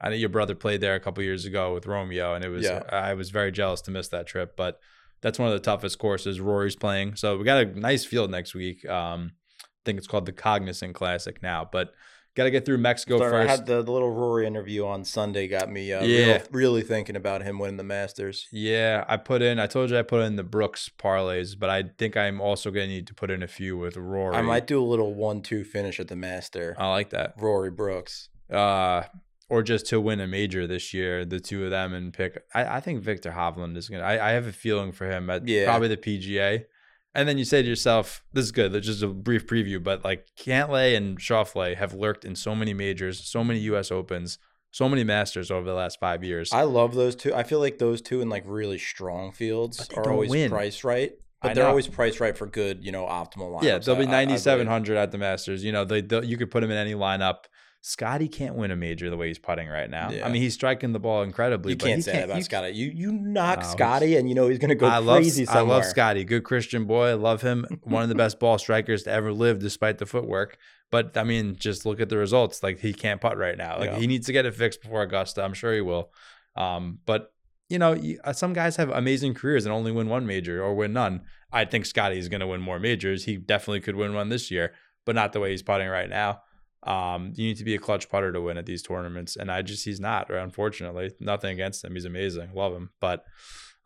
I 0.00 0.10
know 0.10 0.16
your 0.16 0.28
brother 0.28 0.54
played 0.54 0.80
there 0.80 0.94
a 0.94 1.00
couple 1.00 1.22
years 1.24 1.44
ago 1.46 1.72
with 1.74 1.86
Romeo, 1.86 2.34
and 2.34 2.44
it 2.44 2.48
was 2.48 2.64
Yeah. 2.64 2.82
I 2.90 3.14
was 3.14 3.30
very 3.30 3.52
jealous 3.52 3.80
to 3.82 3.90
miss 3.90 4.08
that 4.08 4.26
trip. 4.26 4.54
But 4.56 4.78
that's 5.22 5.38
one 5.38 5.48
of 5.48 5.54
the 5.54 5.60
toughest 5.60 5.98
courses 5.98 6.40
Rory's 6.40 6.76
playing. 6.76 7.16
So 7.16 7.36
we 7.38 7.44
got 7.44 7.62
a 7.64 7.80
nice 7.80 8.04
field 8.04 8.30
next 8.30 8.54
week. 8.54 8.88
Um, 8.88 9.32
I 9.62 9.64
think 9.84 9.98
it's 9.98 10.06
called 10.06 10.26
the 10.26 10.32
Cognizant 10.32 10.94
Classic 10.94 11.42
now, 11.42 11.68
but 11.70 11.92
got 12.40 12.44
to 12.44 12.50
get 12.50 12.64
through 12.64 12.78
Mexico 12.78 13.18
Sorry, 13.18 13.36
I 13.44 13.46
first. 13.46 13.58
had 13.60 13.66
the, 13.66 13.82
the 13.82 13.92
little 13.92 14.10
Rory 14.10 14.46
interview 14.46 14.86
on 14.86 15.04
Sunday. 15.04 15.46
Got 15.46 15.70
me 15.70 15.92
uh, 15.92 16.02
Yeah. 16.02 16.26
real, 16.32 16.40
really 16.50 16.82
thinking 16.82 17.16
about 17.16 17.42
him 17.42 17.58
winning 17.58 17.76
the 17.76 17.84
Masters. 17.84 18.46
Yeah, 18.50 19.04
I 19.08 19.16
put 19.18 19.42
in. 19.42 19.58
I 19.58 19.66
told 19.66 19.90
you 19.90 19.98
I 19.98 20.02
put 20.02 20.22
in 20.22 20.36
the 20.36 20.42
Brooks 20.42 20.90
parlays, 20.98 21.58
but 21.58 21.68
I 21.70 21.84
think 21.98 22.16
I'm 22.16 22.40
also 22.40 22.70
going 22.70 22.88
to 22.88 22.94
need 22.94 23.06
to 23.08 23.14
put 23.14 23.30
in 23.30 23.42
a 23.42 23.48
few 23.48 23.76
with 23.76 23.96
Rory. 23.96 24.34
I 24.36 24.42
might 24.42 24.66
do 24.66 24.82
a 24.82 24.84
little 24.84 25.14
one-two 25.14 25.64
finish 25.64 26.00
at 26.00 26.08
the 26.08 26.16
Master. 26.16 26.74
I 26.78 26.88
like 26.88 27.10
that. 27.10 27.34
Rory 27.38 27.70
Brooks. 27.70 28.28
Uh, 28.50 29.02
or 29.48 29.62
just 29.62 29.86
to 29.86 30.00
win 30.00 30.20
a 30.20 30.26
major 30.26 30.66
this 30.66 30.94
year, 30.94 31.24
the 31.24 31.40
two 31.40 31.64
of 31.64 31.70
them, 31.70 31.92
and 31.92 32.12
pick. 32.12 32.42
I, 32.54 32.76
I 32.76 32.80
think 32.80 33.02
Viktor 33.02 33.32
Hovland 33.32 33.76
is 33.76 33.88
gonna. 33.88 34.04
I, 34.04 34.28
I 34.28 34.32
have 34.32 34.46
a 34.46 34.52
feeling 34.52 34.92
for 34.92 35.10
him 35.10 35.28
at 35.28 35.46
Yeah. 35.46 35.64
probably 35.66 35.88
the 35.88 35.96
PGA. 35.96 36.64
And 37.14 37.28
then 37.28 37.38
you 37.38 37.44
say 37.44 37.60
to 37.62 37.68
yourself, 37.68 38.24
"This 38.32 38.44
is 38.44 38.52
good." 38.52 38.72
That's 38.72 38.86
just 38.86 39.02
a 39.02 39.08
brief 39.08 39.46
preview, 39.46 39.82
but 39.82 40.04
like 40.04 40.26
Cantlay 40.38 40.96
and 40.96 41.18
Schauffele 41.18 41.76
have 41.76 41.92
lurked 41.92 42.24
in 42.24 42.36
so 42.36 42.54
many 42.54 42.72
majors, 42.72 43.18
so 43.28 43.42
many 43.42 43.58
U.S. 43.60 43.90
Opens, 43.90 44.38
so 44.70 44.88
many 44.88 45.02
Masters 45.02 45.50
over 45.50 45.66
the 45.66 45.74
last 45.74 45.98
five 45.98 46.22
years. 46.22 46.52
I 46.52 46.62
love 46.62 46.94
those 46.94 47.16
two. 47.16 47.34
I 47.34 47.42
feel 47.42 47.58
like 47.58 47.78
those 47.78 48.00
two 48.00 48.20
in 48.20 48.28
like 48.28 48.44
really 48.46 48.78
strong 48.78 49.32
fields 49.32 49.88
are 49.96 50.08
always 50.10 50.30
win. 50.30 50.50
priced 50.50 50.84
right. 50.84 51.12
I 51.42 51.48
But 51.48 51.54
they're 51.54 51.64
know. 51.64 51.70
always 51.70 51.88
priced 51.88 52.20
right 52.20 52.36
for 52.36 52.46
good, 52.46 52.84
you 52.84 52.92
know, 52.92 53.06
optimal 53.06 53.50
lineups. 53.58 53.62
Yeah, 53.62 53.78
they'll 53.78 53.96
be 53.96 54.04
I- 54.06 54.10
I- 54.10 54.20
I 54.20 54.24
believe. 54.26 54.28
9,700 54.44 54.96
at 54.98 55.10
the 55.10 55.16
Masters. 55.18 55.64
You 55.64 55.72
know, 55.72 55.84
they, 55.86 56.02
you 56.24 56.36
could 56.36 56.50
put 56.50 56.60
them 56.60 56.70
in 56.70 56.76
any 56.76 56.92
lineup. 56.94 57.44
Scotty 57.82 58.28
can't 58.28 58.56
win 58.56 58.70
a 58.70 58.76
major 58.76 59.08
the 59.08 59.16
way 59.16 59.28
he's 59.28 59.38
putting 59.38 59.66
right 59.68 59.88
now. 59.88 60.10
Yeah. 60.10 60.26
I 60.26 60.30
mean, 60.30 60.42
he's 60.42 60.52
striking 60.52 60.92
the 60.92 60.98
ball 60.98 61.22
incredibly. 61.22 61.72
You 61.72 61.78
can't 61.78 61.96
he 61.96 62.02
say 62.02 62.12
that 62.12 62.24
about 62.24 62.36
you- 62.36 62.42
Scotty. 62.42 62.70
You 62.72 62.92
you 62.94 63.12
knock 63.12 63.60
No, 63.60 63.66
Scotty, 63.66 64.16
and 64.16 64.28
you 64.28 64.34
know 64.34 64.48
he's 64.48 64.58
going 64.58 64.68
to 64.68 64.74
go 64.74 64.86
I 64.86 64.98
love, 64.98 65.16
crazy 65.16 65.48
I 65.48 65.60
love 65.60 65.84
Scotty. 65.86 66.24
Good 66.24 66.44
Christian 66.44 66.84
boy. 66.84 67.08
I 67.08 67.14
love 67.14 67.40
him. 67.40 67.64
One 67.82 68.02
of 68.02 68.10
the 68.10 68.14
best 68.14 68.38
ball 68.38 68.58
strikers 68.58 69.04
to 69.04 69.10
ever 69.10 69.32
live, 69.32 69.60
despite 69.60 69.96
the 69.98 70.04
footwork. 70.06 70.58
But 70.90 71.16
I 71.16 71.24
mean, 71.24 71.56
just 71.56 71.86
look 71.86 72.00
at 72.00 72.10
the 72.10 72.18
results. 72.18 72.62
Like 72.62 72.80
he 72.80 72.92
can't 72.92 73.20
putt 73.20 73.38
right 73.38 73.56
now. 73.56 73.78
Like 73.78 73.92
Yeah. 73.92 73.98
he 73.98 74.06
needs 74.06 74.26
to 74.26 74.32
get 74.32 74.44
it 74.44 74.54
fixed 74.54 74.82
before 74.82 75.02
Augusta. 75.02 75.42
I'm 75.42 75.54
sure 75.54 75.72
he 75.72 75.80
will. 75.80 76.12
Um, 76.56 76.98
but 77.06 77.32
you 77.70 77.78
know, 77.78 77.96
uh, 78.24 78.32
some 78.32 78.52
guys 78.52 78.76
have 78.76 78.90
amazing 78.90 79.32
careers 79.32 79.64
and 79.64 79.72
only 79.72 79.92
win 79.92 80.08
one 80.08 80.26
major 80.26 80.62
or 80.62 80.74
win 80.74 80.92
none. 80.92 81.22
I 81.52 81.64
think 81.64 81.86
Scotty 81.86 82.18
is 82.18 82.28
going 82.28 82.40
to 82.40 82.46
win 82.46 82.60
more 82.60 82.78
majors. 82.78 83.24
He 83.24 83.36
definitely 83.36 83.80
could 83.80 83.94
win 83.96 84.12
one 84.12 84.28
this 84.28 84.50
year, 84.50 84.72
but 85.06 85.14
not 85.14 85.32
the 85.32 85.40
way 85.40 85.52
he's 85.52 85.62
putting 85.62 85.88
right 85.88 86.10
now. 86.10 86.42
Um, 86.82 87.32
you 87.36 87.46
need 87.48 87.58
to 87.58 87.64
be 87.64 87.74
a 87.74 87.78
clutch 87.78 88.08
putter 88.08 88.32
to 88.32 88.40
win 88.40 88.56
at 88.56 88.64
these 88.66 88.82
tournaments, 88.82 89.36
and 89.36 89.50
I 89.52 89.62
just 89.62 89.84
he's 89.84 90.00
not. 90.00 90.30
Or 90.30 90.36
unfortunately, 90.38 91.12
nothing 91.20 91.52
against 91.52 91.84
him. 91.84 91.94
He's 91.94 92.06
amazing, 92.06 92.50
love 92.54 92.72
him, 92.72 92.90
but 93.00 93.24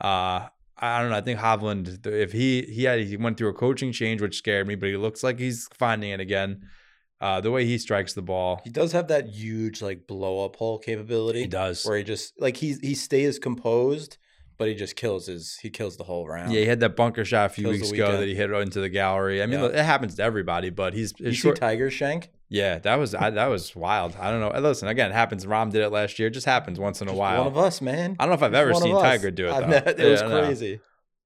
uh, 0.01 0.47
I 0.77 1.01
don't 1.01 1.11
know. 1.11 1.17
I 1.17 1.21
think 1.21 1.41
Hovland, 1.41 2.07
if 2.07 2.33
he 2.33 2.63
he 2.63 2.85
had 2.85 3.01
he 3.01 3.17
went 3.17 3.37
through 3.37 3.49
a 3.49 3.55
coaching 3.55 3.93
change, 3.93 4.21
which 4.23 4.37
scared 4.37 4.67
me, 4.69 4.75
but 4.77 4.89
he 4.89 4.97
looks 4.97 5.23
like 5.23 5.39
he's 5.39 5.69
finding 5.75 6.11
it 6.11 6.21
again. 6.21 6.63
Uh, 7.21 7.41
the 7.41 7.51
way 7.51 7.65
he 7.65 7.79
strikes 7.79 8.13
the 8.13 8.21
ball, 8.21 8.61
He 8.65 8.71
does 8.71 8.93
have 8.93 9.09
that 9.09 9.29
huge 9.29 9.81
like 9.81 10.07
blow 10.07 10.45
up 10.45 10.57
hole 10.57 10.79
capability. 10.79 11.41
he 11.43 11.47
does. 11.47 11.85
where 11.87 11.97
he 11.97 12.05
just 12.05 12.39
like 12.41 12.57
he 12.57 12.75
he 12.83 12.95
stays 12.95 13.39
composed, 13.39 14.19
but 14.59 14.69
he 14.69 14.75
just 14.75 14.95
kills 14.95 15.27
his 15.27 15.57
he 15.63 15.71
kills 15.71 15.97
the 15.97 16.05
whole 16.05 16.29
round. 16.29 16.53
Yeah, 16.53 16.61
he 16.61 16.67
had 16.67 16.81
that 16.81 16.97
bunker 16.97 17.25
shot 17.25 17.47
a 17.47 17.49
few 17.49 17.65
Kills 17.65 17.77
weeks 17.81 17.93
ago 17.93 18.19
that 18.19 18.27
he 18.27 18.35
hit 18.35 18.51
into 18.51 18.81
the 18.81 18.89
gallery. 18.91 19.43
I 19.43 19.47
mean, 19.47 19.55
Yeah. 19.59 19.63
look, 19.67 19.75
it 19.75 19.85
happens 19.85 20.17
to 20.17 20.23
everybody, 20.23 20.71
but 20.71 20.93
he's 20.93 21.15
you 21.19 21.27
his 21.27 21.41
see. 21.41 21.53
Tiger 21.53 21.91
Shank? 21.91 22.31
Yeah, 22.55 22.79
that 22.79 22.95
was 22.97 23.15
I, 23.15 23.31
that 23.31 23.47
was 23.47 23.75
wild. 23.75 24.17
I 24.19 24.31
don't 24.31 24.41
know. 24.41 24.61
Listen, 24.61 24.87
again, 24.89 25.11
it 25.11 25.15
happens. 25.15 25.45
Rahm 25.45 25.71
did 25.73 25.83
it 25.83 25.91
last 25.91 26.19
year. 26.19 26.29
It 26.29 26.33
just 26.33 26.47
happens 26.47 26.79
once 26.79 27.01
in 27.01 27.09
a 27.09 27.11
Just 27.11 27.19
while. 27.19 27.39
One 27.39 27.47
of 27.49 27.59
us, 27.59 27.81
man. 27.81 28.17
I 28.19 28.25
don't 28.25 28.31
know 28.31 28.35
if 28.35 28.43
I've 28.43 28.55
ever 28.55 28.75
seen. 28.75 28.95
Tiger 28.95 29.31
do 29.31 29.49
it. 29.49 29.51
Though. 29.51 29.67
ne- 29.67 29.77
it 29.77 30.11
was 30.11 30.21
Yeah, 30.23 30.29
know. 30.29 30.41
crazy. 30.45 30.81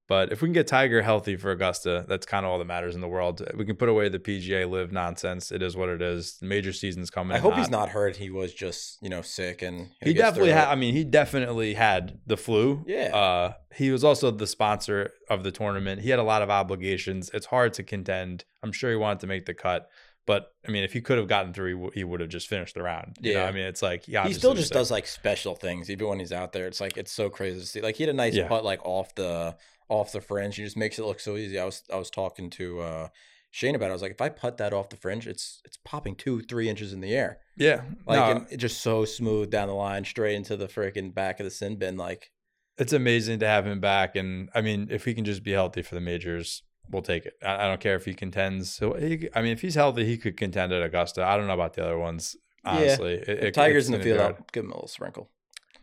But 0.07 0.31
if 0.31 0.41
we 0.41 0.47
can 0.47 0.53
get 0.53 0.65
Tiger 0.65 1.03
healthy 1.03 1.35
for 1.35 1.51
Augusta, 1.51 2.03
that's 2.09 2.25
kind 2.25 2.43
of 2.43 2.51
all 2.51 2.57
that 2.57 2.65
matters 2.65 2.95
in 2.95 3.01
the 3.01 3.07
world. 3.07 3.47
We 3.55 3.63
can 3.63 3.75
put 3.75 3.89
away 3.89 4.09
the 4.09 4.17
PGA 4.17 4.67
LIV 4.67 4.91
nonsense. 4.91 5.51
It 5.51 5.61
is 5.61 5.77
what 5.77 5.87
it 5.87 6.01
is. 6.01 6.39
Major 6.41 6.73
season's 6.73 7.11
coming. 7.11 7.37
I 7.37 7.39
hope 7.39 7.53
hot. 7.53 7.59
he's 7.59 7.69
not 7.69 7.89
hurt. 7.89 8.15
He 8.15 8.31
was 8.31 8.51
just 8.51 8.97
you 9.03 9.09
know 9.09 9.21
sick 9.21 9.61
and 9.61 9.91
He 10.01 10.15
definitely 10.15 10.49
had. 10.51 10.67
I 10.67 10.73
mean, 10.73 10.95
he 10.95 11.03
definitely 11.03 11.75
had 11.75 12.17
the 12.25 12.37
flu. 12.37 12.83
Yeah. 12.87 13.15
Uh, 13.15 13.53
he 13.75 13.91
was 13.91 14.03
also 14.03 14.31
the 14.31 14.47
sponsor 14.47 15.11
of 15.29 15.43
the 15.43 15.51
tournament. 15.51 16.01
He 16.01 16.09
had 16.09 16.17
a 16.17 16.23
lot 16.23 16.41
of 16.41 16.49
obligations. 16.49 17.29
It's 17.31 17.45
hard 17.45 17.73
to 17.73 17.83
contend. 17.83 18.45
I'm 18.63 18.71
sure 18.71 18.89
he 18.89 18.95
wanted 18.95 19.19
to 19.19 19.27
make 19.27 19.45
the 19.45 19.53
cut, 19.53 19.89
But 20.27 20.51
I 20.67 20.71
mean, 20.71 20.83
if 20.83 20.93
he 20.93 21.01
could 21.01 21.17
have 21.17 21.27
gotten 21.27 21.53
through, 21.53 21.67
he, 21.67 21.73
w- 21.73 21.91
he 21.95 22.03
would 22.03 22.19
have 22.19 22.29
just 22.29 22.47
finished 22.47 22.75
the 22.75 22.83
round. 22.83 23.17
You 23.21 23.33
know, 23.33 23.39
Yeah. 23.41 23.47
I 23.47 23.51
mean, 23.51 23.65
it's 23.65 23.81
like 23.81 24.07
yeah, 24.07 24.27
he 24.27 24.33
still 24.33 24.53
just 24.53 24.71
does 24.71 24.91
like 24.91 25.07
special 25.07 25.55
things 25.55 25.89
even 25.89 26.07
when 26.07 26.19
he's 26.19 26.31
out 26.31 26.53
there. 26.53 26.67
It's 26.67 26.79
like 26.81 26.97
it's 26.97 27.11
so 27.11 27.29
crazy 27.29 27.59
to 27.59 27.65
see. 27.65 27.81
Like 27.81 27.95
he 27.95 28.03
had 28.03 28.09
a 28.09 28.17
nice 28.17 28.35
Yeah. 28.35 28.47
putt 28.47 28.63
like 28.63 28.85
off 28.85 29.15
the 29.15 29.57
off 29.89 30.11
the 30.11 30.21
fringe. 30.21 30.55
He 30.55 30.63
just 30.63 30.77
makes 30.77 30.99
it 30.99 31.03
look 31.05 31.19
so 31.19 31.35
easy. 31.35 31.57
I 31.57 31.65
was 31.65 31.83
I 31.91 31.95
was 31.95 32.09
talking 32.11 32.49
to 32.51 32.81
uh 32.81 33.07
Shane 33.51 33.73
about 33.73 33.87
it. 33.87 33.89
I 33.89 33.93
was 33.93 34.03
like, 34.03 34.11
if 34.11 34.21
I 34.21 34.29
putt 34.29 34.57
that 34.57 34.73
off 34.73 34.89
the 34.89 34.95
fringe, 34.97 35.25
it's 35.25 35.61
it's 35.65 35.77
popping 35.83 36.15
two, 36.15 36.41
three 36.41 36.69
inches 36.69 36.93
in 36.93 37.01
the 37.01 37.15
air. 37.15 37.39
Yeah, 37.57 37.81
Like 38.05 38.37
no, 38.37 38.45
it 38.51 38.57
just 38.57 38.81
so 38.81 39.05
smooth 39.05 39.49
down 39.49 39.67
the 39.69 39.73
line, 39.73 40.05
straight 40.05 40.35
into 40.35 40.55
the 40.55 40.67
freaking 40.67 41.11
back 41.15 41.39
of 41.39 41.45
the 41.45 41.49
sin 41.51 41.77
bin. 41.77 41.97
Like 41.97 42.31
it's 42.77 42.93
amazing 42.93 43.39
to 43.39 43.47
have 43.47 43.65
him 43.65 43.79
back. 43.79 44.15
And 44.15 44.49
I 44.53 44.61
mean, 44.61 44.89
if 44.91 45.05
he 45.05 45.15
can 45.15 45.25
just 45.25 45.41
be 45.43 45.51
healthy 45.53 45.81
for 45.81 45.95
the 45.95 46.01
majors, 46.01 46.61
we'll 46.89 47.01
take 47.01 47.25
it. 47.25 47.33
I, 47.43 47.65
I 47.65 47.67
don't 47.67 47.79
care 47.79 47.95
if 47.95 48.05
he 48.05 48.13
contends. 48.13 48.71
So 48.71 48.93
he, 48.93 49.29
I 49.35 49.41
mean, 49.41 49.53
if 49.53 49.61
he's 49.61 49.75
healthy, 49.75 50.05
he 50.05 50.17
could 50.17 50.37
contend 50.37 50.73
at 50.73 50.81
Augusta. 50.81 51.23
I 51.23 51.37
don't 51.37 51.47
know 51.47 51.53
about 51.53 51.73
the 51.73 51.83
other 51.85 51.97
ones. 51.97 52.35
Yeah. 52.65 52.71
Honestly, 52.71 53.13
It- 53.13 53.29
it- 53.29 53.53
Tiger's 53.53 53.87
in 53.89 53.93
the 53.97 54.03
field, 54.03 54.19
I'll 54.19 54.37
give 54.51 54.63
him 54.65 54.71
a 54.71 54.75
little 54.75 54.87
sprinkle. 54.87 55.29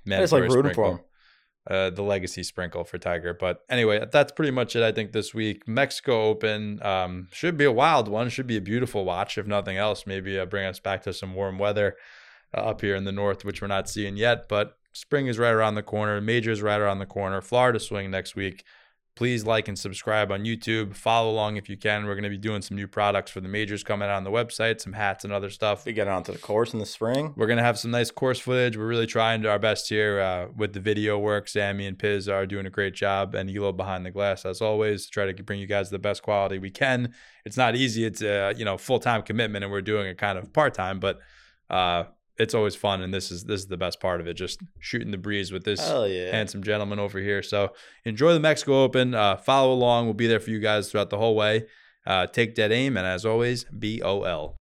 Man, 0.05 0.21
just 0.21 0.33
like 0.33 0.43
rooting 0.43 0.75
for 0.75 0.91
him. 0.93 1.01
uh, 1.69 1.91
the 1.91 2.03
legacy 2.03 2.43
sprinkle 2.45 2.85
for 2.85 2.97
Tiger. 2.99 3.35
But 3.35 3.65
anyway, 3.69 4.07
that's 4.13 4.31
pretty 4.31 4.53
much 4.53 4.77
it. 4.77 4.83
I 4.85 4.93
think 4.93 5.11
this 5.13 5.35
week, 5.35 5.67
Mexico 5.67 6.25
Open 6.27 6.81
um, 6.85 7.29
should 7.33 7.57
be 7.57 7.65
a 7.65 7.73
wild 7.73 8.07
one. 8.09 8.29
Should 8.29 8.47
be 8.47 8.57
a 8.57 8.61
beautiful 8.61 9.05
watch, 9.05 9.37
if 9.37 9.47
nothing 9.49 9.77
else. 9.77 10.07
Maybe 10.07 10.39
uh, 10.39 10.47
bring 10.47 10.65
us 10.67 10.79
back 10.79 11.03
to 11.05 11.13
some 11.13 11.35
warm 11.35 11.59
weather 11.59 11.97
uh, 12.57 12.61
up 12.61 12.83
here 12.83 12.95
in 12.95 13.03
the 13.05 13.11
north, 13.11 13.45
which 13.45 13.61
we're 13.61 13.67
not 13.69 13.89
seeing 13.89 14.17
yet. 14.17 14.49
But 14.49 14.77
spring 14.93 15.27
is 15.27 15.39
right 15.41 15.51
around 15.53 15.75
the 15.75 15.83
corner. 15.83 16.21
Major 16.21 16.53
is 16.53 16.63
right 16.63 16.81
around 16.81 17.01
the 17.01 17.07
corner. 17.07 17.41
Florida 17.41 17.81
swing 17.81 18.13
next 18.13 18.37
week. 18.37 18.63
Please 19.17 19.45
like 19.47 19.67
and 19.67 19.79
subscribe 19.79 20.31
on 20.31 20.45
YouTube. 20.45 20.95
Follow 20.95 21.31
along 21.31 21.57
if 21.57 21.71
you 21.71 21.77
can. 21.77 22.05
We're 22.05 22.15
going 22.15 22.25
to 22.25 22.31
be 22.31 22.37
doing 22.37 22.61
some 22.61 22.77
new 22.77 22.87
products 22.87 23.31
for 23.31 23.41
the 23.41 23.49
majors 23.49 23.83
coming 23.83 24.09
out 24.09 24.15
on 24.15 24.25
the 24.25 24.31
website, 24.31 24.81
some 24.81 24.93
hats 24.93 25.25
and 25.25 25.33
other 25.33 25.49
stuff. 25.49 25.87
We 25.87 25.95
get 25.95 26.07
onto 26.07 26.33
the 26.33 26.39
course 26.39 26.75
in 26.75 26.81
the 26.81 26.87
spring. 26.87 27.33
We're 27.35 27.47
gonna 27.47 27.63
have 27.63 27.79
some 27.79 27.91
nice 27.91 28.11
course 28.11 28.39
footage. 28.39 28.77
We're 28.77 28.87
really 28.87 29.07
trying 29.07 29.45
our 29.47 29.59
best 29.59 29.89
here 29.89 30.21
uh, 30.21 30.49
with 30.55 30.75
the 30.75 30.81
video 30.81 31.19
work. 31.19 31.49
Sammy 31.49 31.87
and 31.87 31.99
Piz 31.99 32.29
are 32.29 32.47
doing 32.47 32.67
a 32.67 32.71
great 32.71 32.95
job, 32.95 33.35
and 33.35 33.51
Elo 33.51 33.73
behind 33.73 34.05
the 34.05 34.11
glass 34.11 34.45
as 34.45 34.61
always. 34.61 35.07
to 35.07 35.11
Try 35.11 35.33
to 35.33 35.43
bring 35.43 35.61
you 35.61 35.67
guys 35.67 35.91
the 35.91 35.99
best 35.99 36.23
quality 36.23 36.59
we 36.59 36.71
can. 36.71 37.15
It's 37.45 37.57
not 37.57 37.75
easy. 37.75 38.05
It's 38.05 38.21
a 38.23 38.53
you 38.57 38.65
know 38.65 38.77
full 38.77 39.01
time 39.01 39.23
commitment, 39.23 39.65
and 39.65 39.73
we're 39.73 39.83
doing 39.83 40.07
it 40.07 40.19
kind 40.19 40.39
of 40.39 40.53
part 40.53 40.75
time, 40.75 41.01
but 41.01 41.21
uh, 41.71 42.05
it's 42.39 42.55
always 42.55 42.77
fun. 42.77 43.03
And 43.03 43.13
this 43.13 43.31
is 43.31 43.45
this 43.45 43.61
is 43.61 43.67
the 43.67 43.77
best 43.77 44.01
part 44.01 44.21
of 44.21 44.27
it. 44.27 44.35
Just 44.35 44.61
shooting 44.79 45.11
the 45.11 45.19
breeze 45.19 45.53
with 45.53 45.65
this 45.65 45.81
yeah. 46.05 46.31
handsome 46.31 46.63
gentleman 46.63 46.99
over 46.99 47.19
here. 47.19 47.43
So 47.43 47.73
enjoy 48.05 48.33
the 48.33 48.41
Mexico 48.41 48.83
Open. 48.83 49.15
Uh, 49.15 49.37
follow 49.37 49.73
along. 49.73 50.07
We'll 50.07 50.15
be 50.15 50.27
there 50.27 50.41
for 50.41 50.51
you 50.51 50.61
guys 50.61 50.91
throughout 50.91 51.11
the 51.11 51.19
whole 51.19 51.35
way. 51.35 51.67
Uh, 52.07 52.27
take 52.27 52.55
dead 52.55 52.71
aim, 52.71 52.97
and 52.97 53.07
as 53.07 53.27
always, 53.27 53.65
B 53.65 54.01
O 54.03 54.23
L. 54.23 54.57